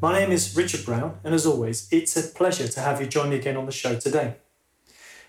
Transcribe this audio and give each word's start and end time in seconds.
My 0.00 0.16
name 0.16 0.30
is 0.30 0.56
Richard 0.56 0.84
Brown, 0.84 1.18
and 1.24 1.34
as 1.34 1.44
always, 1.44 1.88
it's 1.90 2.16
a 2.16 2.22
pleasure 2.22 2.68
to 2.68 2.80
have 2.80 3.00
you 3.00 3.08
join 3.08 3.30
me 3.30 3.36
again 3.36 3.56
on 3.56 3.66
the 3.66 3.72
show 3.72 3.98
today. 3.98 4.36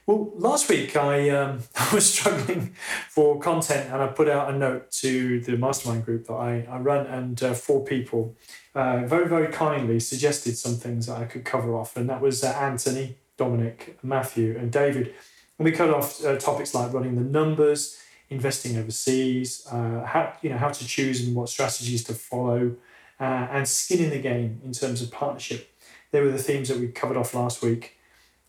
Well, 0.05 0.31
last 0.35 0.69
week 0.69 0.95
I, 0.95 1.27
um, 1.31 1.63
was 1.93 2.13
struggling 2.13 2.75
for 3.09 3.39
content 3.39 3.91
and 3.91 3.99
I 3.99 4.07
put 4.07 4.29
out 4.29 4.53
a 4.53 4.55
note 4.55 4.91
to 4.91 5.39
the 5.41 5.57
mastermind 5.57 6.05
group 6.05 6.27
that 6.27 6.35
I, 6.35 6.67
I 6.69 6.77
run, 6.77 7.07
and 7.07 7.41
uh, 7.41 7.55
four 7.55 7.83
people 7.83 8.35
uh, 8.75 9.07
very, 9.07 9.27
very 9.27 9.51
kindly 9.51 9.99
suggested 9.99 10.55
some 10.55 10.75
things 10.75 11.07
that 11.07 11.17
I 11.17 11.25
could 11.25 11.45
cover 11.45 11.73
off, 11.73 11.97
and 11.97 12.07
that 12.07 12.21
was 12.21 12.43
uh, 12.43 12.49
Anthony, 12.49 13.17
Dominic, 13.38 13.97
Matthew, 14.03 14.55
and 14.55 14.71
David. 14.71 15.15
And 15.57 15.65
we 15.65 15.71
cut 15.71 15.89
off 15.89 16.23
uh, 16.23 16.38
topics 16.38 16.75
like 16.75 16.93
running 16.93 17.15
the 17.15 17.23
numbers, 17.23 17.97
investing 18.29 18.77
overseas, 18.77 19.65
uh, 19.71 20.05
how, 20.05 20.33
you 20.43 20.51
know, 20.51 20.57
how 20.57 20.69
to 20.69 20.85
choose 20.85 21.25
and 21.25 21.35
what 21.35 21.49
strategies 21.49 22.03
to 22.03 22.13
follow 22.13 22.75
uh, 23.19 23.47
and 23.51 23.67
skin 23.67 24.03
in 24.03 24.09
the 24.09 24.19
game 24.19 24.61
in 24.63 24.71
terms 24.71 25.02
of 25.02 25.11
partnership. 25.11 25.69
They 26.11 26.21
were 26.21 26.31
the 26.31 26.38
themes 26.38 26.69
that 26.69 26.80
we 26.80 26.88
covered 26.88 27.17
off 27.17 27.33
last 27.33 27.61
week. 27.61 27.97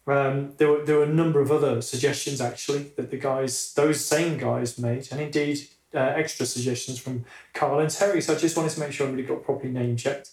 Um, 0.07 0.55
there 0.57 0.69
were 0.69 0.85
there 0.85 0.97
were 0.97 1.05
a 1.05 1.15
number 1.15 1.41
of 1.41 1.53
other 1.53 1.83
suggestions 1.83 2.41
actually 2.41 2.93
that 2.97 3.11
the 3.11 3.17
guys, 3.17 3.75
those 3.75 4.05
same 4.05 4.39
guys, 4.39 4.79
made, 4.79 5.09
and 5.13 5.21
indeed 5.21 5.69
uh, 5.95 5.99
extra 5.99 6.47
suggestions 6.47 6.99
from 6.99 7.25
Carl 7.53 7.81
and 7.81 7.91
Terry. 7.91 8.21
So 8.23 8.35
I 8.35 8.39
just 8.39 8.57
wanted 8.57 8.71
to 8.71 8.81
make 8.81 8.93
sure 8.93 9.07
everybody 9.07 9.29
got 9.29 9.45
properly 9.45 9.73
name 9.73 9.97
checked. 9.97 10.31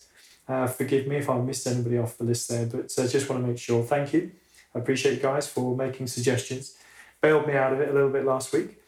Uh, 0.47 0.67
forgive 0.67 1.08
me 1.08 1.17
if 1.17 1.30
I 1.30 1.38
missed 1.40 1.67
anybody 1.67 1.97
off 1.97 2.17
the 2.17 2.23
list 2.23 2.50
there, 2.50 2.66
but 2.66 2.92
I 2.97 3.03
uh, 3.03 3.08
just 3.08 3.30
want 3.30 3.42
to 3.44 3.47
make 3.47 3.59
sure. 3.59 3.84
Thank 3.84 4.14
you. 4.14 4.31
I 4.73 4.80
appreciate 4.80 5.16
you 5.16 5.22
guys 5.22 5.47
for 5.47 5.75
making 5.75 6.08
suggestions. 6.08 6.78
Bailed 7.22 7.47
me 7.47 7.56
out 7.56 7.73
of 7.73 7.81
it 7.81 7.90
a 7.90 7.94
little 7.94 8.09
bit 8.09 8.25
last 8.25 8.53
week, 8.53 8.80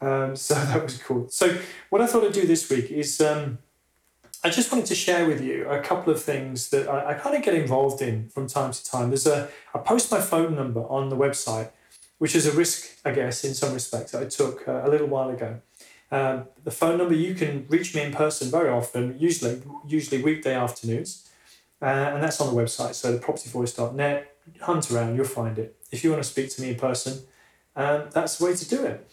um, 0.00 0.36
so 0.36 0.54
that 0.54 0.82
was 0.82 0.98
cool. 0.98 1.28
So 1.28 1.58
what 1.90 2.00
I 2.00 2.06
thought 2.06 2.24
I'd 2.24 2.32
do 2.32 2.46
this 2.46 2.70
week 2.70 2.90
is. 2.90 3.20
Um, 3.20 3.58
I 4.44 4.50
just 4.50 4.70
wanted 4.70 4.86
to 4.86 4.94
share 4.94 5.26
with 5.26 5.42
you 5.42 5.68
a 5.68 5.80
couple 5.80 6.12
of 6.12 6.22
things 6.22 6.70
that 6.70 6.88
I, 6.88 7.10
I 7.10 7.14
kind 7.14 7.34
of 7.34 7.42
get 7.42 7.54
involved 7.54 8.00
in 8.00 8.28
from 8.28 8.46
time 8.46 8.70
to 8.70 8.84
time. 8.84 9.08
There's 9.08 9.26
a 9.26 9.48
I 9.74 9.78
post 9.78 10.12
my 10.12 10.20
phone 10.20 10.54
number 10.54 10.80
on 10.82 11.08
the 11.08 11.16
website, 11.16 11.70
which 12.18 12.36
is 12.36 12.46
a 12.46 12.52
risk, 12.52 12.98
I 13.04 13.10
guess, 13.10 13.44
in 13.44 13.54
some 13.54 13.74
respects 13.74 14.12
that 14.12 14.22
I 14.22 14.26
took 14.26 14.68
uh, 14.68 14.82
a 14.84 14.88
little 14.88 15.08
while 15.08 15.30
ago. 15.30 15.60
Um, 16.10 16.44
the 16.62 16.70
phone 16.70 16.98
number 16.98 17.14
you 17.14 17.34
can 17.34 17.66
reach 17.68 17.94
me 17.94 18.02
in 18.02 18.12
person 18.12 18.50
very 18.50 18.68
often, 18.68 19.16
usually 19.18 19.60
usually 19.86 20.22
weekday 20.22 20.54
afternoons, 20.54 21.28
uh, 21.82 21.84
and 21.84 22.22
that's 22.22 22.40
on 22.40 22.54
the 22.54 22.60
website. 22.60 22.94
So 22.94 23.12
the 23.12 23.18
thepropertyvoice.net. 23.18 24.34
Hunt 24.62 24.90
around, 24.90 25.14
you'll 25.14 25.26
find 25.26 25.58
it. 25.58 25.76
If 25.90 26.02
you 26.02 26.10
want 26.10 26.22
to 26.22 26.28
speak 26.28 26.48
to 26.50 26.62
me 26.62 26.70
in 26.70 26.76
person, 26.76 27.18
um, 27.76 28.04
that's 28.12 28.38
the 28.38 28.46
way 28.46 28.54
to 28.54 28.68
do 28.68 28.82
it. 28.84 29.10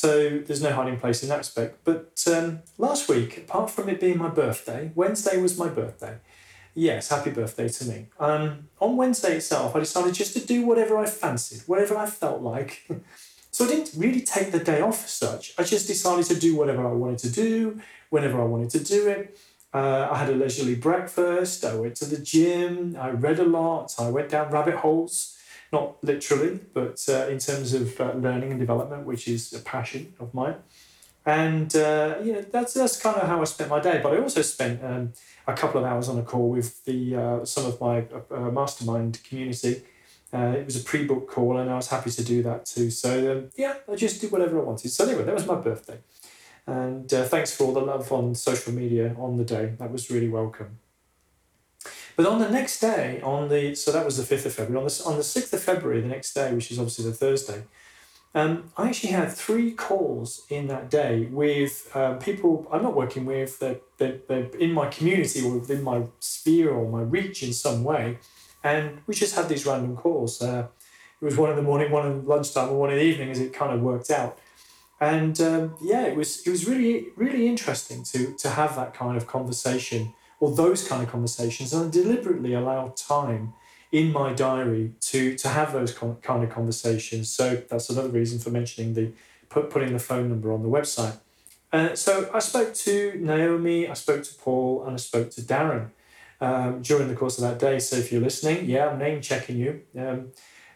So 0.00 0.38
there's 0.46 0.62
no 0.62 0.72
hiding 0.72 1.00
place 1.00 1.24
in 1.24 1.28
that 1.30 1.38
respect. 1.38 1.78
But 1.82 2.22
um, 2.32 2.60
last 2.78 3.08
week, 3.08 3.36
apart 3.36 3.68
from 3.68 3.88
it 3.88 3.98
being 3.98 4.16
my 4.16 4.28
birthday, 4.28 4.92
Wednesday 4.94 5.38
was 5.38 5.58
my 5.58 5.66
birthday. 5.66 6.18
Yes, 6.72 7.08
happy 7.08 7.30
birthday 7.30 7.68
to 7.68 7.84
me. 7.84 8.06
Um, 8.20 8.68
on 8.78 8.96
Wednesday 8.96 9.38
itself, 9.38 9.74
I 9.74 9.80
decided 9.80 10.14
just 10.14 10.34
to 10.34 10.46
do 10.46 10.64
whatever 10.64 10.96
I 10.96 11.06
fancied, 11.06 11.62
whatever 11.66 11.96
I 11.96 12.06
felt 12.06 12.42
like. 12.42 12.88
so 13.50 13.64
I 13.64 13.68
didn't 13.68 13.90
really 13.96 14.20
take 14.20 14.52
the 14.52 14.60
day 14.60 14.80
off 14.80 15.02
as 15.02 15.10
such. 15.10 15.52
I 15.58 15.64
just 15.64 15.88
decided 15.88 16.26
to 16.26 16.38
do 16.38 16.54
whatever 16.54 16.86
I 16.86 16.92
wanted 16.92 17.18
to 17.18 17.30
do, 17.30 17.80
whenever 18.10 18.40
I 18.40 18.44
wanted 18.44 18.70
to 18.70 18.84
do 18.84 19.08
it. 19.08 19.36
Uh, 19.74 20.06
I 20.12 20.18
had 20.18 20.28
a 20.28 20.36
leisurely 20.36 20.76
breakfast. 20.76 21.64
I 21.64 21.74
went 21.74 21.96
to 21.96 22.04
the 22.04 22.18
gym. 22.18 22.96
I 22.96 23.10
read 23.10 23.40
a 23.40 23.44
lot. 23.44 23.96
I 23.98 24.10
went 24.10 24.28
down 24.28 24.52
rabbit 24.52 24.76
holes 24.76 25.37
not 25.72 26.02
literally, 26.02 26.60
but 26.72 27.04
uh, 27.08 27.28
in 27.28 27.38
terms 27.38 27.74
of 27.74 28.00
uh, 28.00 28.12
learning 28.12 28.50
and 28.50 28.60
development, 28.60 29.04
which 29.04 29.28
is 29.28 29.52
a 29.52 29.60
passion 29.60 30.14
of 30.18 30.32
mine. 30.32 30.56
And 31.26 31.74
uh, 31.76 32.16
know 32.32 32.40
that's 32.40 32.72
that's 32.72 33.00
kind 33.00 33.16
of 33.16 33.28
how 33.28 33.40
I 33.40 33.44
spent 33.44 33.68
my 33.68 33.80
day. 33.80 34.00
But 34.02 34.14
I 34.14 34.18
also 34.18 34.40
spent 34.40 34.82
um, 34.82 35.12
a 35.46 35.52
couple 35.52 35.78
of 35.78 35.86
hours 35.86 36.08
on 36.08 36.18
a 36.18 36.22
call 36.22 36.48
with 36.48 36.84
the 36.84 37.16
uh, 37.16 37.44
some 37.44 37.66
of 37.66 37.80
my 37.80 38.06
uh, 38.30 38.50
mastermind 38.50 39.22
community. 39.24 39.82
Uh, 40.32 40.54
it 40.58 40.64
was 40.64 40.80
a 40.80 40.84
pre-book 40.84 41.30
call, 41.30 41.58
and 41.58 41.70
I 41.70 41.74
was 41.74 41.88
happy 41.88 42.10
to 42.10 42.24
do 42.24 42.42
that 42.44 42.64
too. 42.64 42.90
So 42.90 43.32
um, 43.32 43.50
yeah, 43.56 43.74
I 43.90 43.94
just 43.94 44.22
did 44.22 44.32
whatever 44.32 44.58
I 44.58 44.62
wanted. 44.62 44.90
So 44.90 45.04
anyway, 45.04 45.24
that 45.24 45.34
was 45.34 45.46
my 45.46 45.56
birthday, 45.56 45.98
and 46.66 47.10
thanks 47.10 47.54
for 47.54 47.64
all 47.64 47.72
the 47.74 47.80
love 47.80 48.10
on 48.10 48.34
social 48.34 48.72
media 48.72 49.14
on 49.18 49.36
the 49.36 49.44
day. 49.44 49.74
That 49.78 49.92
was 49.92 50.10
really 50.10 50.28
welcome. 50.30 50.78
But 52.18 52.26
on 52.26 52.40
the 52.40 52.50
next 52.50 52.80
day, 52.80 53.20
on 53.22 53.48
the 53.48 53.76
so 53.76 53.92
that 53.92 54.04
was 54.04 54.16
the 54.16 54.24
fifth 54.24 54.44
of 54.44 54.52
February. 54.52 54.84
On 54.84 54.88
the 54.88 55.02
on 55.06 55.16
the 55.16 55.22
sixth 55.22 55.52
of 55.52 55.62
February, 55.62 56.00
the 56.00 56.08
next 56.08 56.34
day, 56.34 56.52
which 56.52 56.72
is 56.72 56.76
obviously 56.80 57.04
the 57.04 57.12
Thursday, 57.12 57.62
um, 58.34 58.72
I 58.76 58.88
actually 58.88 59.12
had 59.12 59.30
three 59.30 59.70
calls 59.70 60.44
in 60.50 60.66
that 60.66 60.90
day 60.90 61.26
with 61.26 61.88
um, 61.94 62.18
people 62.18 62.66
I'm 62.72 62.82
not 62.82 62.96
working 62.96 63.24
with 63.24 63.60
that 63.60 63.82
that 63.98 64.26
they're 64.26 64.50
in 64.58 64.72
my 64.72 64.88
community 64.88 65.42
or 65.46 65.58
within 65.58 65.84
my 65.84 66.06
sphere 66.18 66.72
or 66.72 66.90
my 66.90 67.02
reach 67.02 67.44
in 67.44 67.52
some 67.52 67.84
way, 67.84 68.18
and 68.64 68.98
we 69.06 69.14
just 69.14 69.36
had 69.36 69.48
these 69.48 69.64
random 69.64 69.96
calls. 69.96 70.42
Uh, 70.42 70.66
it 71.20 71.24
was 71.24 71.36
one 71.36 71.50
in 71.50 71.56
the 71.56 71.62
morning, 71.62 71.92
one 71.92 72.04
in 72.04 72.26
lunchtime, 72.26 72.70
and 72.70 72.80
one 72.80 72.90
in 72.90 72.96
the 72.96 73.04
evening, 73.04 73.30
as 73.30 73.38
it 73.38 73.52
kind 73.52 73.72
of 73.72 73.80
worked 73.80 74.10
out. 74.10 74.40
And 75.00 75.40
um, 75.40 75.76
yeah, 75.80 76.02
it 76.06 76.16
was 76.16 76.44
it 76.44 76.50
was 76.50 76.66
really 76.66 77.10
really 77.14 77.46
interesting 77.46 78.02
to 78.10 78.34
to 78.38 78.50
have 78.50 78.74
that 78.74 78.92
kind 78.92 79.16
of 79.16 79.28
conversation 79.28 80.14
or 80.40 80.54
those 80.54 80.86
kind 80.86 81.02
of 81.02 81.10
conversations. 81.10 81.72
And 81.72 81.86
I 81.86 81.90
deliberately 81.90 82.54
allow 82.54 82.94
time 82.96 83.54
in 83.90 84.12
my 84.12 84.32
diary 84.32 84.92
to 85.00 85.34
to 85.36 85.48
have 85.48 85.72
those 85.72 85.92
kind 85.92 86.44
of 86.44 86.50
conversations. 86.50 87.30
So 87.30 87.62
that's 87.68 87.88
another 87.90 88.10
reason 88.10 88.38
for 88.38 88.50
mentioning 88.50 88.94
the 88.94 89.12
put, 89.48 89.70
putting 89.70 89.92
the 89.92 89.98
phone 89.98 90.28
number 90.28 90.52
on 90.52 90.62
the 90.62 90.68
website. 90.68 91.16
Uh, 91.72 91.94
so 91.94 92.30
I 92.32 92.38
spoke 92.38 92.74
to 92.74 93.18
Naomi, 93.20 93.88
I 93.88 93.94
spoke 93.94 94.22
to 94.22 94.34
Paul, 94.34 94.84
and 94.84 94.94
I 94.94 94.96
spoke 94.96 95.30
to 95.32 95.42
Darren 95.42 95.90
um, 96.40 96.82
during 96.82 97.08
the 97.08 97.14
course 97.14 97.38
of 97.38 97.42
that 97.42 97.58
day. 97.58 97.78
So 97.78 97.96
if 97.96 98.10
you're 98.10 98.22
listening, 98.22 98.66
yeah, 98.66 98.88
I'm 98.88 98.98
name 98.98 99.20
checking 99.20 99.58
you, 99.58 99.82
um, 99.98 100.32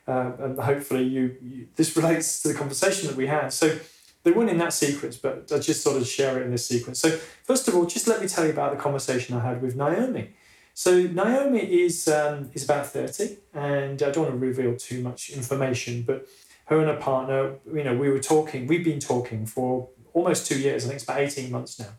uh, 0.07 0.33
and 0.39 0.59
hopefully 0.59 1.05
you, 1.05 1.37
you, 1.41 1.69
this 1.77 1.97
relates 1.97 2.43
to 2.43 2.49
the 2.49 2.55
conversation 2.55 3.09
that 3.09 3.17
we 3.17 3.27
had. 3.27 3.53
So 3.53 3.79
they 4.23 4.31
weren't 4.31 4.51
in 4.51 4.59
that 4.59 4.73
sequence, 4.73 5.17
but 5.17 5.51
I 5.53 5.59
just 5.59 5.83
sort 5.83 5.97
of 5.97 6.07
share 6.07 6.41
it 6.41 6.45
in 6.45 6.51
this 6.51 6.67
sequence. 6.67 7.01
So, 7.01 7.11
first 7.45 7.67
of 7.69 7.75
all, 7.75 7.87
just 7.87 8.07
let 8.07 8.21
me 8.21 8.29
tell 8.29 8.45
you 8.45 8.53
about 8.53 8.73
the 8.73 8.79
conversation 8.79 9.37
I 9.37 9.41
had 9.41 9.61
with 9.61 9.77
Naomi. 9.77 10.31
So, 10.75 11.03
Naomi 11.03 11.61
is 11.61 12.09
um, 12.09 12.51
is 12.55 12.65
about 12.65 12.87
thirty, 12.87 13.39
and 13.53 14.03
I 14.03 14.11
don't 14.11 14.25
want 14.25 14.31
to 14.31 14.39
reveal 14.39 14.77
too 14.77 15.03
much 15.03 15.31
information, 15.31 16.03
but 16.03 16.27
her 16.67 16.79
and 16.79 16.89
her 16.89 16.97
partner, 16.97 17.57
you 17.67 17.85
know, 17.85 17.97
we 17.97 18.09
were 18.09 18.21
talking. 18.21 18.67
We've 18.67 18.85
been 18.85 19.01
talking 19.01 19.45
for 19.45 19.89
almost 20.15 20.47
two 20.47 20.59
years. 20.59 20.85
I 20.85 20.89
think 20.89 20.97
it's 20.97 21.05
about 21.05 21.21
eighteen 21.21 21.51
months 21.51 21.79
now, 21.79 21.93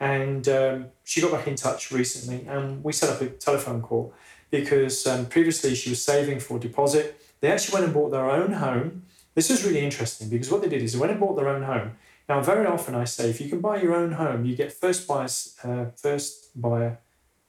and 0.00 0.48
um, 0.48 0.86
she 1.04 1.20
got 1.20 1.30
back 1.30 1.46
in 1.46 1.56
touch 1.56 1.92
recently, 1.92 2.46
and 2.46 2.82
we 2.82 2.92
set 2.92 3.10
up 3.10 3.20
a 3.20 3.28
telephone 3.28 3.82
call 3.82 4.14
because 4.50 5.06
um, 5.06 5.26
previously 5.26 5.74
she 5.74 5.90
was 5.90 6.02
saving 6.02 6.40
for 6.40 6.58
deposit. 6.58 7.22
They 7.40 7.50
actually 7.52 7.74
went 7.74 7.84
and 7.84 7.94
bought 7.94 8.10
their 8.10 8.30
own 8.30 8.52
home 8.52 9.04
this 9.40 9.48
was 9.48 9.64
really 9.64 9.80
interesting 9.80 10.28
because 10.28 10.50
what 10.50 10.60
they 10.60 10.68
did 10.68 10.82
is 10.82 10.92
they 10.92 10.98
went 10.98 11.12
and 11.12 11.18
bought 11.18 11.34
their 11.34 11.48
own 11.48 11.62
home. 11.62 11.92
Now, 12.28 12.42
very 12.42 12.66
often 12.66 12.94
I 12.94 13.04
say 13.04 13.30
if 13.30 13.40
you 13.40 13.48
can 13.48 13.60
buy 13.62 13.80
your 13.80 13.94
own 13.94 14.12
home, 14.12 14.44
you 14.44 14.54
get 14.54 14.70
first 14.70 15.08
buyer, 15.08 15.28
uh, 15.64 15.86
first 15.96 16.60
buyer 16.60 16.98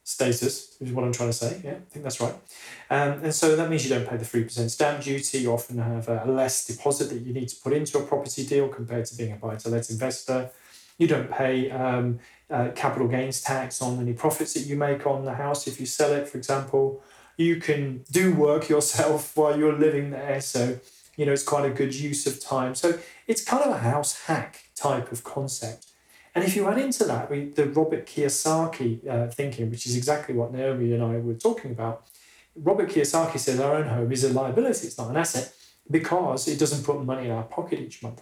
status, 0.06 0.78
is 0.80 0.94
what 0.94 1.04
I'm 1.04 1.12
trying 1.12 1.32
to 1.32 1.34
say. 1.34 1.60
Yeah, 1.66 1.72
I 1.72 1.90
think 1.90 2.04
that's 2.04 2.22
right. 2.22 2.34
Um, 2.90 3.12
and 3.26 3.36
so 3.36 3.58
that 3.58 3.70
means 3.70 3.84
you 3.84 3.94
don't 3.94 4.08
pay 4.08 4.16
the 4.16 4.24
3% 4.24 4.70
stamp 4.70 5.04
duty. 5.04 5.40
You 5.40 5.52
often 5.52 5.80
have 5.80 6.08
a 6.08 6.24
less 6.32 6.66
deposit 6.66 7.10
that 7.10 7.20
you 7.24 7.34
need 7.34 7.50
to 7.50 7.58
put 7.58 7.74
into 7.74 7.98
a 7.98 8.04
property 8.04 8.46
deal 8.46 8.70
compared 8.70 9.04
to 9.08 9.18
being 9.18 9.34
a 9.34 9.36
buy 9.36 9.58
to 9.58 9.68
let 9.68 9.90
investor. 9.90 10.50
You 10.98 11.08
don't 11.08 11.30
pay 11.30 11.72
um, 11.72 12.20
uh, 12.50 12.70
capital 12.74 13.10
gains 13.10 13.42
tax 13.42 13.82
on 13.82 14.00
any 14.00 14.14
profits 14.14 14.54
that 14.54 14.62
you 14.62 14.78
make 14.78 15.06
on 15.06 15.26
the 15.26 15.34
house 15.34 15.68
if 15.68 15.78
you 15.78 15.86
sell 15.86 16.14
it, 16.14 16.30
for 16.30 16.38
example. 16.38 17.04
You 17.36 17.58
can 17.58 18.06
do 18.10 18.34
work 18.34 18.70
yourself 18.70 19.36
while 19.36 19.60
you're 19.60 19.78
living 19.78 20.12
there. 20.12 20.40
So 20.40 20.80
you 21.16 21.26
know, 21.26 21.34
it's 21.34 21.44
quite 21.44 21.66
a 21.66 21.74
good 21.74 21.94
use 21.94 22.26
of 22.28 22.40
time. 22.40 22.76
So 22.76 23.00
it's 23.28 23.44
kind 23.44 23.64
of 23.64 23.72
a 23.72 23.80
house 23.80 24.24
hack 24.26 24.66
type 24.76 25.12
of 25.12 25.24
concept. 25.24 25.88
And 26.34 26.44
if 26.44 26.56
you 26.56 26.68
add 26.68 26.78
into 26.78 27.04
that 27.06 27.30
we, 27.30 27.50
the 27.50 27.66
Robert 27.66 28.06
Kiyosaki 28.06 29.08
uh, 29.08 29.28
thinking, 29.28 29.70
which 29.70 29.86
is 29.86 29.98
exactly 29.98 30.34
what 30.34 30.54
Naomi 30.54 30.94
and 30.94 31.04
I 31.04 31.18
were 31.18 31.34
talking 31.34 31.72
about, 31.72 32.08
Robert 32.56 32.90
Kiyosaki 32.90 33.38
says 33.38 33.60
our 33.60 33.76
own 33.76 33.88
home 33.88 34.12
is 34.12 34.24
a 34.24 34.32
liability, 34.32 34.88
it's 34.88 34.98
not 34.98 35.10
an 35.10 35.18
asset, 35.18 35.54
because 35.90 36.48
it 36.48 36.58
doesn't 36.58 36.86
put 36.86 37.04
money 37.04 37.26
in 37.26 37.32
our 37.32 37.44
pocket 37.44 37.80
each 37.80 38.02
month. 38.02 38.22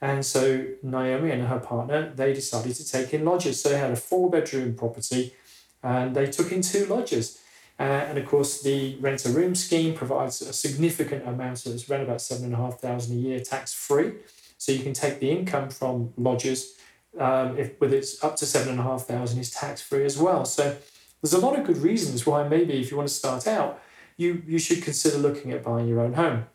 And 0.00 0.24
so 0.24 0.66
Naomi 0.82 1.30
and 1.30 1.46
her 1.46 1.58
partner, 1.58 2.12
they 2.14 2.32
decided 2.32 2.74
to 2.74 2.86
take 2.86 3.14
in 3.14 3.24
lodgers. 3.24 3.62
So 3.62 3.70
they 3.70 3.78
had 3.78 3.90
a 3.90 3.96
four 3.96 4.30
bedroom 4.30 4.74
property 4.74 5.34
and 5.82 6.14
they 6.14 6.26
took 6.26 6.52
in 6.52 6.62
two 6.62 6.86
lodgers. 6.86 7.38
Uh, 7.78 7.82
and 7.82 8.18
of 8.18 8.26
course, 8.26 8.62
the 8.62 8.96
rent 9.00 9.26
a 9.26 9.28
room 9.28 9.54
scheme 9.54 9.94
provides 9.94 10.40
a 10.40 10.52
significant 10.52 11.26
amount, 11.28 11.58
so 11.58 11.70
it's 11.70 11.88
around 11.90 12.02
about 12.02 12.22
seven 12.22 12.46
and 12.46 12.54
a 12.54 12.56
half 12.56 12.80
thousand 12.80 13.16
a 13.16 13.20
year 13.20 13.40
tax 13.40 13.74
free. 13.74 14.14
So 14.58 14.72
you 14.72 14.82
can 14.82 14.94
take 14.94 15.20
the 15.20 15.30
income 15.30 15.68
from 15.68 16.12
lodgers, 16.16 16.76
um, 17.18 17.58
if 17.58 17.78
with 17.78 17.92
it's 17.92 18.22
up 18.24 18.36
to 18.36 18.46
seven 18.46 18.70
and 18.70 18.80
a 18.80 18.82
half 18.82 19.06
thousand, 19.06 19.38
is 19.38 19.50
tax 19.50 19.82
free 19.82 20.04
as 20.04 20.18
well. 20.18 20.46
So 20.46 20.76
there's 21.20 21.34
a 21.34 21.38
lot 21.38 21.58
of 21.58 21.66
good 21.66 21.78
reasons 21.78 22.26
why 22.26 22.48
maybe 22.48 22.80
if 22.80 22.90
you 22.90 22.96
want 22.96 23.08
to 23.08 23.14
start 23.14 23.46
out, 23.46 23.82
you 24.16 24.42
you 24.46 24.58
should 24.58 24.82
consider 24.82 25.18
looking 25.18 25.52
at 25.52 25.62
buying 25.62 25.86
your 25.86 26.00
own 26.00 26.14
home. 26.14 26.46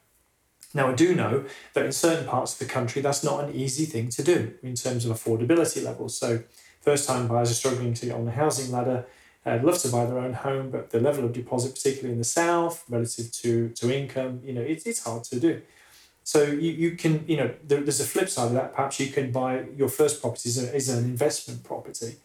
Now, 0.74 0.90
I 0.90 0.94
do 0.94 1.14
know 1.14 1.46
that 1.74 1.86
in 1.86 1.92
certain 1.92 2.26
parts 2.26 2.54
of 2.54 2.60
the 2.60 2.74
country, 2.74 3.02
that's 3.02 3.24
not 3.24 3.44
an 3.44 3.54
easy 3.54 3.86
thing 3.86 4.10
to 4.10 4.24
do 4.24 4.54
in 4.64 4.76
terms 4.76 5.06
of 5.06 5.12
affordability 5.12 5.84
levels. 5.84 6.18
So, 6.18 6.44
first 6.80 7.08
time 7.08 7.28
buyers 7.28 7.52
are 7.52 7.56
struggling 7.56 7.94
to 7.96 8.06
get 8.06 8.16
on 8.16 8.26
the 8.26 8.32
housing 8.32 8.72
ladder. 8.72 9.06
I'd 9.46 9.64
love 9.64 9.80
to 9.80 9.90
buy 9.90 10.06
their 10.06 10.20
own 10.20 10.34
home, 10.34 10.70
but 10.70 10.92
the 10.92 11.00
level 11.00 11.26
of 11.26 11.34
deposit, 11.34 11.74
particularly 11.74 12.14
in 12.14 12.20
the 12.20 12.24
south, 12.24 12.84
relative 12.88 13.32
to, 13.32 13.70
to 13.70 13.92
income, 13.96 14.42
you 14.44 14.54
know, 14.54 14.62
it, 14.62 14.84
it's 14.86 15.04
hard 15.04 15.24
to 15.26 15.40
do. 15.40 15.62
So 16.24 16.44
you, 16.44 16.72
you 16.72 16.96
can, 16.96 17.26
you 17.28 17.38
know, 17.38 17.52
there, 17.68 17.82
there's 17.82 18.00
a 18.00 18.06
flip 18.06 18.30
side 18.30 18.48
of 18.48 18.54
that. 18.54 18.76
Perhaps 18.76 19.00
you 19.00 19.08
can 19.08 19.32
buy 19.32 19.66
your 19.76 19.90
first 19.90 20.22
property 20.22 20.50
as, 20.50 20.64
a, 20.64 20.76
as 20.76 20.90
an 20.90 21.04
investment 21.04 21.64
property, 21.64 22.18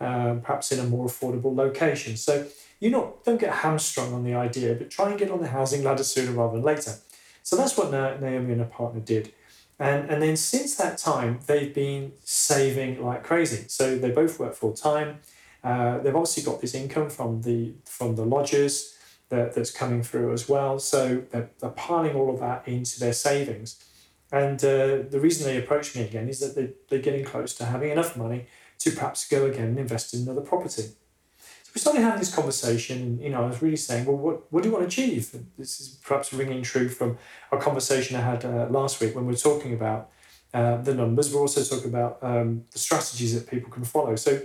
um, 0.00 0.42
perhaps 0.42 0.70
in 0.70 0.78
a 0.78 0.84
more 0.84 1.06
affordable 1.06 1.56
location. 1.56 2.16
So 2.16 2.46
you 2.80 2.90
not 2.90 3.24
don't 3.24 3.40
get 3.40 3.52
hamstrung 3.52 4.12
on 4.12 4.22
the 4.24 4.34
idea, 4.34 4.74
but 4.74 4.90
try 4.90 5.08
and 5.08 5.18
get 5.18 5.30
on 5.30 5.40
the 5.40 5.48
housing 5.48 5.82
ladder 5.82 6.04
sooner 6.04 6.32
rather 6.32 6.54
than 6.54 6.62
later. 6.62 6.96
So 7.42 7.56
that's 7.56 7.78
what 7.78 7.90
Naomi 7.90 8.52
and 8.52 8.60
her 8.60 8.66
partner 8.66 9.00
did. 9.00 9.32
And, 9.78 10.10
and 10.10 10.20
then 10.20 10.36
since 10.36 10.74
that 10.74 10.98
time, 10.98 11.40
they've 11.46 11.72
been 11.72 12.12
saving 12.24 13.02
like 13.02 13.24
crazy. 13.24 13.64
So 13.68 13.96
they 13.96 14.10
both 14.10 14.38
work 14.38 14.54
full 14.54 14.74
time. 14.74 15.20
Uh, 15.62 15.98
they've 15.98 16.14
obviously 16.14 16.42
got 16.42 16.60
this 16.60 16.74
income 16.74 17.10
from 17.10 17.42
the 17.42 17.74
from 17.84 18.16
the 18.16 18.24
lodgers 18.24 18.94
that, 19.28 19.54
that's 19.54 19.70
coming 19.70 20.02
through 20.02 20.32
as 20.32 20.48
well. 20.48 20.78
So 20.78 21.24
they're, 21.30 21.50
they're 21.60 21.70
piling 21.70 22.16
all 22.16 22.32
of 22.32 22.40
that 22.40 22.66
into 22.66 22.98
their 23.00 23.12
savings. 23.12 23.82
And 24.30 24.62
uh, 24.62 25.02
the 25.08 25.20
reason 25.20 25.46
they 25.46 25.58
approached 25.58 25.96
me 25.96 26.02
again 26.02 26.28
is 26.28 26.40
that 26.40 26.54
they, 26.54 26.72
they're 26.88 27.02
getting 27.02 27.24
close 27.24 27.54
to 27.54 27.64
having 27.64 27.90
enough 27.90 28.16
money 28.16 28.46
to 28.78 28.90
perhaps 28.90 29.28
go 29.28 29.46
again 29.46 29.68
and 29.68 29.78
invest 29.78 30.14
in 30.14 30.22
another 30.22 30.40
property 30.40 30.82
So 30.82 31.70
we 31.74 31.80
started 31.80 32.02
having 32.02 32.20
this 32.20 32.34
conversation, 32.34 33.20
you 33.20 33.30
know, 33.30 33.42
I 33.42 33.46
was 33.46 33.60
really 33.60 33.76
saying, 33.76 34.04
well, 34.04 34.16
what, 34.16 34.52
what 34.52 34.62
do 34.62 34.68
you 34.68 34.74
want 34.74 34.88
to 34.88 35.02
achieve? 35.02 35.34
This 35.56 35.80
is 35.80 35.98
perhaps 36.02 36.32
ringing 36.32 36.62
true 36.62 36.88
from 36.88 37.18
a 37.50 37.58
conversation 37.58 38.16
I 38.16 38.20
had 38.20 38.44
uh, 38.44 38.66
last 38.70 39.00
week 39.00 39.14
when 39.14 39.26
we 39.26 39.32
were 39.32 39.38
talking 39.38 39.74
about 39.74 40.10
uh, 40.54 40.76
the 40.78 40.94
numbers. 40.94 41.34
We're 41.34 41.40
also 41.40 41.62
talking 41.62 41.90
about 41.90 42.18
um, 42.22 42.64
the 42.70 42.78
strategies 42.78 43.34
that 43.34 43.50
people 43.50 43.70
can 43.70 43.84
follow. 43.84 44.16
So 44.16 44.40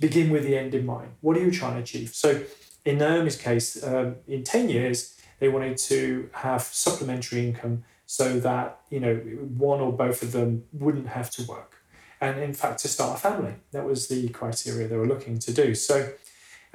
begin 0.00 0.30
with 0.30 0.44
the 0.44 0.56
end 0.56 0.74
in 0.74 0.86
mind. 0.86 1.12
What 1.20 1.36
are 1.36 1.40
you 1.40 1.50
trying 1.50 1.74
to 1.74 1.80
achieve? 1.80 2.14
So 2.14 2.42
in 2.84 2.98
Naomi's 2.98 3.36
case, 3.36 3.82
um, 3.82 4.16
in 4.26 4.44
10 4.44 4.68
years, 4.68 5.18
they 5.38 5.48
wanted 5.48 5.76
to 5.78 6.30
have 6.32 6.62
supplementary 6.62 7.46
income 7.46 7.84
so 8.06 8.38
that, 8.40 8.80
you 8.90 9.00
know, 9.00 9.14
one 9.14 9.80
or 9.80 9.92
both 9.92 10.22
of 10.22 10.32
them 10.32 10.64
wouldn't 10.72 11.08
have 11.08 11.30
to 11.32 11.42
work. 11.44 11.74
And 12.20 12.38
in 12.38 12.54
fact, 12.54 12.78
to 12.80 12.88
start 12.88 13.18
a 13.18 13.20
family. 13.20 13.54
That 13.72 13.84
was 13.84 14.08
the 14.08 14.28
criteria 14.28 14.88
they 14.88 14.96
were 14.96 15.06
looking 15.06 15.38
to 15.40 15.52
do. 15.52 15.74
So 15.74 16.12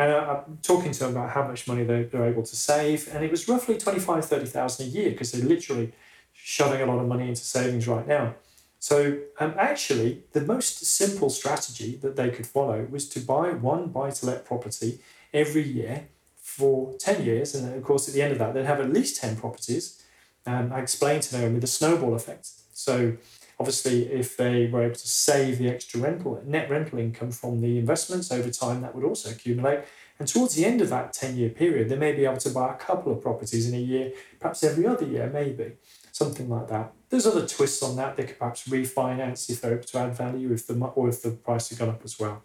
and 0.02 0.12
I, 0.12 0.44
am 0.48 0.58
talking 0.64 0.92
to 0.92 1.00
them 1.00 1.12
about 1.12 1.30
how 1.30 1.48
much 1.48 1.68
money 1.68 1.84
they, 1.84 2.04
they're 2.04 2.26
able 2.26 2.44
to 2.44 2.56
save. 2.56 3.08
And 3.14 3.24
it 3.24 3.30
was 3.30 3.48
roughly 3.48 3.78
25, 3.78 4.26
30,000 4.26 4.86
a 4.86 4.90
year 4.90 5.10
because 5.12 5.32
they're 5.32 5.48
literally 5.48 5.94
shoving 6.34 6.82
a 6.82 6.86
lot 6.86 7.00
of 7.00 7.08
money 7.08 7.28
into 7.28 7.44
savings 7.44 7.88
right 7.88 8.08
now. 8.08 8.36
So 8.82 9.20
um, 9.40 9.54
actually, 9.60 10.24
the 10.32 10.42
most 10.42 10.84
simple 10.84 11.30
strategy 11.30 11.98
that 11.98 12.16
they 12.16 12.32
could 12.32 12.48
follow 12.48 12.88
was 12.90 13.08
to 13.10 13.20
buy 13.20 13.52
one 13.52 13.90
buy-to-let 13.90 14.44
property 14.44 15.00
every 15.32 15.62
year 15.62 16.08
for 16.42 16.98
10 16.98 17.24
years. 17.24 17.54
And 17.54 17.76
of 17.76 17.84
course, 17.84 18.08
at 18.08 18.16
the 18.16 18.24
end 18.24 18.32
of 18.32 18.40
that, 18.40 18.56
they'd 18.56 18.66
have 18.66 18.80
at 18.80 18.92
least 18.92 19.22
10 19.22 19.36
properties. 19.36 20.04
Um, 20.48 20.74
I 20.74 20.80
explained 20.80 21.22
to 21.24 21.32
them 21.34 21.54
with 21.54 21.62
the 21.62 21.68
snowball 21.68 22.16
effect. 22.16 22.50
So 22.74 23.18
obviously, 23.60 24.12
if 24.12 24.36
they 24.36 24.66
were 24.66 24.82
able 24.82 24.96
to 24.96 25.08
save 25.08 25.60
the 25.60 25.70
extra 25.70 26.00
rental 26.00 26.42
net 26.44 26.68
rental 26.68 26.98
income 26.98 27.30
from 27.30 27.62
the 27.62 27.78
investments 27.78 28.32
over 28.32 28.50
time, 28.50 28.82
that 28.82 28.96
would 28.96 29.06
also 29.06 29.30
accumulate. 29.30 29.82
And 30.18 30.28
towards 30.28 30.56
the 30.56 30.66
end 30.66 30.82
of 30.82 30.90
that 30.90 31.14
10 31.14 31.38
year 31.38 31.50
period, 31.50 31.88
they 31.90 31.98
may 31.98 32.14
be 32.14 32.26
able 32.26 32.38
to 32.38 32.50
buy 32.50 32.74
a 32.74 32.78
couple 32.78 33.12
of 33.12 33.22
properties 33.22 33.70
in 33.70 33.76
a 33.76 33.84
year, 33.84 34.12
perhaps 34.40 34.64
every 34.64 34.88
other 34.88 35.06
year, 35.06 35.30
maybe 35.32 35.74
something 36.12 36.50
like 36.50 36.68
that. 36.70 36.96
There's 37.12 37.28
other 37.28 37.46
twists 37.46 37.84
on 37.84 37.96
that. 37.98 38.18
They 38.18 38.24
could 38.24 38.40
perhaps 38.40 38.68
refinance 38.68 39.50
if 39.50 39.62
they're 39.62 39.74
able 39.74 39.84
to 39.84 39.98
add 40.00 40.16
value, 40.16 40.52
if 40.52 40.66
the 40.66 40.74
or 40.74 41.10
if 41.10 41.22
the 41.22 41.32
price 41.32 41.70
had 41.70 41.78
gone 41.78 41.90
up 41.90 42.02
as 42.04 42.20
well. 42.20 42.42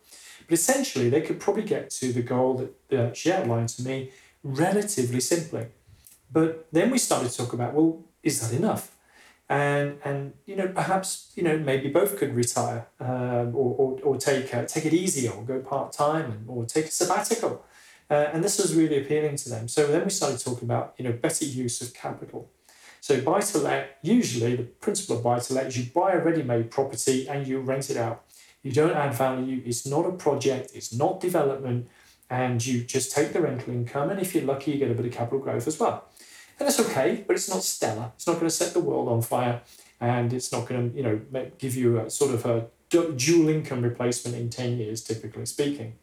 But 0.47 0.53
essentially, 0.59 1.09
they 1.09 1.23
could 1.23 1.41
probably 1.41 1.63
get 1.63 1.89
to 1.91 2.13
the 2.13 2.23
goal 2.23 2.71
that 2.91 2.99
uh, 2.99 3.13
she 3.15 3.33
outlined 3.33 3.71
to 3.71 3.83
me 3.83 4.11
relatively 4.43 5.21
simply. 5.21 5.69
But 6.31 6.67
then 6.73 6.91
we 6.91 6.99
started 6.99 7.31
to 7.31 7.37
talk 7.37 7.53
about, 7.55 7.73
well, 7.73 8.05
is 8.23 8.41
that 8.41 8.55
enough? 8.55 8.97
and 9.49 9.99
and 10.05 10.33
you 10.45 10.57
know 10.57 10.69
perhaps 10.69 11.31
you 11.37 11.43
know 11.43 11.57
maybe 11.59 11.89
both 11.89 12.19
could 12.19 12.35
retire 12.35 12.89
um, 12.99 13.55
or, 13.55 13.77
or, 13.79 14.01
or 14.03 14.17
take 14.17 14.53
uh, 14.53 14.65
take 14.65 14.85
it 14.85 14.93
easy 14.93 15.29
or 15.29 15.43
go 15.43 15.61
part 15.61 15.93
time 15.93 16.45
or 16.49 16.65
take 16.65 16.87
a 16.87 16.91
sabbatical, 16.91 17.65
uh, 18.11 18.27
and 18.33 18.43
this 18.43 18.59
was 18.59 18.75
really 18.75 19.01
appealing 19.01 19.37
to 19.37 19.49
them. 19.49 19.69
So 19.69 19.87
then 19.87 20.05
we 20.05 20.11
started 20.11 20.41
talking 20.41 20.65
about 20.65 20.95
you 20.99 21.05
know 21.05 21.13
better 21.13 21.45
use 21.45 21.81
of 21.81 21.95
capital. 21.95 22.51
So 23.01 23.21
buy 23.21 23.41
to 23.41 23.59
let 23.59 23.99
usually 24.03 24.57
the 24.57 24.65
principle 24.65 25.17
of 25.17 25.23
buy 25.23 25.39
to 25.39 25.55
let 25.55 25.67
is 25.67 25.79
you 25.79 25.91
buy 25.93 26.13
a 26.13 26.23
ready 26.23 26.43
made 26.43 26.71
property 26.71 27.29
and 27.29 27.47
you 27.47 27.61
rent 27.61 27.91
it 27.91 27.97
out. 27.97 28.25
You 28.63 28.73
don't 28.73 28.97
add 28.97 29.15
value. 29.15 29.63
It's 29.65 29.87
not 29.87 30.07
a 30.07 30.13
project. 30.13 30.73
It's 30.75 30.93
not 30.93 31.21
development, 31.21 31.89
and 32.29 32.65
you 32.67 32.83
just 32.83 33.15
take 33.15 33.33
the 33.33 33.41
rental 33.41 33.73
income. 33.73 34.11
And 34.11 34.19
if 34.19 34.35
you're 34.35 34.45
lucky, 34.45 34.73
you 34.73 34.79
get 34.79 34.91
a 34.91 34.95
bit 34.95 35.07
of 35.07 35.13
capital 35.13 35.39
growth 35.39 35.69
as 35.69 35.79
well. 35.79 36.09
And 36.59 36.67
that's 36.67 36.81
okay, 36.81 37.23
but 37.27 37.37
it's 37.37 37.49
not 37.49 37.63
stellar. 37.63 38.11
It's 38.17 38.27
not 38.27 38.35
going 38.35 38.47
to 38.47 38.51
set 38.51 38.73
the 38.73 38.81
world 38.81 39.09
on 39.09 39.23
fire, 39.23 39.61
and 40.01 40.33
it's 40.33 40.51
not 40.51 40.67
going 40.67 40.91
to, 40.91 40.97
you 40.97 41.03
know, 41.05 41.21
give 41.59 41.77
you 41.77 42.01
a 42.01 42.11
sort 42.11 42.35
of 42.35 42.45
a 42.45 42.67
dual 42.89 43.49
income 43.49 43.83
replacement 43.83 44.37
in 44.37 44.51
10 44.51 44.79
years, 44.79 45.03
typically 45.03 45.47
speaking. 45.47 45.99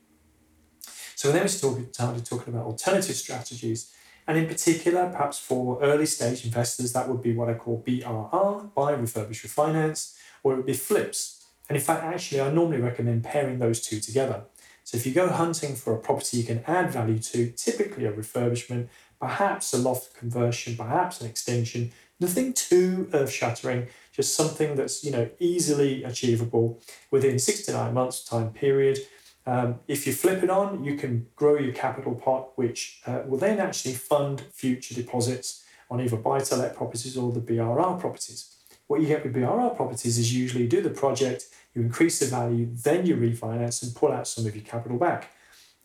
So 1.16 1.32
then 1.32 1.44
we 1.44 1.48
started 1.50 2.26
talking 2.26 2.54
about 2.54 2.66
alternative 2.66 3.16
strategies, 3.16 3.94
and 4.28 4.38
in 4.38 4.48
particular, 4.48 5.10
perhaps 5.10 5.40
for 5.40 5.82
early 5.82 6.06
stage 6.06 6.46
investors, 6.46 6.94
that 6.94 7.10
would 7.10 7.22
be 7.22 7.34
what 7.34 7.50
I 7.50 7.56
call 7.56 7.84
BRR, 7.86 8.74
buy, 8.74 8.94
refurbish, 8.94 9.46
refinance, 9.46 10.16
or 10.44 10.54
it 10.54 10.58
would 10.58 10.66
be 10.66 10.74
flips. 10.74 11.46
And 11.70 11.78
in 11.78 11.84
fact, 11.84 12.04
actually, 12.04 12.42
I 12.42 12.52
normally 12.52 12.82
recommend 12.82 13.24
pairing 13.24 13.60
those 13.60 13.82
two 13.82 14.00
together. 14.00 14.44
So 14.84 14.98
if 14.98 15.06
you 15.06 15.14
go 15.14 15.30
hunting 15.30 15.76
for 15.76 15.94
a 15.94 16.00
property 16.00 16.38
you 16.38 16.44
can 16.44 16.64
add 16.68 16.92
value 16.92 17.20
to, 17.20 17.52
typically 17.52 18.06
a 18.06 18.12
refurbishment, 18.12 18.90
perhaps 19.20 19.74
a 19.74 19.78
loft 19.78 20.16
conversion, 20.16 20.76
perhaps 20.76 21.22
an 21.22 21.28
extension, 21.28 21.92
nothing 22.20 22.54
too 22.54 23.10
earth 23.14 23.32
shattering, 23.32 23.88
just 24.12 24.36
something 24.36 24.76
that's 24.76 25.04
you 25.04 25.12
know 25.12 25.30
easily 25.40 26.04
achievable 26.04 26.82
within 27.12 27.40
six 27.40 27.66
to 27.66 27.72
nine 27.72 27.94
months 27.94 28.24
time 28.24 28.52
period. 28.52 29.00
Um, 29.46 29.80
if 29.88 30.08
you 30.08 30.14
flip 30.14 30.42
it 30.42 30.50
on, 30.50 30.84
you 30.84 30.96
can 30.96 31.28
grow 31.36 31.58
your 31.58 31.74
capital 31.74 32.16
pot, 32.16 32.58
which 32.58 33.02
uh, 33.06 33.22
will 33.26 33.38
then 33.38 33.60
actually 33.60 33.94
fund 33.94 34.42
future 34.42 34.96
deposits 34.96 35.66
on 35.90 36.00
either 36.00 36.18
buy 36.18 36.40
to 36.40 36.56
let 36.56 36.76
properties 36.76 37.18
or 37.18 37.32
the 37.32 37.42
BRR 37.42 38.00
properties. 38.00 38.56
What 38.88 39.02
you 39.02 39.08
get 39.08 39.24
with 39.24 39.34
BRR 39.34 39.76
properties 39.76 40.18
is 40.18 40.34
usually 40.34 40.68
do 40.68 40.82
the 40.82 40.90
project, 40.90 41.46
you 41.74 41.82
increase 41.82 42.20
the 42.20 42.28
value, 42.28 42.70
then 42.72 43.06
you 43.06 43.16
refinance 43.16 43.84
and 43.84 43.96
pull 43.96 44.12
out 44.12 44.28
some 44.28 44.46
of 44.46 44.56
your 44.56 44.64
capital 44.64 44.98
back. 44.98 45.32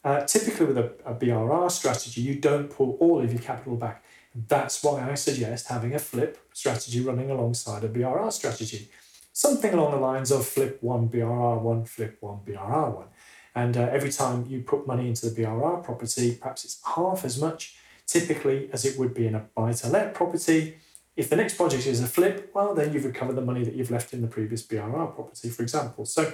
Uh, 0.04 0.20
typically, 0.24 0.66
with 0.66 0.78
a, 0.78 0.92
a 1.04 1.14
BRR 1.14 1.70
strategy, 1.70 2.20
you 2.20 2.36
don't 2.36 2.70
pull 2.70 2.96
all 3.00 3.20
of 3.20 3.32
your 3.32 3.42
capital 3.42 3.76
back. 3.76 4.04
That's 4.34 4.82
why 4.84 5.10
I 5.10 5.14
suggest 5.14 5.68
having 5.68 5.94
a 5.94 5.98
flip 5.98 6.38
strategy 6.52 7.00
running 7.00 7.30
alongside 7.30 7.82
a 7.82 7.88
BRR 7.88 8.32
strategy. 8.32 8.88
Something 9.32 9.74
along 9.74 9.92
the 9.92 9.98
lines 9.98 10.30
of 10.30 10.46
flip 10.46 10.78
one 10.82 11.08
BRR 11.08 11.60
one, 11.60 11.84
flip 11.84 12.18
one 12.20 12.40
BRR 12.46 12.94
one. 12.94 13.06
And 13.54 13.76
uh, 13.76 13.88
every 13.90 14.10
time 14.10 14.46
you 14.48 14.60
put 14.60 14.86
money 14.86 15.08
into 15.08 15.28
the 15.28 15.42
BRR 15.42 15.82
property, 15.82 16.36
perhaps 16.40 16.64
it's 16.64 16.80
half 16.94 17.24
as 17.24 17.40
much 17.40 17.76
typically 18.08 18.70
as 18.72 18.84
it 18.84 18.98
would 18.98 19.14
be 19.14 19.26
in 19.26 19.34
a 19.34 19.40
buy 19.54 19.72
to 19.72 19.88
let 19.88 20.14
property. 20.14 20.78
If 21.14 21.28
the 21.28 21.36
next 21.36 21.56
project 21.56 21.86
is 21.86 22.00
a 22.00 22.06
flip, 22.06 22.50
well, 22.54 22.74
then 22.74 22.92
you've 22.92 23.04
recovered 23.04 23.34
the 23.34 23.42
money 23.42 23.64
that 23.64 23.74
you've 23.74 23.90
left 23.90 24.12
in 24.12 24.22
the 24.22 24.28
previous 24.28 24.62
BRR 24.62 25.14
property, 25.14 25.50
for 25.50 25.62
example. 25.62 26.06
So 26.06 26.32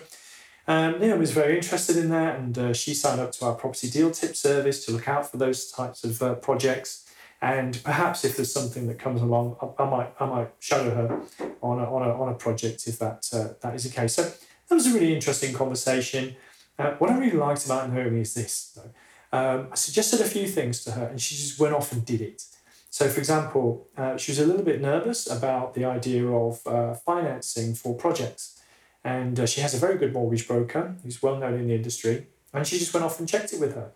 um, 0.68 1.00
Nia 1.00 1.16
was 1.16 1.32
very 1.32 1.56
interested 1.56 1.96
in 1.96 2.10
that, 2.10 2.38
and 2.38 2.56
uh, 2.56 2.72
she 2.72 2.94
signed 2.94 3.20
up 3.20 3.32
to 3.32 3.46
our 3.46 3.54
property 3.54 3.90
deal 3.90 4.10
tip 4.10 4.36
service 4.36 4.84
to 4.86 4.92
look 4.92 5.08
out 5.08 5.30
for 5.30 5.36
those 5.36 5.70
types 5.70 6.04
of 6.04 6.22
uh, 6.22 6.34
projects. 6.36 7.10
And 7.42 7.82
perhaps 7.84 8.24
if 8.24 8.36
there's 8.36 8.52
something 8.52 8.86
that 8.86 8.98
comes 8.98 9.20
along, 9.20 9.56
I, 9.60 9.82
I 9.82 9.90
might 9.90 10.14
I 10.18 10.26
might 10.26 10.50
shadow 10.60 10.94
her 10.94 11.20
on 11.60 11.78
a, 11.78 11.84
on 11.84 12.02
a, 12.02 12.22
on 12.22 12.28
a 12.30 12.34
project 12.34 12.86
if 12.86 12.98
that 13.00 13.28
uh, 13.32 13.54
that 13.60 13.74
is 13.74 13.84
the 13.84 13.90
case. 13.90 14.14
So 14.14 14.22
that 14.22 14.74
was 14.74 14.86
a 14.86 14.94
really 14.94 15.14
interesting 15.14 15.52
conversation. 15.52 16.36
Uh, 16.78 16.92
what 16.98 17.10
I 17.10 17.18
really 17.18 17.36
liked 17.36 17.64
about 17.64 17.92
Naomi 17.92 18.22
is 18.22 18.34
this, 18.34 18.76
though. 18.76 18.90
Um, 19.36 19.68
I 19.72 19.74
suggested 19.74 20.20
a 20.20 20.24
few 20.24 20.46
things 20.46 20.84
to 20.84 20.92
her, 20.92 21.06
and 21.06 21.20
she 21.20 21.34
just 21.34 21.58
went 21.58 21.74
off 21.74 21.92
and 21.92 22.04
did 22.04 22.20
it. 22.20 22.44
So, 22.90 23.08
for 23.08 23.18
example, 23.18 23.88
uh, 23.96 24.16
she 24.16 24.30
was 24.30 24.38
a 24.38 24.46
little 24.46 24.62
bit 24.62 24.80
nervous 24.80 25.28
about 25.28 25.74
the 25.74 25.84
idea 25.84 26.26
of 26.28 26.64
uh, 26.66 26.94
financing 26.94 27.74
for 27.74 27.94
projects. 27.94 28.60
And 29.02 29.38
uh, 29.40 29.46
she 29.46 29.60
has 29.60 29.74
a 29.74 29.78
very 29.78 29.98
good 29.98 30.12
mortgage 30.12 30.46
broker 30.46 30.94
who's 31.02 31.20
well 31.20 31.36
known 31.36 31.54
in 31.54 31.66
the 31.66 31.74
industry. 31.74 32.28
And 32.52 32.64
she 32.64 32.78
just 32.78 32.94
went 32.94 33.04
off 33.04 33.18
and 33.18 33.28
checked 33.28 33.52
it 33.52 33.58
with 33.58 33.74
her. 33.74 33.90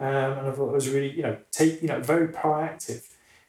um, 0.00 0.38
and 0.38 0.46
I 0.48 0.50
thought 0.52 0.70
it 0.70 0.74
was 0.74 0.88
really, 0.88 1.10
you 1.10 1.22
know, 1.22 1.36
take, 1.50 1.82
you 1.82 1.88
know, 1.88 2.00
very 2.00 2.28
proactive. 2.28 3.04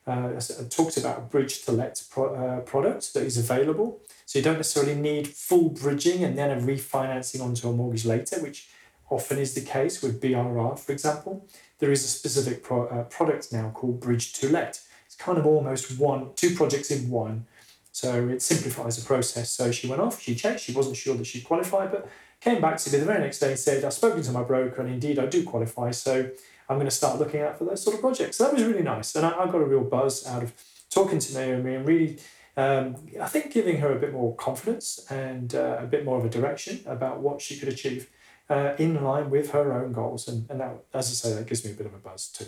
Uh, 0.06 0.32
I 0.36 0.64
talked 0.70 0.98
about 0.98 1.18
a 1.20 1.22
bridge 1.22 1.64
to 1.66 1.72
let 1.72 2.04
pro, 2.10 2.36
uh, 2.36 2.60
product 2.62 3.14
that 3.14 3.24
is 3.24 3.38
available. 3.38 4.02
So 4.30 4.38
you 4.38 4.46
don't 4.46 4.58
necessarily 4.58 4.94
need 4.94 5.28
full 5.28 5.70
bridging 5.70 6.24
and 6.24 6.38
then 6.38 6.52
a 6.52 6.62
refinancing 6.62 7.42
onto 7.42 7.68
a 7.68 7.74
mortgage 7.74 8.06
later, 8.06 8.40
which 8.40 8.70
often 9.10 9.40
is 9.40 9.56
the 9.56 9.62
case 9.62 10.04
with 10.04 10.22
BRR, 10.22 10.78
for 10.78 10.92
example. 10.92 11.48
There 11.80 11.92
is 11.92 12.06
a 12.06 12.08
specific 12.08 12.62
pro, 12.62 12.86
uh, 12.90 13.06
product 13.06 13.52
now 13.52 13.72
called 13.72 14.00
Bridge 14.00 14.32
to 14.34 14.48
Let. 14.48 14.82
It's 15.08 15.16
kind 15.16 15.40
of 15.40 15.48
almost 15.48 15.98
one, 15.98 16.30
two 16.36 16.54
projects 16.54 16.92
in 16.92 17.10
one. 17.10 17.48
So 17.92 18.28
it 18.28 18.44
simplifies 18.44 18.98
the 18.98 19.04
process. 19.08 19.50
So 19.50 19.72
she 19.72 19.88
went 19.88 20.00
off, 20.00 20.22
she 20.22 20.36
checked, 20.36 20.60
she 20.60 20.74
wasn't 20.74 20.98
sure 20.98 21.16
that 21.16 21.26
she'd 21.26 21.44
qualify, 21.44 21.88
but 21.88 22.08
came 22.40 22.62
back 22.62 22.78
to 22.78 22.92
me 22.92 23.00
the 23.00 23.06
very 23.06 23.22
next 23.22 23.40
day 23.40 23.50
and 23.50 23.58
said, 23.58 23.84
I've 23.84 23.94
spoken 23.94 24.22
to 24.22 24.32
my 24.32 24.44
broker 24.44 24.80
and 24.80 24.92
indeed 24.92 25.18
I 25.18 25.26
do 25.26 25.44
qualify. 25.44 25.90
So 25.90 26.30
I'm 26.70 26.78
going 26.78 26.86
to 26.86 26.92
start 26.92 27.18
looking 27.18 27.42
out 27.42 27.58
for 27.58 27.66
those 27.66 27.82
sort 27.82 27.96
of 27.96 28.02
projects. 28.02 28.38
So 28.38 28.44
that 28.44 28.54
was 28.54 28.64
really 28.64 28.84
nice. 28.84 29.16
And 29.16 29.26
I, 29.26 29.32
I 29.32 29.46
got 29.48 29.56
a 29.56 29.66
real 29.66 29.84
buzz 29.84 30.28
out 30.28 30.44
of 30.44 30.54
talking 30.92 31.18
to 31.18 31.34
Naomi 31.34 31.74
and 31.74 31.88
really, 31.88 32.20
um, 32.60 32.96
I 33.22 33.28
think, 33.28 33.54
giving 33.54 33.78
her 33.80 33.92
a 33.96 34.00
bit 34.00 34.12
more 34.12 34.36
confidence 34.36 35.06
and 35.10 35.56
uh, 35.56 35.78
a 35.80 35.86
bit 35.86 36.04
more 36.04 36.18
of 36.20 36.26
a 36.26 36.30
direction 36.30 36.82
about 36.86 37.20
what 37.22 37.42
she 37.42 37.58
could 37.60 37.70
achieve 37.70 38.10
uh, 38.50 38.74
in 38.78 39.02
line 39.04 39.30
with 39.30 39.52
her 39.52 39.72
own 39.72 39.94
goals. 39.94 40.28
And, 40.28 40.50
and 40.50 40.60
that, 40.60 40.74
as 40.94 41.10
I 41.10 41.14
say, 41.14 41.36
that 41.36 41.48
gives 41.48 41.64
me 41.64 41.72
a 41.72 41.76
bit 41.76 41.86
of 41.86 41.94
a 41.94 41.98
buzz 41.98 42.28
too. 42.28 42.48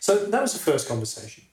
So 0.00 0.26
that 0.26 0.40
was 0.40 0.52
the 0.52 0.58
first 0.70 0.88
conversation. 0.88 1.44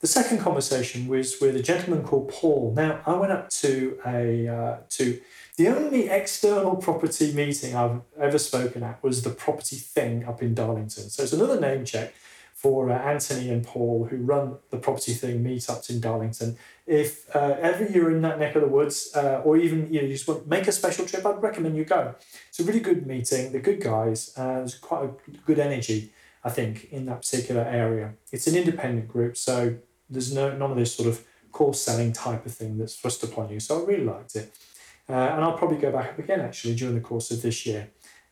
The 0.00 0.06
second 0.06 0.38
conversation 0.38 1.08
was 1.08 1.40
with 1.40 1.56
a 1.56 1.62
gentleman 1.62 2.04
called 2.04 2.28
Paul. 2.28 2.72
Now, 2.76 3.00
I 3.04 3.14
went 3.14 3.32
up 3.32 3.50
to 3.50 3.98
a 4.06 4.48
uh, 4.48 4.76
to 4.90 5.20
the 5.56 5.68
only 5.68 6.08
external 6.08 6.76
property 6.76 7.32
meeting 7.32 7.74
I've 7.74 8.00
ever 8.18 8.38
spoken 8.38 8.82
at 8.84 9.02
was 9.02 9.22
the 9.22 9.30
Property 9.30 9.76
Thing 9.76 10.24
up 10.24 10.40
in 10.40 10.54
Darlington. 10.54 11.10
So 11.10 11.24
it's 11.24 11.32
another 11.32 11.60
name 11.60 11.84
check 11.84 12.14
for 12.58 12.90
uh, 12.90 12.98
Anthony 12.98 13.50
and 13.50 13.64
Paul 13.64 14.08
who 14.10 14.16
run 14.16 14.56
the 14.70 14.78
Property 14.78 15.12
Thing 15.12 15.44
meetups 15.44 15.90
in 15.90 16.00
Darlington. 16.00 16.56
If 16.88 17.32
uh, 17.34 17.54
ever 17.60 17.84
you're 17.84 18.10
in 18.10 18.20
that 18.22 18.40
neck 18.40 18.56
of 18.56 18.62
the 18.62 18.68
woods, 18.68 19.12
uh, 19.14 19.42
or 19.44 19.56
even 19.56 19.92
you, 19.92 20.00
know, 20.00 20.08
you 20.08 20.14
just 20.14 20.26
want 20.26 20.42
to 20.42 20.48
make 20.48 20.66
a 20.66 20.72
special 20.72 21.06
trip, 21.06 21.24
I'd 21.24 21.40
recommend 21.40 21.76
you 21.76 21.84
go. 21.84 22.16
It's 22.48 22.58
a 22.58 22.64
really 22.64 22.80
good 22.80 23.06
meeting. 23.06 23.52
They're 23.52 23.60
good 23.60 23.80
guys. 23.80 24.32
Uh, 24.36 24.54
there's 24.54 24.74
quite 24.74 25.04
a 25.04 25.10
good 25.46 25.60
energy, 25.60 26.12
I 26.42 26.50
think, 26.50 26.88
in 26.90 27.06
that 27.06 27.20
particular 27.20 27.62
area. 27.62 28.14
It's 28.32 28.48
an 28.48 28.56
independent 28.56 29.06
group, 29.06 29.36
so 29.36 29.76
there's 30.10 30.34
no 30.34 30.50
none 30.56 30.72
of 30.72 30.76
this 30.76 30.96
sort 30.96 31.08
of 31.08 31.24
course 31.52 31.80
selling 31.80 32.12
type 32.12 32.44
of 32.44 32.52
thing 32.52 32.76
that's 32.76 32.96
thrust 32.96 33.22
upon 33.22 33.50
you. 33.50 33.60
So 33.60 33.80
I 33.80 33.86
really 33.86 34.04
liked 34.04 34.34
it. 34.34 34.52
Uh, 35.08 35.12
and 35.12 35.44
I'll 35.44 35.56
probably 35.56 35.78
go 35.78 35.92
back 35.92 36.10
up 36.10 36.18
again 36.18 36.40
actually 36.40 36.74
during 36.74 36.96
the 36.96 37.00
course 37.00 37.30
of 37.30 37.40
this 37.40 37.64
year. 37.64 37.88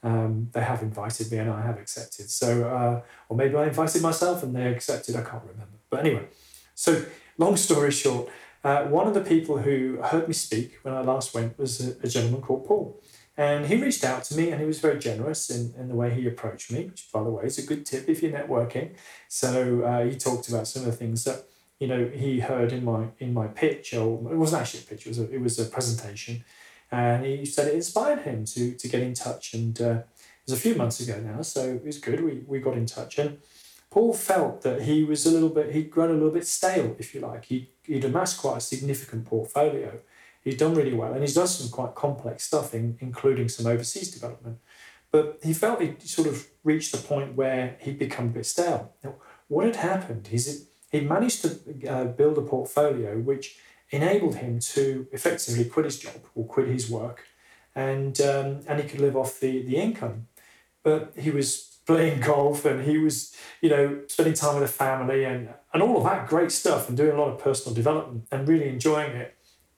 Um, 0.07 0.51
they 0.53 0.61
have 0.61 0.83
invited 0.83 1.33
me 1.33 1.39
and 1.39 1.51
I 1.51 1.63
have 1.63 1.81
accepted. 1.81 2.31
So, 2.31 2.69
uh, 2.69 3.01
or 3.29 3.37
maybe 3.37 3.57
I 3.57 3.67
invited 3.67 4.03
myself 4.03 4.45
and 4.45 4.55
they 4.55 4.69
accepted, 4.69 5.17
I 5.17 5.23
can't 5.23 5.43
remember. 5.43 5.79
But 5.91 6.07
anyway, 6.07 6.29
so 6.77 7.05
long 7.39 7.57
story 7.57 7.91
short, 7.91 8.29
uh, 8.63 8.85
one 8.85 9.09
of 9.09 9.15
the 9.15 9.21
people 9.21 9.59
who 9.59 9.99
heard 10.01 10.29
me 10.29 10.35
speak 10.35 10.79
when 10.83 10.95
I 10.95 11.01
last 11.01 11.35
went 11.35 11.59
was 11.59 11.81
a, 11.85 11.97
a, 12.05 12.09
gentleman 12.09 12.41
called 12.41 12.67
Paul. 12.67 13.03
And 13.37 13.67
he 13.67 13.83
reached 13.83 14.05
out 14.05 14.23
to 14.25 14.37
me 14.37 14.53
and 14.53 14.61
he 14.61 14.67
was 14.67 14.79
very 14.79 15.01
generous 15.01 15.51
in, 15.51 15.75
in 15.77 15.89
the 15.89 15.97
way 15.97 16.15
he 16.15 16.25
approached 16.29 16.71
me, 16.71 16.85
which, 16.85 17.09
by 17.13 17.25
the 17.25 17.31
way, 17.31 17.43
is 17.43 17.59
a 17.59 17.67
good 17.67 17.85
tip 17.85 18.09
if 18.09 18.23
you're 18.23 18.31
networking. 18.31 18.95
So 19.27 19.83
uh, 19.83 20.05
he 20.05 20.15
talked 20.17 20.49
about 20.49 20.69
some 20.69 20.83
of 20.83 20.87
the 20.87 20.97
things 20.97 21.25
that 21.25 21.47
you 21.81 21.89
know 21.89 22.09
he 22.15 22.41
heard 22.41 22.73
in 22.73 22.85
my 22.85 23.09
in 23.19 23.35
my 23.35 23.49
pitch, 23.49 23.93
or 23.93 24.33
it 24.33 24.37
wasn't 24.37 24.63
actually 24.63 24.85
a 24.85 24.87
pitch, 24.87 25.07
it 25.07 25.09
was 25.09 25.19
a, 25.19 25.35
it 25.35 25.41
was 25.41 25.59
a 25.59 25.65
presentation 25.67 26.45
and 26.91 27.25
he 27.25 27.45
said 27.45 27.69
it 27.69 27.75
inspired 27.75 28.21
him 28.21 28.45
to 28.47 28.75
to 28.75 28.89
get 28.89 29.03
in 29.03 29.15
touch. 29.15 29.55
And 29.55 29.81
uh, 29.81 29.85
it 29.85 30.51
was 30.51 30.59
a 30.59 30.61
few 30.61 30.75
months 30.75 31.01
ago 31.01 31.21
now, 31.21 31.43
so 31.43 31.61
it 31.75 31.85
was 31.85 31.99
good. 31.99 32.23
We 32.23 32.45
we 32.47 32.61
got 32.61 32.77
in 32.77 32.87
touch, 32.87 33.19
and 33.19 33.39
Paul 33.91 34.13
felt 34.13 34.63
that 34.63 34.83
he 34.83 35.05
was 35.05 35.27
a 35.27 35.31
little 35.31 35.49
bit 35.49 35.73
he'd 35.73 35.91
grown 35.91 36.11
a 36.11 36.15
little 36.15 36.31
bit 36.31 36.47
stale, 36.47 36.97
if 36.99 37.15
you 37.15 37.21
like. 37.21 37.47
He 37.47 37.71
he'd 37.85 38.05
amassed 38.05 38.39
quite 38.39 38.59
a 38.59 38.61
significant 38.61 39.25
portfolio. 39.27 40.01
He's 40.43 40.57
done 40.57 40.75
really 40.75 40.95
well, 40.95 41.13
and 41.13 41.23
he's 41.23 41.35
done 41.35 41.49
some 41.49 41.71
quite 41.71 41.97
complex 41.97 42.45
stuff, 42.45 42.73
in, 42.73 42.97
including 43.01 43.49
some 43.49 43.67
overseas 43.67 44.13
development. 44.13 44.59
But 45.11 45.41
he 45.43 45.53
felt 45.53 45.81
he'd 45.81 46.03
sort 46.03 46.29
of 46.29 46.47
reached 46.63 46.93
the 46.93 46.99
point 46.99 47.35
where 47.35 47.77
he'd 47.81 47.99
become 47.99 48.27
a 48.27 48.31
bit 48.31 48.47
stale. 48.47 48.93
Now, 49.03 49.17
what 49.49 49.67
had 49.67 49.77
happened 49.77 50.29
is 50.31 50.69
he 50.91 51.01
managed 51.01 51.43
to 51.43 51.89
uh, 51.89 52.05
build 52.05 52.39
a 52.39 52.43
portfolio 52.43 53.19
which 53.19 53.59
enabled 53.91 54.37
him 54.37 54.59
to 54.59 55.07
effectively 55.13 55.65
quit 55.65 55.85
his 55.85 55.99
job 55.99 56.21
or 56.35 56.47
quit 56.47 56.69
his 56.69 56.91
work, 56.91 57.25
and 57.75 58.21
um, 58.21 58.61
and 58.67 58.81
he 58.81 58.89
could 58.89 59.01
live 59.01 59.17
off 59.17 59.41
the 59.41 59.63
the 59.63 59.77
income. 59.77 60.29
But 60.83 61.13
he 61.17 61.31
was 61.31 61.79
playing 61.87 62.21
golf 62.33 62.65
and 62.65 62.85
he 62.85 62.99
was 62.99 63.35
you 63.61 63.71
know 63.71 64.01
spending 64.09 64.35
time 64.35 64.55
with 64.55 64.65
the 64.65 64.73
family 64.73 65.25
and 65.25 65.49
and 65.73 65.83
all 65.83 65.99
of 65.99 66.05
that 66.05 66.27
great 66.27 66.53
stuff 66.53 66.89
and 66.89 66.97
doing 66.97 67.17
a 67.17 67.21
lot 67.21 67.31
of 67.31 67.39
personal 67.39 67.75
development 67.75 68.27
and 68.31 68.49
really 68.49 68.69
enjoying 68.69 69.13
it. 69.13 69.37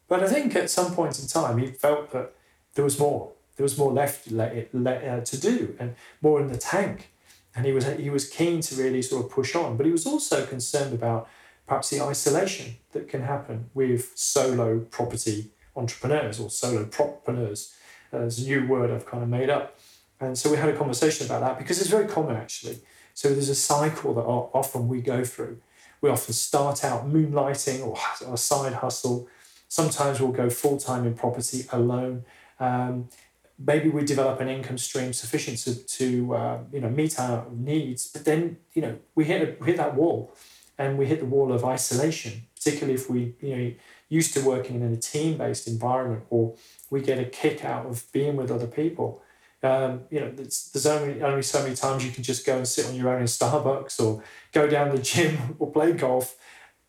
But 0.08 0.22
I 0.22 0.26
think 0.26 0.56
at 0.56 0.70
some 0.70 0.94
point 0.94 1.18
in 1.18 1.26
time 1.26 1.58
he 1.58 1.66
felt 1.66 2.10
that 2.12 2.32
there 2.74 2.84
was 2.84 2.98
more. 2.98 3.32
There 3.56 3.64
was 3.64 3.76
more 3.76 3.92
left 3.92 4.30
let, 4.30 4.70
uh, 4.72 5.20
to 5.20 5.40
do 5.40 5.74
and 5.80 5.96
more 6.22 6.40
in 6.40 6.46
the 6.46 6.56
tank. 6.56 7.12
And 7.54 7.66
he 7.66 7.72
was 7.72 7.84
he 7.84 8.08
was 8.08 8.28
keen 8.28 8.60
to 8.60 8.76
really 8.76 9.02
sort 9.02 9.24
of 9.24 9.32
push 9.32 9.56
on, 9.56 9.76
but 9.76 9.84
he 9.84 9.90
was 9.90 10.06
also 10.06 10.46
concerned 10.46 10.94
about 10.94 11.28
perhaps 11.68 11.90
the 11.90 12.02
isolation 12.02 12.76
that 12.92 13.08
can 13.08 13.22
happen 13.22 13.68
with 13.74 14.12
solo 14.16 14.80
property 14.80 15.50
entrepreneurs 15.76 16.40
or 16.40 16.50
solo 16.50 16.86
propreneurs. 16.86 17.74
Uh, 18.12 18.20
a 18.20 18.40
new 18.40 18.66
word 18.66 18.90
I've 18.90 19.04
kind 19.04 19.22
of 19.22 19.28
made 19.28 19.50
up. 19.50 19.78
And 20.18 20.36
so 20.36 20.50
we 20.50 20.56
had 20.56 20.70
a 20.70 20.76
conversation 20.76 21.26
about 21.26 21.42
that 21.42 21.58
because 21.58 21.78
it's 21.78 21.90
very 21.90 22.06
common 22.08 22.36
actually. 22.36 22.80
So 23.12 23.28
there's 23.28 23.50
a 23.50 23.54
cycle 23.54 24.14
that 24.14 24.22
often 24.22 24.88
we 24.88 25.02
go 25.02 25.24
through. 25.24 25.58
We 26.00 26.08
often 26.08 26.32
start 26.32 26.84
out 26.84 27.06
moonlighting 27.06 27.84
or 27.84 27.98
a 28.32 28.36
side 28.38 28.72
hustle. 28.74 29.28
Sometimes 29.68 30.20
we'll 30.20 30.32
go 30.32 30.48
full 30.48 30.78
time 30.78 31.06
in 31.06 31.14
property 31.14 31.66
alone. 31.70 32.24
Um, 32.58 33.08
maybe 33.58 33.90
we 33.90 34.04
develop 34.04 34.40
an 34.40 34.48
income 34.48 34.78
stream 34.78 35.12
sufficient 35.12 35.58
to, 35.58 35.74
to 35.74 36.34
uh, 36.34 36.58
you 36.72 36.80
know 36.80 36.88
meet 36.88 37.18
our 37.20 37.46
needs, 37.52 38.06
but 38.06 38.24
then 38.24 38.56
you 38.72 38.82
know 38.82 38.98
we 39.14 39.24
hit 39.24 39.58
a, 39.60 39.64
hit 39.64 39.76
that 39.76 39.94
wall 39.94 40.32
and 40.78 40.96
we 40.96 41.06
hit 41.06 41.20
the 41.20 41.26
wall 41.26 41.52
of 41.52 41.64
isolation, 41.64 42.44
particularly 42.54 42.94
if 42.94 43.10
we 43.10 43.34
you 43.40 43.56
know 43.56 43.72
used 44.08 44.32
to 44.34 44.40
working 44.40 44.80
in 44.80 44.92
a 44.92 44.96
team-based 44.96 45.68
environment 45.68 46.24
or 46.30 46.54
we 46.88 47.02
get 47.02 47.18
a 47.18 47.24
kick 47.24 47.64
out 47.64 47.84
of 47.84 48.10
being 48.12 48.36
with 48.36 48.50
other 48.50 48.66
people. 48.66 49.22
Um, 49.62 50.02
you 50.10 50.20
know, 50.20 50.30
there's, 50.30 50.86
only 50.86 51.20
only 51.20 51.42
so 51.42 51.62
many 51.62 51.74
times 51.74 52.04
you 52.04 52.12
can 52.12 52.22
just 52.22 52.46
go 52.46 52.56
and 52.56 52.66
sit 52.66 52.86
on 52.86 52.94
your 52.94 53.10
own 53.10 53.20
in 53.20 53.26
Starbucks 53.26 54.00
or 54.00 54.22
go 54.52 54.68
down 54.68 54.94
the 54.94 55.02
gym 55.02 55.56
or 55.58 55.70
play 55.70 55.92
golf. 55.92 56.36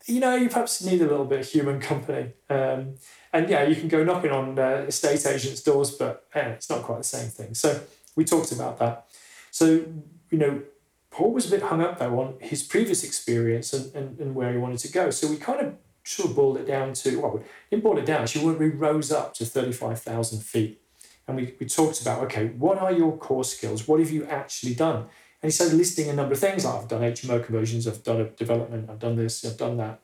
You 0.06 0.20
know, 0.20 0.34
you 0.36 0.48
perhaps 0.48 0.82
need 0.84 1.00
a 1.02 1.06
little 1.06 1.24
bit 1.24 1.40
of 1.40 1.48
human 1.48 1.80
company. 1.90 2.32
Um, 2.48 2.94
and 3.32 3.48
yeah, 3.48 3.64
you 3.64 3.74
can 3.74 3.88
go 3.88 4.04
knocking 4.04 4.30
on 4.30 4.58
uh, 4.58 4.84
estate 4.86 5.26
agents' 5.26 5.62
doors, 5.62 5.90
but 5.90 6.26
eh, 6.34 6.50
it's 6.50 6.70
not 6.70 6.82
quite 6.82 6.98
the 6.98 7.04
same 7.04 7.28
thing. 7.28 7.54
So 7.54 7.80
we 8.16 8.24
talked 8.24 8.52
about 8.52 8.78
that. 8.78 9.06
So 9.50 9.84
you 10.30 10.38
know, 10.38 10.62
Paul 11.10 11.32
was 11.32 11.46
a 11.46 11.50
bit 11.50 11.62
hung 11.62 11.82
up 11.82 11.98
though 11.98 12.20
on 12.20 12.34
his 12.40 12.62
previous 12.62 13.04
experience 13.04 13.72
and, 13.72 13.94
and, 13.94 14.18
and 14.18 14.34
where 14.34 14.52
he 14.52 14.58
wanted 14.58 14.78
to 14.78 14.92
go. 14.92 15.10
So 15.10 15.26
we 15.26 15.36
kind 15.36 15.60
of 15.60 15.74
sort 16.04 16.30
of 16.30 16.36
boiled 16.36 16.56
it 16.56 16.66
down 16.66 16.92
to, 16.94 17.20
well, 17.20 17.32
we 17.32 17.40
didn't 17.70 17.82
boil 17.82 17.98
it 17.98 18.06
down, 18.06 18.26
She 18.26 18.38
actually, 18.38 18.54
we 18.56 18.68
rose 18.68 19.12
up 19.12 19.34
to 19.34 19.44
35,000 19.44 20.42
feet. 20.42 20.80
And 21.26 21.36
we, 21.36 21.54
we 21.60 21.66
talked 21.66 22.00
about, 22.00 22.22
okay, 22.24 22.46
what 22.48 22.78
are 22.78 22.92
your 22.92 23.16
core 23.16 23.44
skills? 23.44 23.86
What 23.86 24.00
have 24.00 24.10
you 24.10 24.24
actually 24.26 24.74
done? 24.74 25.06
And 25.42 25.48
he 25.48 25.50
started 25.50 25.76
listing 25.76 26.08
a 26.08 26.12
number 26.12 26.32
of 26.32 26.38
things. 26.38 26.64
Like 26.64 26.82
I've 26.82 26.88
done 26.88 27.02
HMO 27.02 27.44
conversions, 27.44 27.86
I've 27.86 28.02
done 28.02 28.20
a 28.20 28.24
development, 28.24 28.90
I've 28.90 28.98
done 28.98 29.16
this, 29.16 29.44
I've 29.44 29.56
done 29.56 29.76
that. 29.78 30.00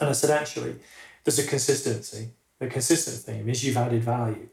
And 0.00 0.10
I 0.10 0.12
said, 0.12 0.30
actually, 0.30 0.76
there's 1.24 1.38
a 1.38 1.46
consistency. 1.46 2.30
The 2.58 2.66
consistent 2.68 3.16
theme 3.16 3.48
is 3.48 3.64
you've 3.64 3.76
added 3.76 4.02
value 4.02 4.48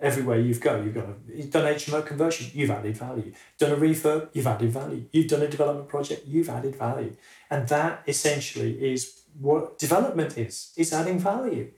everywhere 0.00 0.38
you've 0.38 0.60
go, 0.60 0.80
you've 0.80 0.94
got 0.94 1.04
a, 1.04 1.14
you've 1.28 1.50
done 1.50 1.74
HMO 1.74 2.04
conversion, 2.06 2.50
you've 2.54 2.70
added 2.70 2.96
value. 2.96 3.32
Done 3.58 3.72
a 3.72 3.76
refurb, 3.76 4.28
you've 4.32 4.46
added 4.46 4.70
value. 4.70 5.04
You've 5.10 5.28
done 5.28 5.42
a 5.42 5.48
development 5.48 5.88
project, 5.88 6.26
you've 6.26 6.48
added 6.48 6.76
value. 6.76 7.16
And 7.50 7.68
that 7.68 8.02
essentially 8.06 8.92
is 8.92 9.22
what 9.38 9.78
development 9.78 10.38
is, 10.38 10.72
is 10.76 10.92
adding 10.92 11.18
value. 11.18 11.72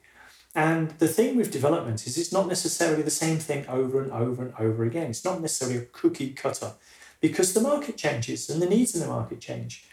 And 0.54 0.90
the 0.98 1.08
thing 1.08 1.36
with 1.36 1.52
development 1.52 2.06
is 2.06 2.18
it's 2.18 2.32
not 2.32 2.48
necessarily 2.48 3.02
the 3.02 3.10
same 3.10 3.38
thing 3.38 3.66
over 3.68 4.02
and 4.02 4.10
over 4.10 4.42
and 4.42 4.52
over 4.58 4.84
again. 4.84 5.10
It's 5.10 5.24
not 5.24 5.40
necessarily 5.40 5.78
a 5.78 5.86
cookie 5.86 6.32
cutter 6.32 6.72
because 7.20 7.54
the 7.54 7.60
market 7.60 7.96
changes 7.96 8.50
and 8.50 8.60
the 8.60 8.68
needs 8.68 8.94
in 8.94 9.00
the 9.00 9.06
market 9.06 9.40
change. 9.40 9.84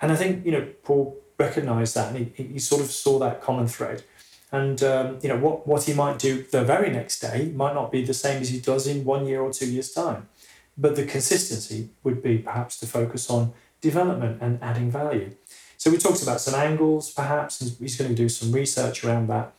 And 0.00 0.12
I 0.12 0.16
think, 0.16 0.46
you 0.46 0.52
know, 0.52 0.68
Paul 0.84 1.18
recognized 1.38 1.94
that 1.96 2.14
and 2.14 2.30
he, 2.36 2.44
he 2.44 2.58
sort 2.58 2.80
of 2.80 2.90
saw 2.90 3.18
that 3.18 3.42
common 3.42 3.66
thread. 3.66 4.04
And 4.52 4.82
um, 4.82 5.18
you 5.22 5.28
know 5.28 5.38
what, 5.38 5.66
what 5.66 5.84
he 5.84 5.94
might 5.94 6.18
do 6.18 6.44
the 6.50 6.64
very 6.64 6.90
next 6.90 7.20
day 7.20 7.52
might 7.54 7.74
not 7.74 7.90
be 7.90 8.04
the 8.04 8.14
same 8.14 8.40
as 8.40 8.50
he 8.50 8.60
does 8.60 8.86
in 8.86 9.04
one 9.04 9.26
year 9.26 9.40
or 9.40 9.52
two 9.52 9.70
years' 9.70 9.92
time. 9.92 10.28
But 10.76 10.96
the 10.96 11.04
consistency 11.04 11.90
would 12.02 12.22
be 12.22 12.38
perhaps 12.38 12.78
to 12.80 12.86
focus 12.86 13.30
on 13.30 13.52
development 13.80 14.38
and 14.40 14.58
adding 14.62 14.90
value. 14.90 15.32
So 15.76 15.90
we 15.90 15.98
talked 15.98 16.22
about 16.22 16.40
some 16.40 16.54
angles, 16.54 17.12
perhaps, 17.12 17.60
he's 17.78 17.96
going 17.96 18.10
to 18.10 18.16
do 18.16 18.28
some 18.28 18.52
research 18.52 19.04
around 19.04 19.28
that. 19.28 19.52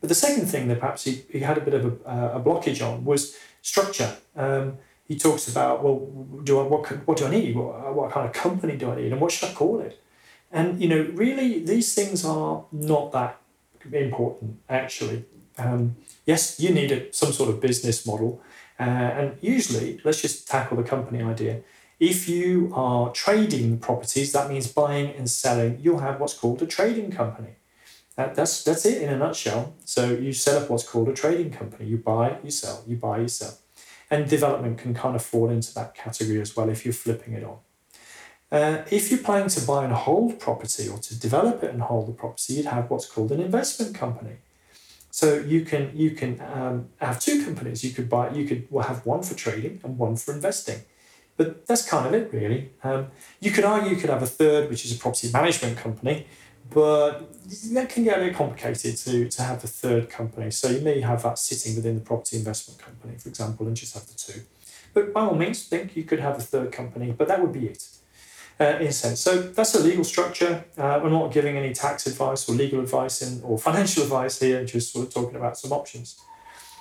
But 0.00 0.08
the 0.08 0.14
second 0.14 0.46
thing 0.46 0.68
that 0.68 0.80
perhaps 0.80 1.04
he, 1.04 1.24
he 1.30 1.40
had 1.40 1.58
a 1.58 1.60
bit 1.60 1.74
of 1.74 1.84
a, 1.84 2.08
uh, 2.08 2.38
a 2.38 2.40
blockage 2.40 2.86
on 2.86 3.04
was 3.04 3.36
structure. 3.62 4.16
Um, 4.36 4.78
he 5.04 5.16
talks 5.16 5.48
about 5.48 5.84
well, 5.84 5.98
do 6.42 6.58
I 6.58 6.62
what 6.62 7.06
what 7.06 7.16
do 7.16 7.26
I 7.26 7.30
need? 7.30 7.56
What, 7.56 7.94
what 7.94 8.10
kind 8.10 8.26
of 8.26 8.32
company 8.32 8.76
do 8.76 8.90
I 8.90 8.96
need, 8.96 9.12
and 9.12 9.20
what 9.20 9.30
should 9.32 9.48
I 9.48 9.52
call 9.52 9.80
it? 9.80 10.00
And 10.50 10.80
you 10.80 10.88
know, 10.88 11.10
really, 11.12 11.64
these 11.64 11.94
things 11.94 12.24
are 12.24 12.64
not 12.72 13.12
that 13.12 13.40
important 13.92 14.58
actually. 14.68 15.24
Um, 15.58 15.96
yes, 16.26 16.60
you 16.60 16.70
need 16.70 16.92
a, 16.92 17.12
some 17.12 17.32
sort 17.32 17.48
of 17.48 17.60
business 17.60 18.06
model, 18.06 18.42
uh, 18.78 18.82
and 18.82 19.38
usually, 19.40 20.00
let's 20.04 20.20
just 20.20 20.46
tackle 20.46 20.76
the 20.76 20.82
company 20.82 21.22
idea. 21.22 21.62
If 21.98 22.28
you 22.28 22.70
are 22.74 23.10
trading 23.10 23.78
properties, 23.78 24.32
that 24.32 24.50
means 24.50 24.70
buying 24.70 25.14
and 25.14 25.30
selling. 25.30 25.78
You'll 25.80 26.00
have 26.00 26.20
what's 26.20 26.34
called 26.34 26.60
a 26.60 26.66
trading 26.66 27.10
company. 27.10 27.56
That, 28.16 28.34
that's 28.34 28.64
that's 28.64 28.84
it 28.84 29.02
in 29.02 29.08
a 29.08 29.16
nutshell. 29.16 29.74
So 29.84 30.10
you 30.10 30.32
set 30.32 30.62
up 30.62 30.68
what's 30.68 30.86
called 30.86 31.08
a 31.08 31.14
trading 31.14 31.50
company. 31.50 31.86
You 31.86 31.98
buy, 31.98 32.38
you 32.44 32.50
sell, 32.50 32.84
you 32.86 32.96
buy, 32.96 33.20
you 33.20 33.28
sell. 33.28 33.58
And 34.10 34.28
development 34.28 34.78
can 34.78 34.94
kind 34.94 35.16
of 35.16 35.24
fall 35.24 35.50
into 35.50 35.74
that 35.74 35.94
category 35.94 36.40
as 36.40 36.54
well 36.54 36.68
if 36.68 36.84
you're 36.84 36.94
flipping 36.94 37.34
it 37.34 37.44
on. 37.44 37.58
Uh, 38.50 38.82
if 38.90 39.10
you're 39.10 39.20
planning 39.20 39.48
to 39.48 39.66
buy 39.66 39.84
and 39.84 39.92
hold 39.92 40.38
property 40.38 40.88
or 40.88 40.98
to 40.98 41.18
develop 41.18 41.64
it 41.64 41.72
and 41.72 41.82
hold 41.82 42.06
the 42.06 42.12
property, 42.12 42.54
you'd 42.54 42.66
have 42.66 42.88
what's 42.88 43.06
called 43.06 43.32
an 43.32 43.40
investment 43.40 43.94
company. 43.94 44.36
So 45.10 45.36
you 45.38 45.64
can 45.64 45.90
you 45.94 46.10
can 46.10 46.40
um, 46.40 46.88
have 47.00 47.18
two 47.18 47.44
companies. 47.44 47.82
You 47.82 47.90
could 47.90 48.08
buy 48.08 48.30
you 48.30 48.46
could 48.46 48.66
well 48.70 48.86
have 48.86 49.04
one 49.06 49.22
for 49.22 49.34
trading 49.34 49.80
and 49.82 49.98
one 49.98 50.16
for 50.16 50.34
investing, 50.34 50.80
but 51.36 51.66
that's 51.66 51.88
kind 51.88 52.06
of 52.06 52.14
it 52.14 52.32
really. 52.32 52.70
Um, 52.84 53.08
you 53.40 53.50
could 53.50 53.64
argue 53.64 53.90
you 53.90 53.96
could 53.96 54.10
have 54.10 54.22
a 54.22 54.26
third, 54.26 54.68
which 54.68 54.84
is 54.84 54.94
a 54.94 54.98
property 54.98 55.30
management 55.32 55.78
company, 55.78 56.26
but 56.70 57.32
that 57.72 57.88
can 57.88 58.04
get 58.04 58.18
a 58.18 58.24
bit 58.26 58.36
complicated 58.36 58.96
to, 58.98 59.28
to 59.28 59.42
have 59.42 59.64
a 59.64 59.66
third 59.66 60.10
company. 60.10 60.50
So 60.50 60.68
you 60.68 60.82
may 60.82 61.00
have 61.00 61.22
that 61.22 61.38
sitting 61.38 61.76
within 61.76 61.94
the 61.94 62.02
property 62.02 62.36
investment 62.36 62.78
company, 62.78 63.16
for 63.18 63.28
example, 63.28 63.66
and 63.66 63.74
just 63.74 63.94
have 63.94 64.06
the 64.06 64.14
two. 64.14 64.42
But 64.92 65.12
by 65.12 65.22
all 65.22 65.34
means, 65.34 65.64
think 65.64 65.96
you 65.96 66.04
could 66.04 66.20
have 66.20 66.36
a 66.38 66.42
third 66.42 66.72
company, 66.72 67.10
but 67.10 67.26
that 67.28 67.40
would 67.40 67.52
be 67.52 67.66
it. 67.68 67.88
Uh. 68.58 68.90
So 68.90 69.42
that's 69.42 69.74
a 69.74 69.80
legal 69.80 70.04
structure. 70.04 70.64
Uh, 70.78 71.00
we're 71.02 71.10
not 71.10 71.32
giving 71.32 71.56
any 71.56 71.74
tax 71.74 72.06
advice 72.06 72.48
or 72.48 72.54
legal 72.54 72.80
advice 72.80 73.20
in, 73.20 73.42
or 73.42 73.58
financial 73.58 74.02
advice 74.04 74.40
here, 74.40 74.64
just 74.64 74.92
sort 74.92 75.06
of 75.06 75.12
talking 75.12 75.36
about 75.36 75.58
some 75.58 75.72
options. 75.72 76.20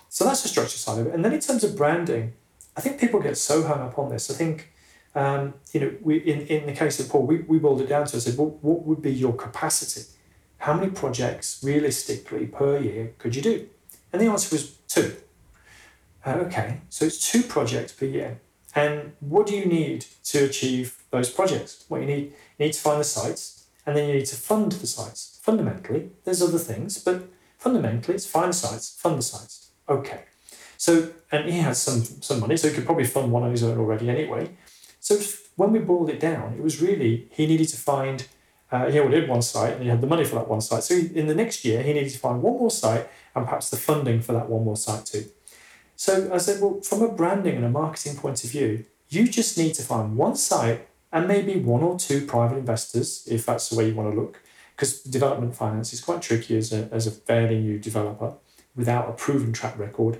So 0.09 0.23
that's 0.23 0.41
the 0.43 0.49
structure 0.49 0.77
side 0.77 0.99
of 0.99 1.07
it. 1.07 1.13
And 1.13 1.25
then 1.25 1.33
in 1.33 1.41
terms 1.41 1.63
of 1.63 1.75
branding, 1.75 2.33
I 2.77 2.81
think 2.81 2.99
people 2.99 3.19
get 3.19 3.37
so 3.37 3.63
hung 3.63 3.81
up 3.81 3.99
on 3.99 4.09
this. 4.09 4.31
I 4.31 4.33
think 4.33 4.71
um, 5.15 5.53
you 5.71 5.79
know, 5.79 5.93
we 6.01 6.17
in, 6.17 6.41
in 6.47 6.65
the 6.65 6.73
case 6.73 6.99
of 6.99 7.09
Paul, 7.09 7.25
we, 7.25 7.39
we 7.39 7.57
boiled 7.57 7.81
it 7.81 7.87
down 7.87 8.05
to 8.07 8.17
I 8.17 8.19
said, 8.19 8.37
well, 8.37 8.57
what 8.61 8.83
would 8.83 9.01
be 9.01 9.13
your 9.13 9.33
capacity? 9.33 10.09
How 10.57 10.73
many 10.73 10.91
projects 10.91 11.61
realistically 11.63 12.47
per 12.47 12.77
year 12.79 13.13
could 13.17 13.35
you 13.35 13.41
do? 13.41 13.67
And 14.11 14.21
the 14.21 14.27
answer 14.27 14.53
was 14.53 14.71
two. 14.87 15.15
Uh, 16.25 16.43
okay, 16.47 16.81
so 16.89 17.05
it's 17.05 17.31
two 17.31 17.43
projects 17.43 17.93
per 17.93 18.05
year. 18.05 18.41
And 18.73 19.13
what 19.21 19.47
do 19.47 19.55
you 19.55 19.65
need 19.65 20.05
to 20.25 20.45
achieve 20.45 21.01
those 21.15 21.29
projects? 21.29 21.85
What 21.87 22.01
you 22.01 22.07
need 22.07 22.33
you 22.57 22.65
need 22.65 22.73
to 22.73 22.81
find 22.81 22.99
the 22.99 23.05
sites, 23.05 23.67
and 23.85 23.95
then 23.95 24.07
you 24.07 24.15
need 24.15 24.25
to 24.27 24.35
fund 24.35 24.71
the 24.71 24.87
sites. 24.87 25.39
Fundamentally, 25.41 26.11
there's 26.23 26.41
other 26.41 26.57
things, 26.57 26.97
but 26.97 27.27
fundamentally, 27.57 28.15
it's 28.15 28.25
find 28.27 28.53
sites, 28.53 28.95
fund 28.99 29.17
the 29.17 29.23
sites. 29.23 29.71
Okay. 29.87 30.23
So, 30.77 31.11
and 31.31 31.49
he 31.49 31.59
has 31.59 31.81
some 31.81 32.03
some 32.03 32.39
money, 32.39 32.57
so 32.57 32.69
he 32.69 32.75
could 32.75 32.85
probably 32.85 33.05
fund 33.05 33.31
one 33.31 33.43
on 33.43 33.51
his 33.51 33.63
own 33.63 33.77
already 33.77 34.09
anyway. 34.09 34.57
So 34.99 35.19
when 35.55 35.71
we 35.71 35.79
boiled 35.79 36.09
it 36.09 36.19
down, 36.19 36.53
it 36.53 36.63
was 36.63 36.81
really 36.81 37.27
he 37.31 37.45
needed 37.45 37.67
to 37.69 37.77
find. 37.77 38.27
Uh, 38.71 38.89
he 38.89 38.99
already 38.99 39.21
had 39.21 39.29
one 39.29 39.43
site 39.43 39.73
and 39.73 39.83
he 39.83 39.89
had 39.89 40.01
the 40.01 40.07
money 40.07 40.25
for 40.25 40.35
that 40.35 40.47
one 40.47 40.59
site. 40.59 40.83
So 40.83 40.95
he, 40.95 41.15
in 41.15 41.27
the 41.27 41.35
next 41.35 41.63
year, 41.63 41.83
he 41.83 41.93
needed 41.93 42.11
to 42.11 42.17
find 42.17 42.41
one 42.41 42.53
more 42.53 42.71
site 42.71 43.07
and 43.35 43.45
perhaps 43.45 43.69
the 43.69 43.77
funding 43.77 44.21
for 44.21 44.33
that 44.33 44.49
one 44.49 44.65
more 44.65 44.75
site 44.75 45.05
too. 45.05 45.25
So 45.95 46.33
I 46.33 46.37
said, 46.39 46.61
well, 46.61 46.81
from 46.81 47.03
a 47.03 47.07
branding 47.07 47.55
and 47.55 47.63
a 47.63 47.69
marketing 47.69 48.17
point 48.17 48.43
of 48.43 48.49
view, 48.49 48.85
you 49.09 49.27
just 49.27 49.57
need 49.57 49.75
to 49.75 49.83
find 49.83 50.17
one 50.17 50.35
site 50.35 50.87
and 51.15 51.29
maybe 51.29 51.55
one 51.55 51.81
or 51.81 51.97
two 51.97 52.25
private 52.25 52.57
investors, 52.57 53.25
if 53.31 53.45
that's 53.45 53.69
the 53.69 53.77
way 53.77 53.87
you 53.87 53.95
want 53.95 54.13
to 54.13 54.19
look, 54.19 54.41
because 54.75 55.01
development 55.01 55.55
finance 55.55 55.93
is 55.93 56.01
quite 56.01 56.21
tricky 56.21 56.57
as 56.57 56.73
a, 56.73 56.89
as 56.91 57.07
a 57.07 57.11
fairly 57.11 57.57
new 57.57 57.79
developer 57.79 58.33
without 58.75 59.07
a 59.07 59.13
proven 59.13 59.53
track 59.53 59.79
record, 59.79 60.17